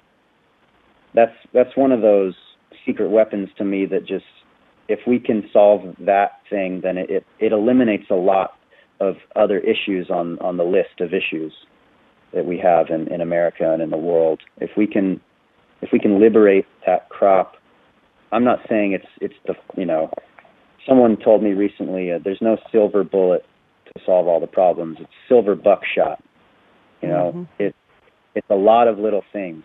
that's 1.14 1.34
that's 1.52 1.76
one 1.76 1.92
of 1.92 2.02
those 2.02 2.34
secret 2.86 3.10
weapons 3.10 3.48
to 3.58 3.64
me 3.64 3.86
that 3.86 4.06
just 4.06 4.24
if 4.88 5.00
we 5.06 5.18
can 5.18 5.48
solve 5.52 5.94
that 6.00 6.40
thing, 6.50 6.80
then 6.82 6.98
it 6.98 7.10
it, 7.10 7.26
it 7.38 7.52
eliminates 7.52 8.10
a 8.10 8.14
lot 8.14 8.56
of 9.00 9.16
other 9.36 9.58
issues 9.58 10.10
on 10.10 10.38
on 10.40 10.56
the 10.56 10.64
list 10.64 11.00
of 11.00 11.12
issues 11.12 11.52
that 12.32 12.44
we 12.44 12.58
have 12.58 12.88
in, 12.90 13.12
in 13.12 13.20
America 13.20 13.72
and 13.72 13.80
in 13.80 13.90
the 13.90 13.96
world. 13.96 14.40
If 14.58 14.70
we 14.76 14.86
can 14.86 15.20
if 15.82 15.90
we 15.92 15.98
can 15.98 16.20
liberate 16.20 16.66
that 16.86 17.08
crop, 17.08 17.54
I'm 18.32 18.44
not 18.44 18.60
saying 18.68 18.92
it's 18.92 19.06
it's 19.20 19.34
the 19.46 19.54
you 19.80 19.86
know 19.86 20.10
someone 20.86 21.16
told 21.16 21.42
me 21.42 21.52
recently 21.52 22.12
uh, 22.12 22.18
there's 22.22 22.40
no 22.40 22.56
silver 22.70 23.04
bullet 23.04 23.44
to 23.86 24.00
solve 24.04 24.26
all 24.26 24.40
the 24.40 24.46
problems. 24.46 24.98
It's 25.00 25.10
silver 25.28 25.54
buckshot. 25.54 26.22
You 27.02 27.08
know, 27.08 27.32
mm-hmm. 27.34 27.62
it 27.62 27.74
it's 28.34 28.50
a 28.50 28.56
lot 28.56 28.88
of 28.88 28.98
little 28.98 29.22
things. 29.32 29.64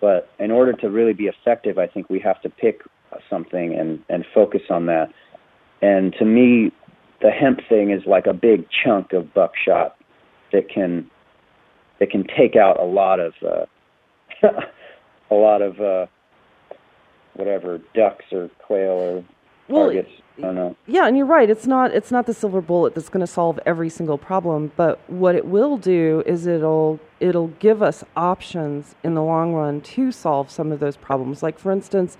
But 0.00 0.30
in 0.38 0.50
order 0.50 0.72
to 0.74 0.90
really 0.90 1.14
be 1.14 1.24
effective, 1.24 1.78
I 1.78 1.86
think 1.86 2.10
we 2.10 2.20
have 2.20 2.40
to 2.42 2.50
pick 2.50 2.82
something 3.30 3.74
and 3.74 4.02
and 4.08 4.24
focus 4.34 4.62
on 4.70 4.86
that. 4.86 5.12
And 5.82 6.14
to 6.18 6.24
me, 6.24 6.72
the 7.22 7.30
hemp 7.30 7.60
thing 7.68 7.90
is 7.90 8.02
like 8.06 8.26
a 8.26 8.34
big 8.34 8.66
chunk 8.84 9.12
of 9.12 9.32
buckshot 9.32 9.96
that 10.52 10.68
can 10.68 11.10
that 11.98 12.10
can 12.10 12.24
take 12.36 12.56
out 12.56 12.78
a 12.78 12.84
lot 12.84 13.20
of 13.20 13.32
uh, 13.42 13.64
a 15.30 15.34
lot 15.34 15.62
of 15.62 15.80
uh, 15.80 16.06
whatever 17.34 17.80
ducks 17.94 18.24
or 18.32 18.50
quail 18.66 18.92
or 18.92 19.24
well, 19.68 19.84
targets. 19.84 20.10
I 20.38 20.42
don't 20.42 20.54
know. 20.54 20.76
Yeah, 20.86 21.06
and 21.06 21.16
you're 21.16 21.26
right. 21.26 21.48
It's 21.48 21.66
not 21.66 21.92
it's 21.92 22.10
not 22.10 22.26
the 22.26 22.34
silver 22.34 22.60
bullet 22.60 22.94
that's 22.94 23.08
going 23.08 23.24
to 23.24 23.26
solve 23.26 23.58
every 23.64 23.88
single 23.88 24.18
problem, 24.18 24.72
but 24.76 24.98
what 25.08 25.34
it 25.34 25.46
will 25.46 25.78
do 25.78 26.22
is 26.26 26.46
it'll 26.46 27.00
it'll 27.20 27.48
give 27.58 27.82
us 27.82 28.04
options 28.16 28.94
in 29.02 29.14
the 29.14 29.22
long 29.22 29.54
run 29.54 29.80
to 29.80 30.12
solve 30.12 30.50
some 30.50 30.72
of 30.72 30.80
those 30.80 30.96
problems. 30.96 31.42
Like 31.42 31.58
for 31.58 31.72
instance, 31.72 32.18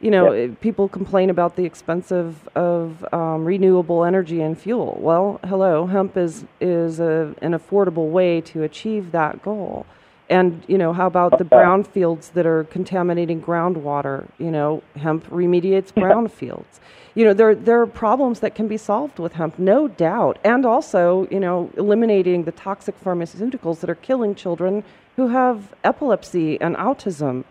you 0.00 0.10
know, 0.10 0.32
yep. 0.32 0.60
people 0.60 0.88
complain 0.88 1.30
about 1.30 1.56
the 1.56 1.64
expense 1.64 2.12
of, 2.12 2.46
of 2.54 3.04
um, 3.14 3.44
renewable 3.44 4.04
energy 4.04 4.42
and 4.42 4.58
fuel. 4.58 4.98
Well, 5.00 5.40
hello, 5.44 5.86
hemp 5.86 6.16
is 6.16 6.44
is 6.60 7.00
a, 7.00 7.34
an 7.40 7.52
affordable 7.52 8.10
way 8.10 8.40
to 8.42 8.62
achieve 8.62 9.12
that 9.12 9.42
goal. 9.42 9.86
And 10.28 10.62
you 10.66 10.76
know, 10.76 10.92
how 10.92 11.06
about 11.06 11.38
the 11.38 11.44
brownfields 11.44 12.32
that 12.32 12.46
are 12.46 12.64
contaminating 12.64 13.40
groundwater? 13.40 14.28
You 14.38 14.50
know, 14.50 14.82
hemp 14.96 15.28
remediates 15.30 15.92
brownfields. 15.92 16.80
You 17.14 17.24
know, 17.24 17.32
there 17.32 17.54
there 17.54 17.80
are 17.80 17.86
problems 17.86 18.40
that 18.40 18.54
can 18.54 18.66
be 18.66 18.76
solved 18.76 19.18
with 19.18 19.34
hemp, 19.34 19.58
no 19.58 19.88
doubt. 19.88 20.38
And 20.44 20.66
also, 20.66 21.28
you 21.30 21.38
know, 21.38 21.70
eliminating 21.76 22.44
the 22.44 22.52
toxic 22.52 23.00
pharmaceuticals 23.02 23.80
that 23.80 23.90
are 23.90 23.94
killing 23.94 24.34
children 24.34 24.82
who 25.14 25.28
have 25.28 25.74
epilepsy 25.84 26.60
and 26.60 26.76
autism. 26.76 27.44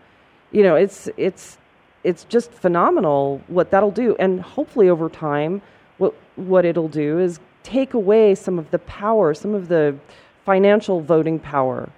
You 0.52 0.62
know, 0.62 0.76
it's 0.76 1.08
it's 1.16 1.56
it's 2.04 2.24
just 2.24 2.52
phenomenal 2.52 3.40
what 3.48 3.70
that'll 3.70 3.90
do. 3.90 4.14
And 4.18 4.40
hopefully 4.40 4.90
over 4.90 5.08
time, 5.08 5.62
what 5.96 6.14
what 6.36 6.66
it'll 6.66 6.88
do 6.88 7.18
is 7.18 7.40
take 7.62 7.94
away 7.94 8.34
some 8.34 8.58
of 8.58 8.70
the 8.70 8.78
power, 8.80 9.32
some 9.32 9.54
of 9.54 9.68
the 9.68 9.96
financial 10.44 11.00
voting 11.00 11.40
power 11.40 11.90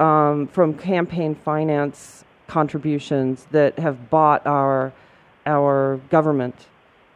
um, 0.00 0.46
from 0.48 0.74
campaign 0.74 1.34
finance 1.34 2.24
contributions 2.46 3.46
that 3.50 3.78
have 3.78 4.10
bought 4.10 4.46
our 4.46 4.92
our 5.46 6.00
government 6.10 6.66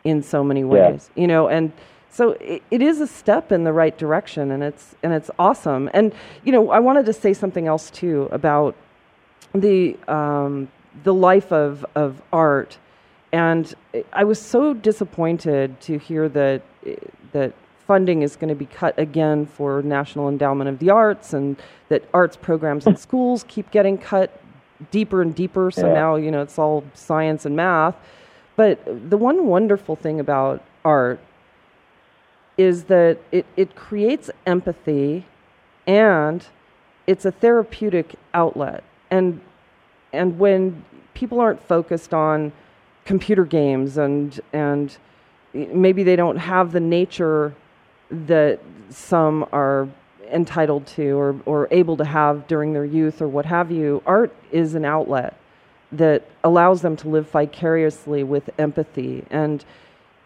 in 0.05 0.23
so 0.23 0.45
many 0.45 0.65
ways. 0.65 1.11
Yeah. 1.15 1.21
You 1.21 1.27
know, 1.27 1.49
and 1.49 1.73
so 2.11 2.33
it, 2.33 2.63
it 2.71 2.83
is 2.83 3.01
a 3.01 3.07
step 3.07 3.53
in 3.53 3.65
the 3.65 3.73
right 3.73 3.97
direction, 3.97 4.51
and 4.51 4.63
it's 4.63 4.95
and 5.03 5.13
it's 5.13 5.31
awesome. 5.39 5.91
And 5.93 6.13
you 6.45 6.53
know, 6.53 6.71
I 6.71 6.79
wanted 6.79 7.07
to 7.07 7.13
say 7.13 7.35
something 7.35 7.67
else 7.67 7.91
too 7.91 8.29
about 8.33 8.75
the 9.55 9.97
um, 10.09 10.69
the 11.05 11.15
life 11.15 11.53
of, 11.53 11.85
of 11.95 12.23
art. 12.33 12.79
And 13.33 13.73
I 14.13 14.25
was 14.25 14.41
so 14.41 14.75
disappointed 14.75 15.81
to 15.83 15.99
hear 15.99 16.29
that, 16.31 16.63
that 17.33 17.53
funding 17.89 18.21
is 18.21 18.37
going 18.37 18.51
to 18.51 18.55
be 18.55 18.67
cut 18.67 18.97
again 18.99 19.47
for 19.47 19.83
National 19.83 20.29
Endowment 20.29 20.69
of 20.69 20.79
the 20.79 20.91
Arts 20.91 21.33
and 21.33 21.57
that 21.89 22.05
arts 22.13 22.37
programs 22.37 22.87
in 22.87 22.97
schools 22.97 23.47
keep 23.49 23.71
getting 23.71 23.97
cut 23.97 24.41
deeper 24.91 25.23
and 25.23 25.35
deeper. 25.35 25.71
So 25.71 25.89
yeah. 25.89 25.95
now, 25.95 26.17
you 26.17 26.31
know, 26.31 26.43
it's 26.43 26.59
all 26.59 26.85
science 26.93 27.47
and 27.47 27.57
math. 27.57 27.97
But 28.57 28.79
the 29.09 29.17
one 29.17 29.47
wonderful 29.47 29.97
thing 29.97 30.21
about 30.21 30.63
art 30.85 31.19
is 32.59 32.85
that 32.85 33.19
it, 33.33 33.47
it 33.57 33.75
creates 33.75 34.31
empathy 34.47 35.25
and 35.87 36.45
it's 37.07 37.25
a 37.25 37.33
therapeutic 37.33 38.17
outlet. 38.35 38.85
And 39.11 39.41
and 40.13 40.39
when 40.39 40.85
people 41.15 41.41
aren't 41.41 41.63
focused 41.63 42.13
on 42.13 42.53
computer 43.07 43.47
games 43.47 43.97
and 43.97 44.39
and 44.53 44.99
eh, 45.55 45.67
maybe 45.73 46.03
they 46.03 46.17
don't 46.17 46.37
have 46.37 46.73
the 46.73 46.81
nature 46.81 47.55
that 48.11 48.61
some 48.91 49.47
are 49.53 49.89
entitled 50.31 50.87
to 50.87 51.19
or, 51.19 51.37
or 51.47 51.69
able 51.71 51.97
to 51.97 52.05
have 52.05 52.47
during 52.47 52.73
their 52.73 52.85
youth 52.85 53.23
or 53.23 53.29
what 53.29 53.47
have 53.47 53.71
you, 53.71 54.03
art 54.07 54.35
is 54.51 54.75
an 54.75 54.85
outlet 54.85 55.35
that 55.93 56.29
allows 56.45 56.83
them 56.83 56.97
to 56.97 57.09
live 57.09 57.29
vicariously 57.31 58.23
with 58.23 58.51
empathy 58.59 59.25
and 59.31 59.65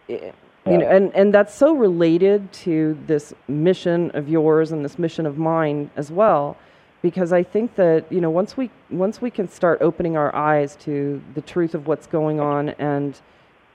eh, 0.09 0.31
you 0.65 0.77
know 0.77 0.87
and, 0.87 1.13
and 1.15 1.33
that's 1.33 1.53
so 1.53 1.73
related 1.73 2.51
to 2.51 2.97
this 3.07 3.33
mission 3.47 4.11
of 4.13 4.27
yours 4.27 4.73
and 4.73 4.83
this 4.83 4.99
mission 4.99 5.25
of 5.25 5.37
mine 5.37 5.89
as 5.95 6.11
well 6.11 6.57
because 7.03 7.31
I 7.31 7.43
think 7.43 7.75
that 7.75 8.11
you 8.11 8.19
know 8.19 8.31
once 8.31 8.57
we 8.57 8.71
once 8.89 9.21
we 9.21 9.29
can 9.29 9.47
start 9.47 9.79
opening 9.81 10.17
our 10.17 10.33
eyes 10.35 10.75
to 10.77 11.21
the 11.35 11.41
truth 11.41 11.75
of 11.75 11.85
what's 11.85 12.07
going 12.07 12.39
on 12.39 12.69
and 12.69 13.19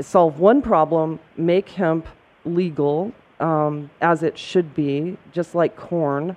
solve 0.00 0.40
one 0.40 0.62
problem, 0.62 1.20
make 1.36 1.68
hemp 1.68 2.08
legal 2.44 3.12
um, 3.40 3.90
as 4.00 4.22
it 4.22 4.38
should 4.38 4.74
be, 4.74 5.16
just 5.32 5.54
like 5.54 5.76
corn, 5.76 6.36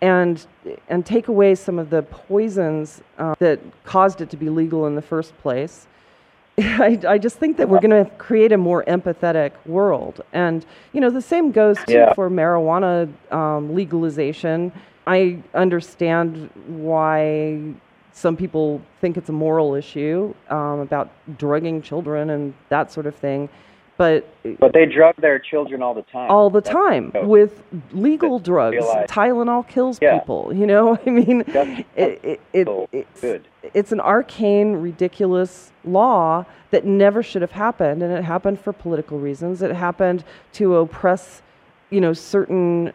and 0.00 0.46
and 0.88 1.04
take 1.04 1.28
away 1.28 1.54
some 1.54 1.78
of 1.78 1.90
the 1.90 2.02
poisons 2.02 3.02
uh, 3.18 3.34
that 3.38 3.60
caused 3.84 4.20
it 4.20 4.30
to 4.30 4.36
be 4.36 4.48
legal 4.48 4.86
in 4.86 4.94
the 4.94 5.02
first 5.02 5.36
place. 5.38 5.86
I, 6.58 7.00
I 7.08 7.18
just 7.18 7.38
think 7.38 7.56
that 7.56 7.68
we're 7.68 7.80
going 7.80 8.04
to 8.04 8.10
create 8.12 8.52
a 8.52 8.58
more 8.58 8.84
empathetic 8.84 9.52
world, 9.66 10.22
and 10.32 10.64
you 10.92 11.00
know 11.00 11.10
the 11.10 11.22
same 11.22 11.52
goes 11.52 11.78
too 11.86 11.94
yeah. 11.94 12.12
for 12.14 12.30
marijuana 12.30 13.12
um, 13.32 13.74
legalization 13.74 14.72
I 15.06 15.42
understand 15.52 16.50
why 16.66 17.74
some 18.12 18.36
people 18.36 18.80
think 19.00 19.16
it's 19.16 19.28
a 19.28 19.32
moral 19.32 19.74
issue 19.74 20.34
um, 20.48 20.80
about 20.80 21.10
drugging 21.36 21.82
children 21.82 22.30
and 22.30 22.54
that 22.68 22.90
sort 22.90 23.06
of 23.06 23.14
thing. 23.14 23.48
But 23.96 24.26
but 24.58 24.72
they 24.72 24.86
drug 24.86 25.14
their 25.16 25.38
children 25.38 25.80
all 25.80 25.94
the 25.94 26.02
time. 26.02 26.30
All 26.30 26.50
the 26.50 26.60
time 26.60 27.12
with 27.14 27.62
legal 27.92 28.40
drugs. 28.40 28.74
Realize. 28.74 29.08
Tylenol 29.08 29.68
kills 29.68 29.98
yeah. 30.02 30.18
people. 30.18 30.52
You 30.52 30.66
know, 30.66 30.98
I 31.06 31.10
mean, 31.10 31.44
it, 31.46 31.86
it, 32.24 32.40
it, 32.52 32.68
oh, 32.68 32.88
it's, 32.90 33.20
Good. 33.20 33.46
it's 33.62 33.92
an 33.92 34.00
arcane, 34.00 34.72
ridiculous 34.72 35.70
law 35.84 36.44
that 36.70 36.84
never 36.84 37.22
should 37.22 37.42
have 37.42 37.52
happened, 37.52 38.02
and 38.02 38.12
it 38.12 38.24
happened 38.24 38.58
for 38.58 38.72
political 38.72 39.20
reasons. 39.20 39.62
It 39.62 39.70
happened 39.70 40.24
to 40.54 40.76
oppress, 40.76 41.42
you 41.90 42.00
know, 42.00 42.12
certain 42.12 42.92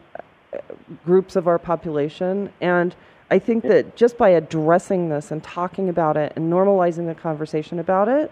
uh, 0.53 0.57
groups 1.05 1.37
of 1.37 1.47
our 1.47 1.57
population. 1.57 2.51
And 2.59 2.93
I 3.31 3.39
think 3.39 3.63
that 3.63 3.95
just 3.95 4.17
by 4.17 4.29
addressing 4.29 5.07
this 5.07 5.31
and 5.31 5.41
talking 5.41 5.87
about 5.87 6.17
it 6.17 6.33
and 6.35 6.51
normalizing 6.51 7.07
the 7.07 7.15
conversation 7.15 7.79
about 7.79 8.09
it, 8.09 8.31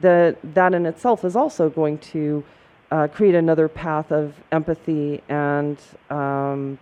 that 0.00 0.38
that 0.54 0.74
in 0.74 0.86
itself 0.86 1.24
is 1.24 1.36
also 1.36 1.70
going 1.70 1.98
to 1.98 2.44
uh, 2.90 3.08
create 3.08 3.34
another 3.34 3.68
path 3.68 4.12
of 4.12 4.34
empathy 4.52 5.22
and 5.28 5.78
um, 6.10 6.78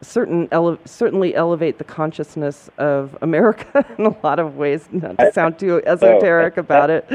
certain 0.00 0.48
ele- 0.52 0.78
certainly 0.84 1.34
elevate 1.34 1.78
the 1.78 1.84
consciousness 1.84 2.70
of 2.78 3.16
America 3.22 3.84
in 3.98 4.06
a 4.06 4.16
lot 4.22 4.38
of 4.38 4.56
ways. 4.56 4.88
Not 4.92 5.18
to 5.18 5.32
sound 5.32 5.58
too 5.58 5.82
esoteric 5.86 6.56
about 6.56 6.90
it, 6.90 7.08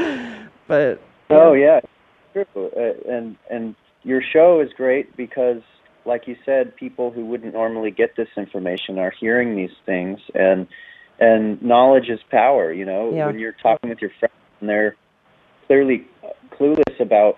but 0.67 1.01
oh 1.29 1.53
yeah, 1.53 1.79
true. 2.33 2.45
Uh, 2.55 3.11
and 3.11 3.37
and 3.49 3.75
your 4.03 4.21
show 4.21 4.61
is 4.61 4.71
great 4.73 5.15
because 5.15 5.61
like 6.05 6.27
you 6.27 6.37
said, 6.45 6.75
people 6.75 7.11
who 7.11 7.25
wouldn't 7.25 7.53
normally 7.53 7.91
get 7.91 8.15
this 8.15 8.29
information 8.37 8.97
are 8.97 9.11
hearing 9.11 9.55
these 9.55 9.75
things, 9.85 10.19
and 10.33 10.67
and 11.19 11.61
knowledge 11.61 12.09
is 12.09 12.19
power. 12.31 12.71
You 12.71 12.85
know, 12.85 13.13
yeah. 13.13 13.27
when 13.27 13.37
you're 13.37 13.55
talking 13.61 13.89
with 13.89 14.01
your 14.01 14.11
friends 14.19 14.33
and 14.59 14.69
they're 14.69 14.95
clearly 15.67 16.05
clueless 16.59 16.99
about, 16.99 17.37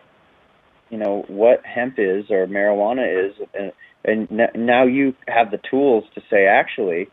you 0.90 0.98
know, 0.98 1.26
what 1.28 1.66
hemp 1.66 1.96
is 1.98 2.26
or 2.30 2.48
marijuana 2.48 3.30
is, 3.30 3.36
and 3.54 3.72
and 4.06 4.52
now 4.56 4.86
you 4.86 5.14
have 5.28 5.52
the 5.52 5.60
tools 5.70 6.06
to 6.16 6.22
say, 6.30 6.46
actually, 6.46 7.08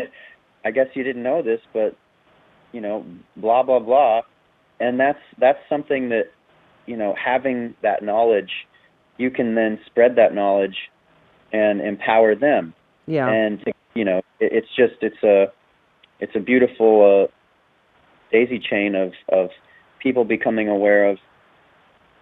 I 0.64 0.70
guess 0.70 0.86
you 0.94 1.02
didn't 1.02 1.22
know 1.22 1.42
this, 1.42 1.60
but 1.72 1.96
you 2.72 2.80
know, 2.80 3.04
blah 3.36 3.62
blah 3.62 3.80
blah, 3.80 4.22
and 4.80 5.00
that's 5.00 5.18
that's 5.38 5.58
something 5.68 6.10
that, 6.10 6.30
you 6.86 6.96
know, 6.96 7.14
having 7.22 7.74
that 7.82 8.02
knowledge 8.02 8.50
you 9.18 9.30
can 9.30 9.54
then 9.54 9.78
spread 9.86 10.16
that 10.16 10.34
knowledge 10.34 10.76
and 11.52 11.80
empower 11.80 12.34
them. 12.34 12.74
Yeah. 13.06 13.28
And 13.28 13.60
to 13.64 13.72
you 13.94 14.04
know, 14.04 14.18
it, 14.40 14.52
it's 14.52 14.68
just 14.76 14.94
it's 15.00 15.22
a 15.22 15.46
it's 16.20 16.32
a 16.34 16.40
beautiful 16.40 17.24
uh, 17.24 17.32
daisy 18.32 18.58
chain 18.58 18.94
of 18.94 19.12
of 19.30 19.50
people 20.02 20.24
becoming 20.24 20.68
aware 20.68 21.08
of 21.08 21.18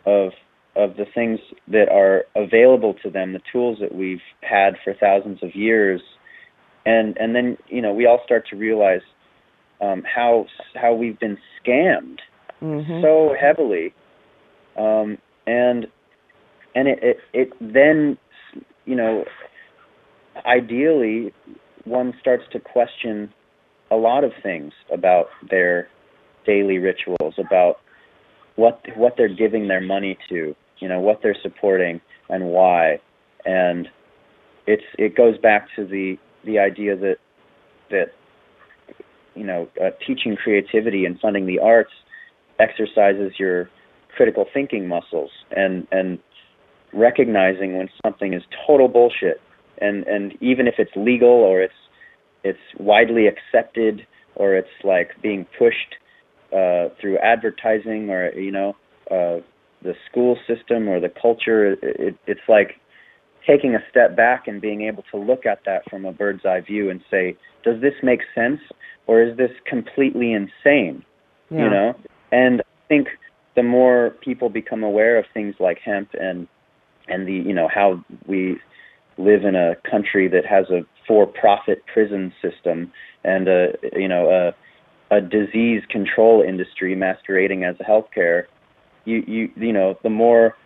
of 0.06 0.32
of 0.76 0.96
the 0.96 1.04
things 1.14 1.38
that 1.68 1.88
are 1.88 2.24
available 2.34 2.94
to 3.02 3.10
them, 3.10 3.32
the 3.32 3.40
tools 3.52 3.78
that 3.80 3.94
we've 3.94 4.22
had 4.42 4.74
for 4.82 4.92
thousands 4.94 5.42
of 5.42 5.54
years, 5.54 6.00
and 6.84 7.16
and 7.18 7.34
then 7.34 7.56
you 7.68 7.80
know 7.80 7.92
we 7.92 8.06
all 8.06 8.20
start 8.24 8.46
to 8.48 8.56
realize 8.56 9.02
um, 9.80 10.02
how 10.02 10.46
how 10.74 10.92
we've 10.94 11.18
been 11.18 11.38
scammed 11.62 12.18
Mhm. 12.62 13.02
so 13.02 13.34
heavily, 13.38 13.92
um, 14.76 15.18
and 15.46 15.86
and 16.74 16.88
it, 16.88 16.98
it 17.02 17.20
it 17.32 17.52
then 17.60 18.16
you 18.84 18.96
know 18.96 19.24
ideally 20.46 21.32
one 21.84 22.14
starts 22.20 22.44
to 22.52 22.58
question 22.58 23.32
a 23.90 23.96
lot 23.96 24.24
of 24.24 24.32
things 24.42 24.72
about 24.92 25.26
their 25.50 25.88
daily 26.46 26.78
rituals, 26.78 27.34
about 27.38 27.80
what 28.56 28.80
what 28.96 29.14
they're 29.16 29.34
giving 29.34 29.68
their 29.68 29.80
money 29.80 30.16
to, 30.28 30.54
you 30.78 30.88
know, 30.88 31.00
what 31.00 31.20
they're 31.22 31.36
supporting 31.42 32.00
and 32.28 32.44
why, 32.46 32.98
and 33.44 33.88
it's 34.66 34.84
it 34.98 35.16
goes 35.16 35.38
back 35.38 35.68
to 35.76 35.84
the 35.84 36.16
the 36.44 36.58
idea 36.58 36.96
that 36.96 37.16
that 37.90 38.12
you 39.34 39.44
know 39.44 39.68
uh, 39.82 39.90
teaching 40.06 40.36
creativity 40.36 41.04
and 41.04 41.18
funding 41.20 41.46
the 41.46 41.58
arts 41.58 41.92
exercises 42.58 43.32
your 43.38 43.68
critical 44.16 44.46
thinking 44.52 44.86
muscles 44.86 45.30
and 45.56 45.86
and 45.90 46.18
recognizing 46.94 47.76
when 47.76 47.88
something 48.04 48.32
is 48.32 48.42
total 48.66 48.88
bullshit. 48.88 49.40
And 49.78 50.06
and 50.06 50.40
even 50.40 50.66
if 50.66 50.74
it's 50.78 50.92
legal 50.96 51.28
or 51.28 51.60
it's 51.60 51.74
it's 52.44 52.58
widely 52.78 53.26
accepted 53.26 54.06
or 54.36 54.54
it's 54.54 54.68
like 54.84 55.10
being 55.22 55.46
pushed 55.58 55.96
uh, 56.52 56.88
through 57.00 57.18
advertising 57.18 58.10
or 58.10 58.32
you 58.32 58.52
know 58.52 58.76
uh, 59.10 59.40
the 59.82 59.94
school 60.08 60.36
system 60.46 60.88
or 60.88 61.00
the 61.00 61.08
culture. 61.20 61.72
It, 61.72 61.78
it, 61.82 62.16
it's 62.26 62.48
like 62.48 62.80
taking 63.46 63.74
a 63.74 63.80
step 63.90 64.16
back 64.16 64.46
and 64.46 64.60
being 64.60 64.82
able 64.82 65.04
to 65.10 65.18
look 65.18 65.46
at 65.46 65.60
that 65.66 65.82
from 65.90 66.04
a 66.04 66.12
bird's 66.12 66.44
eye 66.46 66.60
view 66.60 66.90
and 66.90 67.00
say 67.10 67.36
does 67.62 67.80
this 67.80 67.94
make 68.02 68.20
sense 68.34 68.60
or 69.06 69.22
is 69.22 69.36
this 69.36 69.50
completely 69.66 70.32
insane? 70.32 71.04
Yeah. 71.50 71.64
you 71.64 71.70
know? 71.70 71.94
And 72.32 72.60
i 72.60 72.88
think 72.88 73.08
the 73.56 73.62
more 73.62 74.14
people 74.22 74.48
become 74.48 74.82
aware 74.82 75.18
of 75.18 75.24
things 75.32 75.54
like 75.60 75.78
hemp 75.84 76.10
and 76.14 76.48
and 77.08 77.26
the 77.26 77.32
you 77.32 77.52
know 77.52 77.68
how 77.72 78.02
we 78.26 78.56
live 79.18 79.44
in 79.44 79.54
a 79.54 79.74
country 79.88 80.28
that 80.28 80.44
has 80.44 80.66
a 80.70 80.84
for-profit 81.06 81.82
prison 81.92 82.32
system 82.42 82.92
and 83.24 83.48
a 83.48 83.68
you 83.94 84.08
know 84.08 84.30
a 84.30 85.14
a 85.14 85.20
disease 85.20 85.82
control 85.90 86.42
industry 86.42 86.94
masquerading 86.94 87.62
as 87.62 87.76
healthcare 87.76 88.44
you 89.04 89.22
you 89.26 89.50
you 89.56 89.72
know 89.72 89.98
the 90.02 90.10
more 90.10 90.56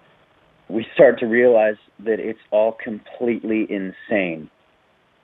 we 0.68 0.86
start 0.94 1.18
to 1.18 1.26
realize 1.26 1.76
that 2.00 2.20
it's 2.20 2.40
all 2.50 2.76
completely 2.82 3.66
insane. 3.70 4.50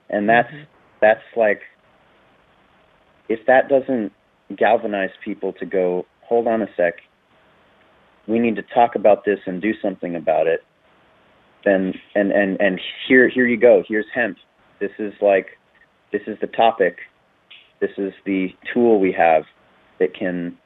And 0.09 0.27
mm-hmm. 0.27 0.27
that's 0.27 0.53
that's 1.01 1.37
like 1.37 1.61
if 3.29 3.45
that 3.47 3.69
doesn't 3.69 4.11
galvanize 4.55 5.11
people 5.23 5.53
to 5.53 5.65
go 5.65 6.05
hold 6.21 6.47
on 6.47 6.61
a 6.61 6.67
sec. 6.75 6.95
We 8.27 8.39
need 8.39 8.55
to 8.55 8.63
talk 8.73 8.95
about 8.95 9.23
this 9.23 9.37
and 9.45 9.61
do 9.61 9.73
something 9.83 10.15
about 10.15 10.47
it 10.47 10.61
then 11.65 11.93
and 12.13 12.31
and 12.31 12.59
and 12.61 12.79
here 13.07 13.27
here 13.27 13.47
you 13.47 13.57
go. 13.57 13.83
Here's 13.87 14.05
hemp. 14.13 14.37
This 14.79 14.91
is 14.99 15.13
like 15.21 15.47
this 16.11 16.21
is 16.27 16.37
the 16.39 16.47
topic. 16.47 16.97
This 17.81 17.91
is 17.97 18.13
the 18.25 18.49
tool 18.73 18.99
we 18.99 19.11
have 19.11 19.43
that 19.99 20.13
can 20.13 20.57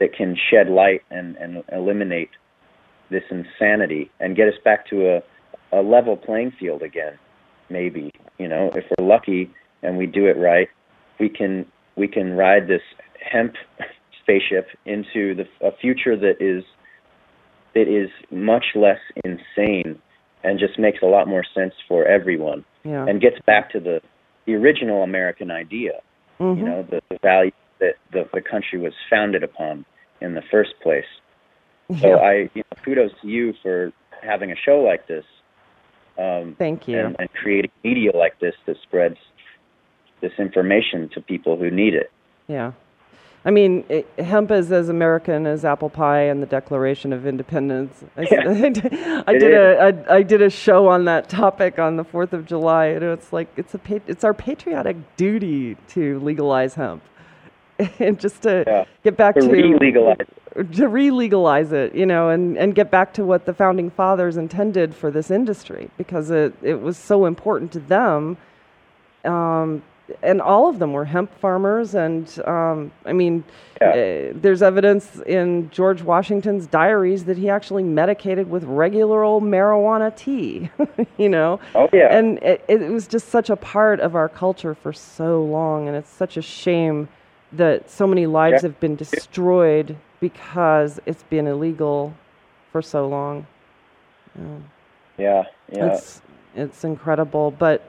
that 0.00 0.14
can 0.14 0.36
shed 0.50 0.68
light 0.68 1.02
and 1.10 1.36
and 1.36 1.62
eliminate 1.72 2.30
this 3.10 3.22
insanity 3.30 4.10
and 4.20 4.36
get 4.36 4.48
us 4.48 4.58
back 4.64 4.86
to 4.88 5.16
a 5.16 5.22
a 5.72 5.80
level 5.82 6.16
playing 6.16 6.52
field 6.58 6.82
again 6.82 7.18
maybe. 7.70 8.10
You 8.38 8.48
know 8.48 8.70
if 8.74 8.84
we're 8.98 9.06
lucky 9.06 9.50
and 9.82 9.96
we 9.96 10.06
do 10.06 10.26
it 10.26 10.36
right 10.36 10.68
we 11.20 11.28
can 11.28 11.66
we 11.96 12.08
can 12.08 12.32
ride 12.32 12.68
this 12.68 12.82
hemp 13.20 13.54
spaceship 14.22 14.68
into 14.84 15.34
the 15.34 15.44
a 15.60 15.70
future 15.80 16.16
that 16.16 16.36
is 16.40 16.64
that 17.74 17.88
is 17.88 18.10
much 18.30 18.64
less 18.74 18.98
insane 19.24 20.00
and 20.44 20.58
just 20.58 20.78
makes 20.78 21.02
a 21.02 21.06
lot 21.06 21.26
more 21.28 21.44
sense 21.54 21.74
for 21.86 22.04
everyone 22.06 22.64
Yeah. 22.84 23.06
and 23.06 23.20
gets 23.20 23.38
back 23.46 23.70
to 23.72 23.80
the 23.80 24.00
the 24.46 24.54
original 24.54 25.02
American 25.02 25.50
idea 25.50 26.00
Mhm. 26.40 26.58
you 26.58 26.64
know 26.64 26.82
the, 26.82 27.00
the 27.10 27.18
value 27.22 27.50
that 27.80 27.94
the, 28.12 28.28
the 28.32 28.40
country 28.40 28.78
was 28.78 28.92
founded 29.10 29.42
upon 29.42 29.84
in 30.20 30.34
the 30.34 30.42
first 30.50 30.74
place 30.82 31.04
so 32.00 32.08
Yeah. 32.08 32.16
I 32.16 32.32
you 32.54 32.62
know, 32.70 32.82
kudos 32.84 33.12
to 33.22 33.28
you 33.28 33.54
for 33.62 33.92
having 34.22 34.50
a 34.52 34.56
show 34.56 34.80
like 34.80 35.06
this 35.06 35.24
um, 36.18 36.56
Thank 36.58 36.88
you. 36.88 36.98
and, 36.98 37.14
and 37.18 37.32
creating 37.32 37.70
media 37.84 38.10
like 38.14 38.38
this 38.40 38.54
that 38.66 38.76
spreads 38.82 39.18
this 40.20 40.32
information 40.38 41.08
to 41.14 41.20
people 41.20 41.56
who 41.56 41.70
need 41.70 41.94
it. 41.94 42.10
Yeah. 42.48 42.72
I 43.44 43.50
mean, 43.50 43.84
it, 43.88 44.06
hemp 44.18 44.50
is 44.50 44.72
as 44.72 44.88
American 44.88 45.46
as 45.46 45.64
apple 45.64 45.88
pie 45.88 46.22
and 46.22 46.42
the 46.42 46.46
Declaration 46.46 47.12
of 47.12 47.26
Independence. 47.26 48.04
I, 48.16 48.22
Yeah. 48.30 49.22
I 49.26 49.32
did 49.38 49.54
a 49.54 50.04
I, 50.08 50.16
I 50.16 50.22
did 50.22 50.42
a 50.42 50.50
show 50.50 50.88
on 50.88 51.04
that 51.06 51.28
topic 51.28 51.78
on 51.78 51.96
the 51.96 52.04
Fourth 52.04 52.32
of 52.32 52.46
July, 52.46 52.86
and 52.86 53.04
it's 53.04 53.32
like 53.32 53.48
it's 53.56 53.74
a 53.74 53.80
it's 54.06 54.24
our 54.24 54.34
patriotic 54.34 54.96
duty 55.16 55.76
to 55.88 56.18
legalize 56.20 56.74
hemp, 56.74 57.02
and 57.98 58.18
just 58.18 58.42
to 58.42 58.64
Yeah. 58.66 58.84
get 59.04 59.16
back 59.16 59.34
To 59.36 59.40
to 59.42 59.48
re-legalize 59.48 60.26
to 60.72 60.88
re-legalize 60.88 61.72
it, 61.72 61.94
you 61.94 62.04
know, 62.06 62.30
and, 62.30 62.56
and 62.58 62.74
get 62.74 62.90
back 62.90 63.12
to 63.14 63.24
what 63.24 63.46
the 63.46 63.54
founding 63.54 63.90
fathers 63.90 64.36
intended 64.36 64.94
for 64.94 65.10
this 65.10 65.30
industry 65.30 65.88
because 65.96 66.30
it, 66.30 66.52
it 66.62 66.80
was 66.80 66.96
so 66.96 67.26
important 67.26 67.70
to 67.72 67.78
them. 67.80 68.36
Um, 69.24 69.82
and 70.22 70.40
all 70.40 70.68
of 70.68 70.78
them 70.78 70.92
were 70.92 71.04
hemp 71.04 71.32
farmers. 71.38 71.94
And 71.94 72.26
um, 72.46 72.90
I 73.04 73.12
mean, 73.12 73.44
Yeah. 73.80 73.88
uh, 73.90 74.32
there's 74.34 74.62
evidence 74.62 75.20
in 75.26 75.70
George 75.70 76.02
Washington's 76.02 76.66
diaries 76.66 77.24
that 77.26 77.36
he 77.36 77.48
actually 77.50 77.82
medicated 77.84 78.50
with 78.50 78.64
regular 78.64 79.22
old 79.22 79.42
marijuana 79.44 80.14
tea, 80.16 80.70
you 81.18 81.28
know. 81.28 81.60
Oh 81.74 81.88
yeah. 81.92 82.16
And 82.16 82.38
it, 82.42 82.64
it 82.68 82.90
was 82.90 83.06
just 83.06 83.28
such 83.28 83.50
a 83.50 83.56
part 83.56 84.00
of 84.00 84.14
our 84.16 84.28
culture 84.28 84.74
for 84.74 84.92
so 84.92 85.42
long, 85.44 85.86
and 85.88 85.96
it's 85.96 86.10
such 86.10 86.36
a 86.36 86.42
shame 86.42 87.08
that 87.52 87.88
so 87.90 88.06
many 88.06 88.26
lives 88.26 88.62
Yeah. 88.62 88.68
have 88.68 88.80
been 88.80 88.96
destroyed 88.96 89.96
because 90.20 91.00
it's 91.06 91.22
been 91.24 91.46
illegal 91.46 92.12
for 92.72 92.82
so 92.82 93.06
long. 93.08 93.46
yeah. 95.16 95.44
Yeah. 95.70 95.92
It's 95.94 96.22
it's 96.56 96.82
incredible, 96.84 97.50
but 97.52 97.82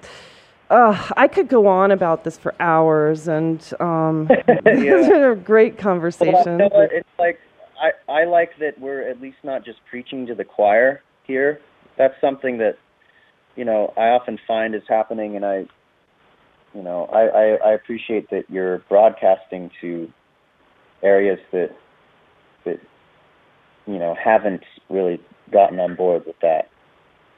uh, 0.70 1.10
I 1.18 1.28
could 1.28 1.48
go 1.48 1.68
on 1.68 1.92
about 1.92 2.24
this 2.24 2.38
for 2.38 2.54
hours, 2.60 3.28
and 3.28 3.62
um, 3.80 4.28
it's 4.30 5.10
been 5.10 5.24
a 5.24 5.36
great 5.36 5.74
Well, 5.76 5.84
conversation. 5.84 6.58
know? 6.58 6.70
It's 6.74 7.08
like 7.18 7.40
I 7.82 8.12
I 8.12 8.26
like 8.26 8.52
that 8.60 8.80
we're 8.80 9.08
at 9.08 9.20
least 9.22 9.38
not 9.44 9.66
just 9.66 9.80
preaching 9.90 10.28
to 10.28 10.36
the 10.36 10.46
choir 10.46 11.02
here. 11.24 11.60
That's 11.98 12.14
something 12.22 12.58
that 12.60 12.78
you 13.56 13.66
know 13.66 13.94
I 13.98 14.10
often 14.10 14.38
find 14.48 14.76
is 14.76 14.84
happening, 14.88 15.36
and 15.36 15.46
I 15.46 15.66
you 16.74 16.84
know 16.84 17.06
I 17.06 17.22
I, 17.22 17.70
I 17.70 17.74
appreciate 17.74 18.30
that 18.30 18.44
you're 18.50 18.80
broadcasting 18.90 19.72
to 19.82 20.12
areas 21.02 21.40
that 21.52 21.70
that 22.66 22.80
you 23.88 23.98
know 23.98 24.16
haven't 24.24 24.64
really 24.90 25.20
gotten 25.52 25.80
on 25.80 25.96
board 25.96 26.26
with 26.28 26.40
that. 26.42 26.70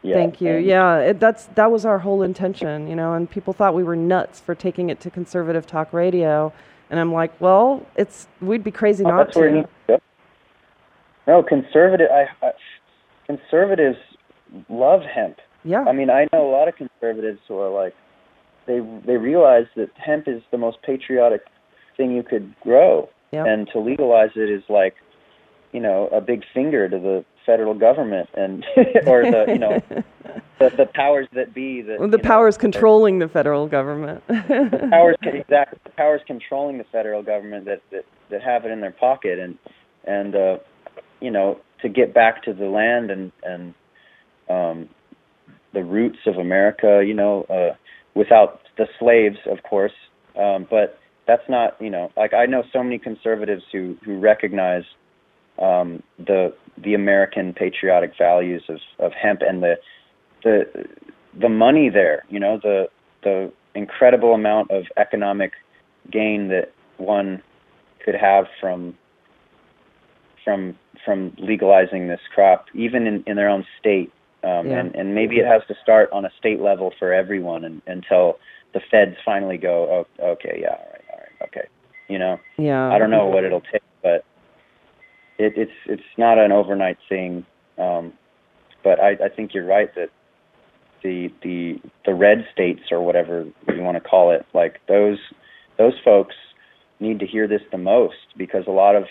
Yet. 0.02 0.16
Thank 0.16 0.42
you. 0.42 0.56
Yeah, 0.58 0.98
it, 1.00 1.20
that's 1.20 1.46
that 1.56 1.72
was 1.72 1.86
our 1.86 2.00
whole 2.00 2.22
intention, 2.24 2.88
you 2.88 2.96
know. 2.96 3.14
And 3.14 3.30
people 3.30 3.54
thought 3.54 3.74
we 3.74 3.84
were 3.84 3.96
nuts 3.96 4.40
for 4.40 4.56
taking 4.56 4.90
it 4.90 5.00
to 5.02 5.10
conservative 5.10 5.66
talk 5.68 5.94
radio, 5.94 6.52
and 6.90 7.00
I'm 7.00 7.12
like, 7.14 7.40
well, 7.42 7.86
it's 7.96 8.28
we'd 8.42 8.64
be 8.64 8.72
crazy 8.72 9.04
Oh, 9.06 9.10
not 9.10 9.26
that's 9.28 9.38
where 9.38 9.48
it 9.56 9.62
to. 9.62 9.68
go. 9.88 10.00
No, 11.28 11.44
conservative. 11.44 12.08
I, 12.12 12.28
I 12.46 12.52
conservatives 13.28 13.98
love 14.70 15.02
hemp. 15.02 15.38
Yeah, 15.64 15.84
I 15.88 15.92
mean, 15.92 16.10
I 16.10 16.28
know 16.34 16.50
a 16.50 16.52
lot 16.52 16.68
of 16.68 16.76
conservatives 16.76 17.40
who 17.48 17.60
are 17.60 17.70
like, 17.70 17.94
they 18.66 18.80
they 19.06 19.18
realize 19.18 19.66
that 19.76 19.90
hemp 19.96 20.28
is 20.28 20.42
the 20.52 20.58
most 20.58 20.82
patriotic 20.82 21.42
thing 21.98 22.12
you 22.12 22.24
could 22.24 22.56
grow, 22.62 23.10
Yep. 23.32 23.46
and 23.48 23.70
to 23.72 23.80
legalize 23.80 24.32
it 24.36 24.50
is 24.50 24.64
like, 24.70 24.96
you 25.72 25.80
know, 25.80 26.08
a 26.12 26.20
big 26.20 26.44
finger 26.54 26.90
to 26.90 26.98
the 26.98 27.24
federal 27.46 27.74
government 27.74 28.30
and 28.36 28.66
or 29.08 29.24
the 29.24 29.46
you 29.48 29.60
know 29.60 29.82
the, 30.60 30.70
the 30.78 30.86
powers 30.94 31.28
that 31.34 31.54
be 31.54 31.82
that 31.82 32.00
Well, 32.00 32.10
the 32.10 32.18
you 32.18 32.24
know, 32.24 32.28
powers 32.30 32.58
controlling 32.58 33.20
the 33.20 33.28
federal 33.28 33.68
government. 33.68 34.26
the 34.28 34.88
powers 34.92 35.16
exactly 35.24 35.80
the 35.84 35.92
powers 35.92 36.22
controlling 36.28 36.78
the 36.78 36.86
federal 36.92 37.24
government 37.24 37.66
that 37.66 37.82
that 37.92 38.06
that 38.30 38.42
have 38.42 38.66
it 38.66 38.72
in 38.72 38.82
their 38.82 38.92
pocket 38.92 39.40
and 39.40 39.58
and 40.06 40.36
uh 40.36 40.58
you 41.20 41.32
know 41.32 41.60
to 41.82 41.90
get 41.90 42.14
back 42.14 42.44
to 42.44 42.54
the 42.54 42.66
land 42.66 43.12
and 43.12 43.32
and 43.44 43.74
um 44.50 44.90
the 45.74 45.84
roots 45.84 46.20
of 46.26 46.36
America 46.36 47.04
you 47.06 47.14
know 47.14 47.44
uh 47.44 47.76
without 48.14 48.62
the 48.78 48.88
slaves, 49.00 49.38
of 49.46 49.64
course. 49.64 49.94
Um, 50.38 50.68
but 50.70 51.00
that's 51.28 51.48
not, 51.50 51.80
you 51.80 51.90
know, 51.90 52.12
like 52.18 52.34
I 52.34 52.46
know 52.46 52.64
so 52.74 52.84
many 52.84 52.98
conservatives 52.98 53.64
who 53.72 53.98
who 54.04 54.20
recognize 54.20 54.84
um, 55.60 56.02
the 56.18 56.54
the 56.78 56.94
American 56.94 57.54
patriotic 57.54 58.14
values 58.18 58.64
of, 58.70 58.80
of 59.00 59.12
hemp 59.14 59.42
and 59.42 59.62
the 59.64 59.78
the 60.44 60.88
the 61.40 61.50
money 61.50 61.90
there, 61.90 62.24
you 62.30 62.40
know, 62.40 62.58
the 62.62 62.88
the 63.24 63.52
incredible 63.76 64.34
amount 64.34 64.72
of 64.72 64.86
economic 64.98 65.54
gain 66.12 66.48
that 66.50 66.72
one 66.98 67.42
could 68.04 68.16
have 68.16 68.46
from 68.60 68.98
from 70.44 70.76
from 71.06 71.34
legalizing 71.38 72.08
this 72.08 72.20
crop, 72.34 72.66
even 72.74 73.08
in, 73.08 73.24
in 73.26 73.36
their 73.36 73.50
own 73.50 73.66
state. 73.80 74.12
Um, 74.44 74.68
Yeah. 74.68 74.80
and, 74.80 74.96
and 74.96 75.14
maybe 75.16 75.38
it 75.38 75.46
has 75.46 75.62
to 75.68 75.76
start 75.84 76.12
on 76.12 76.26
a 76.26 76.32
state 76.40 76.60
level 76.60 76.92
for 76.98 77.14
everyone 77.14 77.64
and, 77.64 77.82
until 77.86 78.40
the 78.74 78.80
feds 78.90 79.16
finally 79.24 79.58
go, 79.58 80.06
oh, 80.20 80.32
okay, 80.32 80.60
yeah, 80.62 80.70
all 80.70 80.90
right, 80.92 81.04
all 81.12 81.20
right, 81.20 81.48
okay. 81.48 81.68
You 82.08 82.18
know, 82.18 82.40
Yeah. 82.58 82.92
I 82.92 82.98
don't 82.98 83.12
know 83.12 83.28
what 83.28 83.44
it'll 83.44 83.62
take, 83.62 83.84
but 84.02 84.26
it, 85.42 85.54
it's 85.58 85.72
it's 85.88 86.04
not 86.18 86.38
an 86.38 86.52
overnight 86.52 86.98
thing. 87.10 87.46
Um, 87.78 88.14
but 88.84 89.00
I, 89.00 89.12
I 89.12 89.30
think 89.36 89.54
you're 89.54 89.66
right 89.66 89.94
that 89.96 90.10
the 91.04 91.30
the 91.44 91.82
the 92.06 92.14
red 92.14 92.46
states 92.54 92.82
or 92.92 93.02
whatever 93.02 93.46
you 93.68 93.82
want 93.82 94.02
to 94.02 94.08
call 94.08 94.32
it, 94.32 94.46
like 94.54 94.80
those 94.88 95.18
those 95.78 95.94
folks 96.04 96.36
need 97.00 97.20
to 97.20 97.26
hear 97.26 97.48
this 97.48 97.62
the 97.72 97.78
most 97.78 98.38
because 98.38 98.64
a 98.68 98.72
lot 98.72 98.96
of 98.96 99.04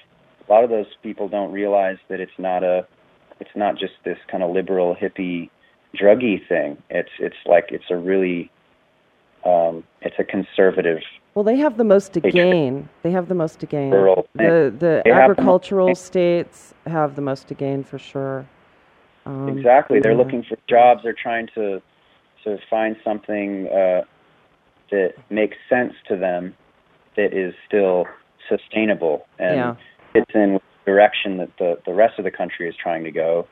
a 0.48 0.52
lot 0.52 0.64
of 0.64 0.70
those 0.70 0.86
people 1.02 1.28
don't 1.28 1.52
realize 1.52 1.98
that 2.08 2.20
it's 2.20 2.38
not 2.38 2.62
a 2.62 2.86
it's 3.40 3.50
not 3.56 3.78
just 3.78 3.94
this 4.04 4.18
kind 4.30 4.42
of 4.42 4.50
liberal 4.50 4.94
hippie 4.94 5.50
druggy 6.00 6.36
thing. 6.48 6.78
It's 6.88 7.10
it's 7.18 7.36
like 7.46 7.66
it's 7.70 7.90
a 7.90 7.96
really 7.96 8.50
um, 9.44 9.84
it's 10.02 10.16
a 10.18 10.24
conservative 10.24 10.98
Well, 11.34 11.44
they 11.44 11.56
have 11.58 11.76
the 11.76 11.84
most 11.84 12.12
to 12.14 12.20
gain. 12.20 12.88
They 13.02 13.10
have 13.12 13.28
the 13.28 13.34
most 13.34 13.60
to 13.60 13.66
gain. 13.66 13.90
Rural 13.90 14.26
The 14.34 14.72
the 14.78 15.02
They 15.04 15.10
have 15.10 15.28
the 15.28 15.32
agricultural 15.32 15.86
gain. 15.88 15.94
states 15.96 16.74
have 16.86 17.14
the 17.16 17.22
most 17.22 17.48
to 17.48 17.54
gain 17.54 17.84
for 17.84 17.98
sure. 17.98 18.46
Um, 19.26 19.48
Exactly. 19.56 20.00
They're 20.00 20.14
looking 20.16 20.42
for 20.42 20.56
jobs. 20.68 21.02
They're 21.02 21.12
trying 21.28 21.48
to 21.54 21.80
to 22.44 22.58
find 22.70 22.96
something 23.04 23.68
uh, 23.68 24.02
that 24.90 25.12
makes 25.30 25.56
sense 25.68 25.92
to 26.08 26.16
them 26.16 26.54
that 27.16 27.32
is 27.34 27.54
still 27.66 28.06
sustainable 28.48 29.26
and 29.38 29.56
Yeah. 29.56 29.74
fits 30.12 30.30
in 30.34 30.54
with 30.54 30.62
the 30.84 30.90
direction 30.92 31.36
that 31.38 31.50
the 31.58 31.78
the 31.86 31.92
rest 31.92 32.18
of 32.18 32.24
the 32.24 32.30
country 32.30 32.68
is 32.68 32.74
trying 32.76 33.04
to 33.04 33.10
go. 33.10 33.46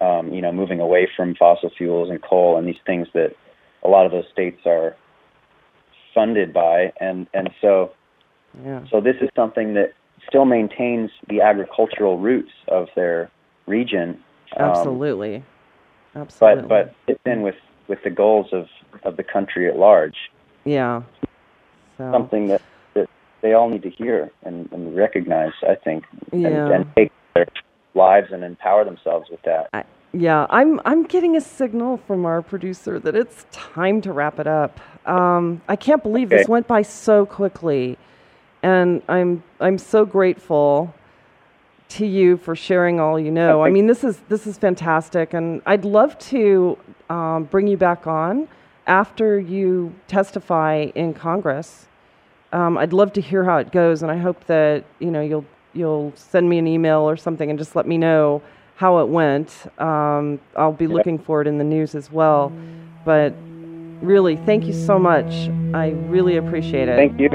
Um, 0.00 0.32
you 0.32 0.40
know, 0.40 0.52
moving 0.52 0.78
away 0.80 1.08
from 1.16 1.34
fossil 1.34 1.70
fuels 1.76 2.08
and 2.10 2.22
coal 2.22 2.56
and 2.56 2.66
these 2.68 2.80
things 2.86 3.08
that 3.14 3.34
a 3.82 3.88
lot 3.88 4.06
of 4.06 4.12
those 4.12 4.28
states 4.32 4.60
are 4.64 4.94
funded 6.18 6.52
by, 6.52 6.92
and 7.00 7.26
and 7.32 7.48
so 7.60 7.92
Yeah. 8.66 8.80
so 8.90 9.00
this 9.00 9.16
is 9.20 9.28
something 9.36 9.74
that 9.74 9.92
still 10.28 10.44
maintains 10.44 11.10
the 11.28 11.40
agricultural 11.40 12.18
roots 12.18 12.50
of 12.66 12.88
their 12.96 13.30
region. 13.66 14.08
um, 14.56 14.70
Absolutely. 14.70 15.44
Absolutely. 16.16 16.62
but 16.62 16.68
but 16.68 16.94
fits 17.06 17.20
in 17.32 17.42
with 17.42 17.54
with 17.86 18.00
the 18.02 18.10
goals 18.10 18.48
of 18.52 18.66
of 19.04 19.16
the 19.16 19.22
country 19.34 19.68
at 19.70 19.76
large. 19.78 20.18
yeah. 20.64 21.02
So, 21.98 22.10
Something 22.12 22.48
that 22.48 22.62
that 22.94 23.08
they 23.42 23.52
all 23.54 23.68
need 23.68 23.82
to 23.82 23.90
hear 23.90 24.30
and, 24.46 24.56
and 24.72 24.96
recognize. 24.96 25.52
I 25.62 25.76
think, 25.86 26.04
and, 26.32 26.42
Yeah. 26.42 26.70
and 26.74 26.84
take 26.96 27.10
their 27.34 27.46
lives 27.94 28.28
and 28.32 28.42
empower 28.44 28.84
themselves 28.84 29.26
with 29.30 29.42
that. 29.42 29.86
Yeah, 30.12 30.46
I'm 30.58 30.80
I'm 30.84 31.02
getting 31.14 31.36
a 31.36 31.40
signal 31.40 31.92
from 32.06 32.24
our 32.24 32.40
producer 32.52 32.98
that 33.00 33.14
it's 33.22 33.46
time 33.52 34.00
to 34.06 34.10
wrap 34.12 34.38
it 34.40 34.46
up. 34.46 34.80
Um, 35.08 35.62
I 35.68 35.76
can't 35.76 36.02
believe 36.02 36.28
this 36.28 36.48
went 36.48 36.66
by 36.68 36.82
so 36.82 37.26
quickly, 37.26 37.96
and 38.62 39.02
I'm 39.08 39.42
I'm 39.58 39.78
so 39.78 40.04
grateful 40.04 40.94
to 41.90 42.06
you 42.06 42.36
for 42.36 42.54
sharing 42.54 43.00
all 43.00 43.18
you 43.18 43.30
know. 43.30 43.62
I 43.62 43.70
mean, 43.70 43.86
this 43.86 44.04
is 44.04 44.18
this 44.28 44.46
is 44.46 44.58
fantastic, 44.58 45.32
and 45.34 45.62
I'd 45.66 45.84
love 45.84 46.18
to 46.30 46.78
um, 47.08 47.44
bring 47.44 47.66
you 47.66 47.76
back 47.78 48.06
on 48.06 48.48
after 48.86 49.38
you 49.40 49.94
testify 50.08 50.88
in 50.94 51.14
Congress. 51.14 51.86
Um, 52.52 52.78
I'd 52.78 52.92
love 52.92 53.12
to 53.14 53.20
hear 53.20 53.44
how 53.44 53.58
it 53.58 53.72
goes, 53.72 54.02
and 54.02 54.10
I 54.12 54.18
hope 54.18 54.44
that 54.46 54.84
you 54.98 55.10
know 55.10 55.22
you'll 55.22 55.46
you'll 55.72 56.12
send 56.16 56.48
me 56.48 56.58
an 56.58 56.66
email 56.66 57.00
or 57.00 57.16
something 57.16 57.48
and 57.50 57.58
just 57.58 57.74
let 57.76 57.86
me 57.86 57.96
know 57.98 58.42
how 58.76 58.98
it 58.98 59.08
went. 59.08 59.66
Um, 59.80 60.38
I'll 60.56 60.72
be 60.72 60.86
looking 60.86 61.18
for 61.18 61.40
it 61.40 61.46
in 61.46 61.58
the 61.58 61.64
news 61.64 61.94
as 61.94 62.12
well. 62.12 62.52
But 63.04 63.34
really, 64.02 64.36
thank 64.36 64.64
you 64.66 64.72
so 64.72 64.98
much. 64.98 65.32
I 65.74 65.90
really 66.08 66.36
appreciate 66.36 66.88
it. 66.88 66.96
Thank 66.96 67.18
you. 67.20 67.28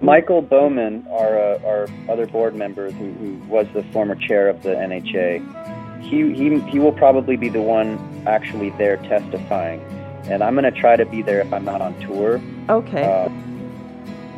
Michael 0.00 0.42
Bowman, 0.42 1.06
our 1.10 1.38
uh, 1.38 1.58
our 1.64 1.86
other 2.08 2.26
board 2.26 2.54
member, 2.54 2.90
who, 2.90 3.12
who 3.14 3.34
was 3.48 3.66
the 3.72 3.82
former 3.84 4.14
chair 4.14 4.48
of 4.48 4.62
the 4.62 4.70
NHA, 4.70 6.02
he 6.02 6.34
he 6.34 6.60
he 6.70 6.78
will 6.78 6.92
probably 6.92 7.36
be 7.36 7.48
the 7.48 7.62
one 7.62 7.98
actually 8.26 8.70
there 8.70 8.98
testifying, 8.98 9.80
and 10.24 10.42
I'm 10.42 10.54
going 10.54 10.70
to 10.70 10.80
try 10.80 10.96
to 10.96 11.06
be 11.06 11.22
there 11.22 11.40
if 11.40 11.52
I'm 11.52 11.64
not 11.64 11.80
on 11.80 11.98
tour. 12.00 12.40
Okay. 12.68 13.02
Uh, 13.02 13.30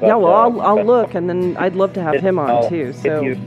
yeah, 0.01 0.14
well, 0.14 0.26
uh, 0.26 0.42
I'll, 0.42 0.61
I'll 0.61 0.84
look, 0.84 1.14
and 1.14 1.28
then 1.28 1.57
I'd 1.57 1.74
love 1.74 1.92
to 1.94 2.03
have 2.03 2.20
him 2.20 2.38
on 2.38 2.49
I'll 2.51 2.68
too. 2.68 2.92
So 2.92 3.20
you- 3.20 3.40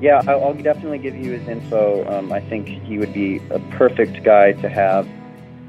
yeah, 0.00 0.22
I'll, 0.28 0.44
I'll 0.44 0.54
definitely 0.54 0.98
give 0.98 1.16
you 1.16 1.32
his 1.32 1.48
info. 1.48 2.08
Um, 2.08 2.32
I 2.32 2.38
think 2.38 2.68
he 2.68 2.98
would 2.98 3.12
be 3.12 3.42
a 3.50 3.58
perfect 3.76 4.22
guy 4.22 4.52
to 4.52 4.68
have 4.68 5.08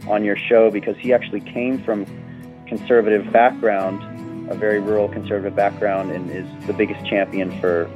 on 0.08 0.24
your 0.24 0.38
show 0.38 0.72
because 0.72 0.98
he 0.98 1.14
actually 1.14 1.42
came 1.42 1.82
from 1.84 2.06
conservative 2.68 3.32
background, 3.32 4.02
a 4.50 4.56
very 4.56 4.80
rural 4.80 5.10
conservative 5.10 5.56
background, 5.56 6.12
and 6.12 6.30
is 6.32 6.48
the 6.68 6.74
biggest 6.74 7.06
champion 7.06 7.58
for 7.60 7.90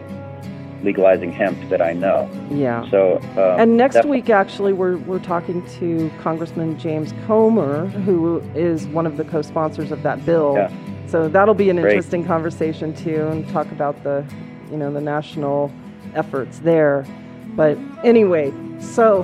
legalizing 0.84 1.32
hemp 1.32 1.58
that 1.70 1.82
I 1.82 1.94
know. 1.94 2.30
yeah. 2.52 2.90
So 2.92 3.18
um, 3.38 3.60
And 3.60 3.78
next 3.78 3.96
def- 3.96 4.06
week, 4.06 4.30
actually, 4.30 4.74
we're, 4.74 4.98
we're 4.98 5.20
talking 5.20 5.66
to 5.80 6.12
Congressman 6.22 6.78
James 6.78 7.14
Comer, 7.26 7.88
who 7.88 8.40
is 8.54 8.86
one 8.88 9.06
of 9.06 9.16
the 9.16 9.24
co 9.24 9.42
sponsors 9.42 9.92
of 9.92 10.04
that 10.04 10.26
bill. 10.26 10.56
Yeah. 10.58 10.72
So 11.08 11.30
that'll 11.30 11.54
be 11.54 11.70
an 11.70 11.78
Great. 11.78 11.92
interesting 11.92 12.26
conversation, 12.26 12.94
too, 12.94 13.28
and 13.28 13.48
talk 13.50 13.72
about 13.72 14.04
the, 14.04 14.26
you 14.72 14.78
know, 14.78 14.92
the 14.92 15.00
national 15.02 15.72
efforts 16.16 16.60
there. 16.60 17.06
But 17.56 17.78
anyway, 18.04 18.52
so 18.80 19.24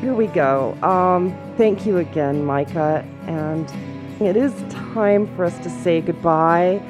here 0.00 0.14
we 0.14 0.26
go. 0.28 0.76
Um, 0.82 1.36
thank 1.56 1.86
you 1.86 1.98
again, 1.98 2.44
Micah. 2.44 3.06
And 3.26 3.70
it 4.20 4.36
is 4.36 4.52
time 4.70 5.34
for 5.34 5.44
us 5.44 5.58
to 5.60 5.70
say 5.70 6.00
goodbye. 6.00 6.82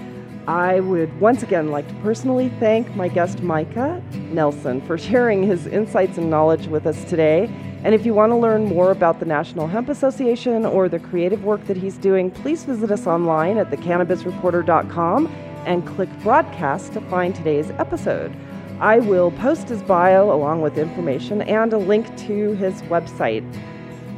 I 0.47 0.80
would 0.80 1.18
once 1.20 1.42
again 1.42 1.70
like 1.70 1.88
to 1.88 1.95
personally 1.97 2.51
thank 2.61 2.95
my 2.97 3.09
guest 3.09 3.42
Micah 3.42 4.03
Nelson 4.30 4.82
for 4.82 4.99
sharing 4.99 5.42
his 5.42 5.66
insights 5.66 6.18
and 6.18 6.28
knowledge 6.28 6.66
with 6.66 6.86
us 6.86 7.03
today. 7.05 7.49
And 7.82 7.95
if 7.95 8.05
you 8.05 8.14
want 8.14 8.30
to 8.32 8.36
learn 8.36 8.64
more 8.64 8.90
about 8.90 9.20
the 9.20 9.26
National 9.26 9.66
Hemp 9.66 9.88
Association 9.88 10.66
or 10.66 10.88
the 10.88 10.99
creative 10.99 11.45
work 11.45 11.66
that 11.66 11.76
he's 11.76 11.97
doing, 11.97 12.30
please 12.30 12.64
visit 12.64 12.90
us 12.90 13.07
online 13.07 13.59
at 13.59 13.70
thecannabisreporter.com 13.70 15.26
and 15.66 15.86
click 15.86 16.09
broadcast 16.22 16.92
to 16.92 17.01
find 17.03 17.34
today's 17.34 17.70
episode. 17.72 18.34
I 18.81 18.99
will 18.99 19.31
post 19.31 19.68
his 19.68 19.83
bio 19.83 20.33
along 20.33 20.61
with 20.61 20.79
information 20.79 21.43
and 21.43 21.72
a 21.72 21.79
link 21.79 22.16
to 22.27 22.55
his 22.55 22.83
website. 22.83 23.45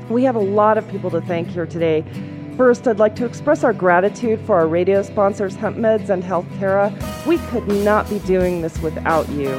We 0.08 0.24
have 0.24 0.36
a 0.36 0.40
lot 0.40 0.78
of 0.78 0.88
people 0.88 1.10
to 1.10 1.20
thank 1.20 1.48
here 1.48 1.66
today. 1.66 2.04
First, 2.56 2.88
I'd 2.88 2.98
like 2.98 3.14
to 3.16 3.26
express 3.26 3.64
our 3.64 3.74
gratitude 3.74 4.40
for 4.40 4.56
our 4.56 4.66
radio 4.66 5.02
sponsors, 5.02 5.56
HempMeds 5.56 6.08
and 6.08 6.22
HealthTerra. 6.22 7.26
We 7.26 7.36
could 7.48 7.68
not 7.68 8.08
be 8.08 8.18
doing 8.20 8.62
this 8.62 8.78
without 8.78 9.28
you. 9.28 9.50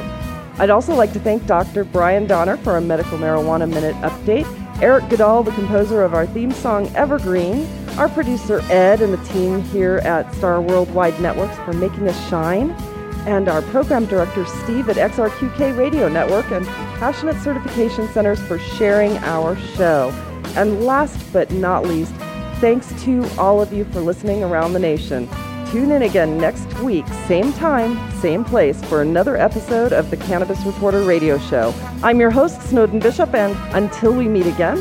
I'd 0.58 0.70
also 0.70 0.94
like 0.94 1.12
to 1.12 1.20
thank 1.20 1.46
Dr. 1.46 1.84
Brian 1.84 2.26
Donner 2.26 2.56
for 2.56 2.72
our 2.72 2.80
Medical 2.80 3.18
Marijuana 3.18 3.68
Minute 3.68 3.94
update, 3.96 4.46
Eric 4.82 5.08
Goodall, 5.08 5.44
the 5.44 5.52
composer 5.52 6.02
of 6.02 6.14
our 6.14 6.26
theme 6.26 6.50
song 6.50 6.88
Evergreen, 6.96 7.68
our 7.96 8.08
producer 8.08 8.60
Ed 8.70 9.00
and 9.00 9.12
the 9.12 9.24
team 9.26 9.62
here 9.62 9.98
at 9.98 10.34
Star 10.34 10.60
Worldwide 10.60 11.20
Networks 11.20 11.56
for 11.58 11.72
making 11.74 12.08
us 12.08 12.28
shine, 12.28 12.70
and 13.28 13.46
our 13.46 13.60
program 13.60 14.06
director 14.06 14.46
Steve 14.46 14.88
at 14.88 14.96
XRQK 14.96 15.76
Radio 15.76 16.08
Network 16.08 16.50
and 16.50 16.66
Passionate 16.98 17.36
Certification 17.42 18.08
Centers 18.08 18.40
for 18.40 18.58
sharing 18.58 19.18
our 19.18 19.54
show. 19.76 20.08
And 20.56 20.86
last 20.86 21.30
but 21.30 21.50
not 21.50 21.84
least, 21.84 22.14
thanks 22.58 22.90
to 23.02 23.28
all 23.36 23.60
of 23.60 23.70
you 23.70 23.84
for 23.84 24.00
listening 24.00 24.42
around 24.42 24.72
the 24.72 24.78
nation. 24.78 25.28
Tune 25.70 25.92
in 25.92 26.04
again 26.04 26.38
next 26.38 26.66
week, 26.80 27.06
same 27.26 27.52
time, 27.52 27.98
same 28.22 28.46
place, 28.46 28.82
for 28.84 29.02
another 29.02 29.36
episode 29.36 29.92
of 29.92 30.08
the 30.08 30.16
Cannabis 30.16 30.64
Reporter 30.64 31.02
Radio 31.02 31.36
Show. 31.36 31.74
I'm 32.02 32.18
your 32.18 32.30
host, 32.30 32.62
Snowden 32.62 32.98
Bishop, 32.98 33.34
and 33.34 33.54
until 33.76 34.14
we 34.14 34.26
meet 34.26 34.46
again, 34.46 34.78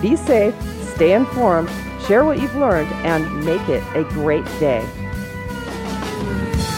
be 0.00 0.14
safe, 0.14 0.54
stay 0.94 1.12
informed, 1.12 1.68
share 2.06 2.24
what 2.24 2.40
you've 2.40 2.54
learned, 2.54 2.92
and 3.04 3.44
make 3.44 3.68
it 3.68 3.82
a 3.96 4.04
great 4.04 4.44
day. 4.60 4.88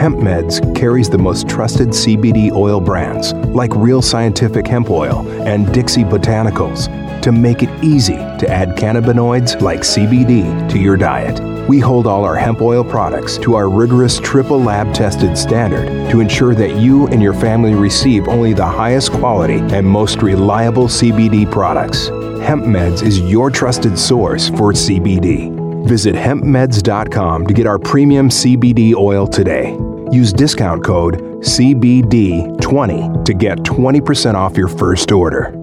HempMeds 0.00 0.74
carries 0.74 1.10
the 1.10 1.18
most 1.18 1.46
trusted 1.46 1.88
CBD 1.88 2.50
oil 2.52 2.80
brands 2.80 3.34
like 3.34 3.70
Real 3.76 4.00
Scientific 4.00 4.66
Hemp 4.66 4.88
Oil 4.88 5.28
and 5.42 5.70
Dixie 5.74 6.04
Botanicals 6.04 6.88
to 7.20 7.32
make 7.32 7.62
it 7.62 7.84
easy 7.84 8.16
to 8.16 8.48
add 8.48 8.78
cannabinoids 8.78 9.60
like 9.60 9.80
CBD 9.80 10.70
to 10.70 10.78
your 10.78 10.96
diet. 10.96 11.38
We 11.68 11.80
hold 11.80 12.06
all 12.06 12.24
our 12.24 12.34
hemp 12.34 12.62
oil 12.62 12.82
products 12.82 13.36
to 13.40 13.56
our 13.56 13.68
rigorous 13.68 14.18
triple 14.20 14.58
lab 14.58 14.94
tested 14.94 15.36
standard 15.36 16.10
to 16.10 16.20
ensure 16.20 16.54
that 16.54 16.76
you 16.76 17.06
and 17.08 17.20
your 17.20 17.34
family 17.34 17.74
receive 17.74 18.26
only 18.26 18.54
the 18.54 18.64
highest 18.64 19.12
quality 19.12 19.58
and 19.58 19.86
most 19.86 20.22
reliable 20.22 20.88
CBD 20.88 21.52
products. 21.52 22.08
HempMeds 22.08 23.02
is 23.02 23.20
your 23.20 23.50
trusted 23.50 23.98
source 23.98 24.48
for 24.48 24.72
CBD. 24.72 25.54
Visit 25.86 26.14
hempmeds.com 26.14 27.46
to 27.46 27.52
get 27.52 27.66
our 27.66 27.78
premium 27.78 28.30
CBD 28.30 28.94
oil 28.94 29.26
today. 29.26 29.76
Use 30.12 30.32
discount 30.32 30.84
code 30.84 31.20
CBD20 31.40 33.24
to 33.24 33.34
get 33.34 33.58
20% 33.58 34.34
off 34.34 34.56
your 34.56 34.68
first 34.68 35.12
order. 35.12 35.59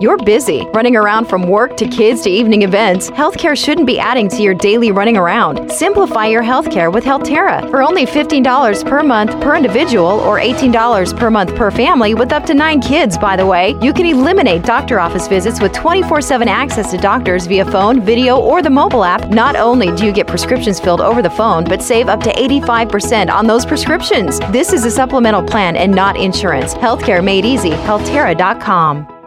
You're 0.00 0.16
busy, 0.16 0.64
running 0.72 0.94
around 0.94 1.26
from 1.26 1.48
work 1.48 1.76
to 1.78 1.88
kids 1.88 2.22
to 2.22 2.30
evening 2.30 2.62
events. 2.62 3.10
Healthcare 3.10 3.56
shouldn't 3.56 3.88
be 3.88 3.98
adding 3.98 4.28
to 4.28 4.40
your 4.40 4.54
daily 4.54 4.92
running 4.92 5.16
around. 5.16 5.72
Simplify 5.72 6.26
your 6.26 6.42
healthcare 6.42 6.92
with 6.92 7.02
Healthterra 7.02 7.68
for 7.68 7.82
only 7.82 8.06
$15 8.06 8.88
per 8.88 9.02
month 9.02 9.32
per 9.42 9.56
individual 9.56 10.20
or 10.20 10.38
$18 10.38 11.18
per 11.18 11.30
month 11.32 11.56
per 11.56 11.72
family 11.72 12.14
with 12.14 12.30
up 12.30 12.46
to 12.46 12.54
nine 12.54 12.80
kids, 12.80 13.18
by 13.18 13.34
the 13.34 13.44
way. 13.44 13.74
You 13.82 13.92
can 13.92 14.06
eliminate 14.06 14.62
doctor 14.62 15.00
office 15.00 15.26
visits 15.26 15.60
with 15.60 15.72
24 15.72 16.20
7 16.20 16.46
access 16.46 16.92
to 16.92 16.96
doctors 16.96 17.48
via 17.48 17.64
phone, 17.64 18.00
video, 18.00 18.38
or 18.38 18.62
the 18.62 18.70
mobile 18.70 19.02
app. 19.02 19.28
Not 19.30 19.56
only 19.56 19.92
do 19.96 20.06
you 20.06 20.12
get 20.12 20.28
prescriptions 20.28 20.78
filled 20.78 21.00
over 21.00 21.22
the 21.22 21.30
phone, 21.30 21.64
but 21.64 21.82
save 21.82 22.08
up 22.08 22.20
to 22.22 22.32
85% 22.32 23.30
on 23.30 23.48
those 23.48 23.66
prescriptions. 23.66 24.38
This 24.52 24.72
is 24.72 24.84
a 24.84 24.92
supplemental 24.92 25.42
plan 25.42 25.74
and 25.74 25.92
not 25.92 26.16
insurance. 26.16 26.74
Healthcare 26.74 27.24
made 27.24 27.44
easy. 27.44 27.72
Healthterra.com. 27.72 29.17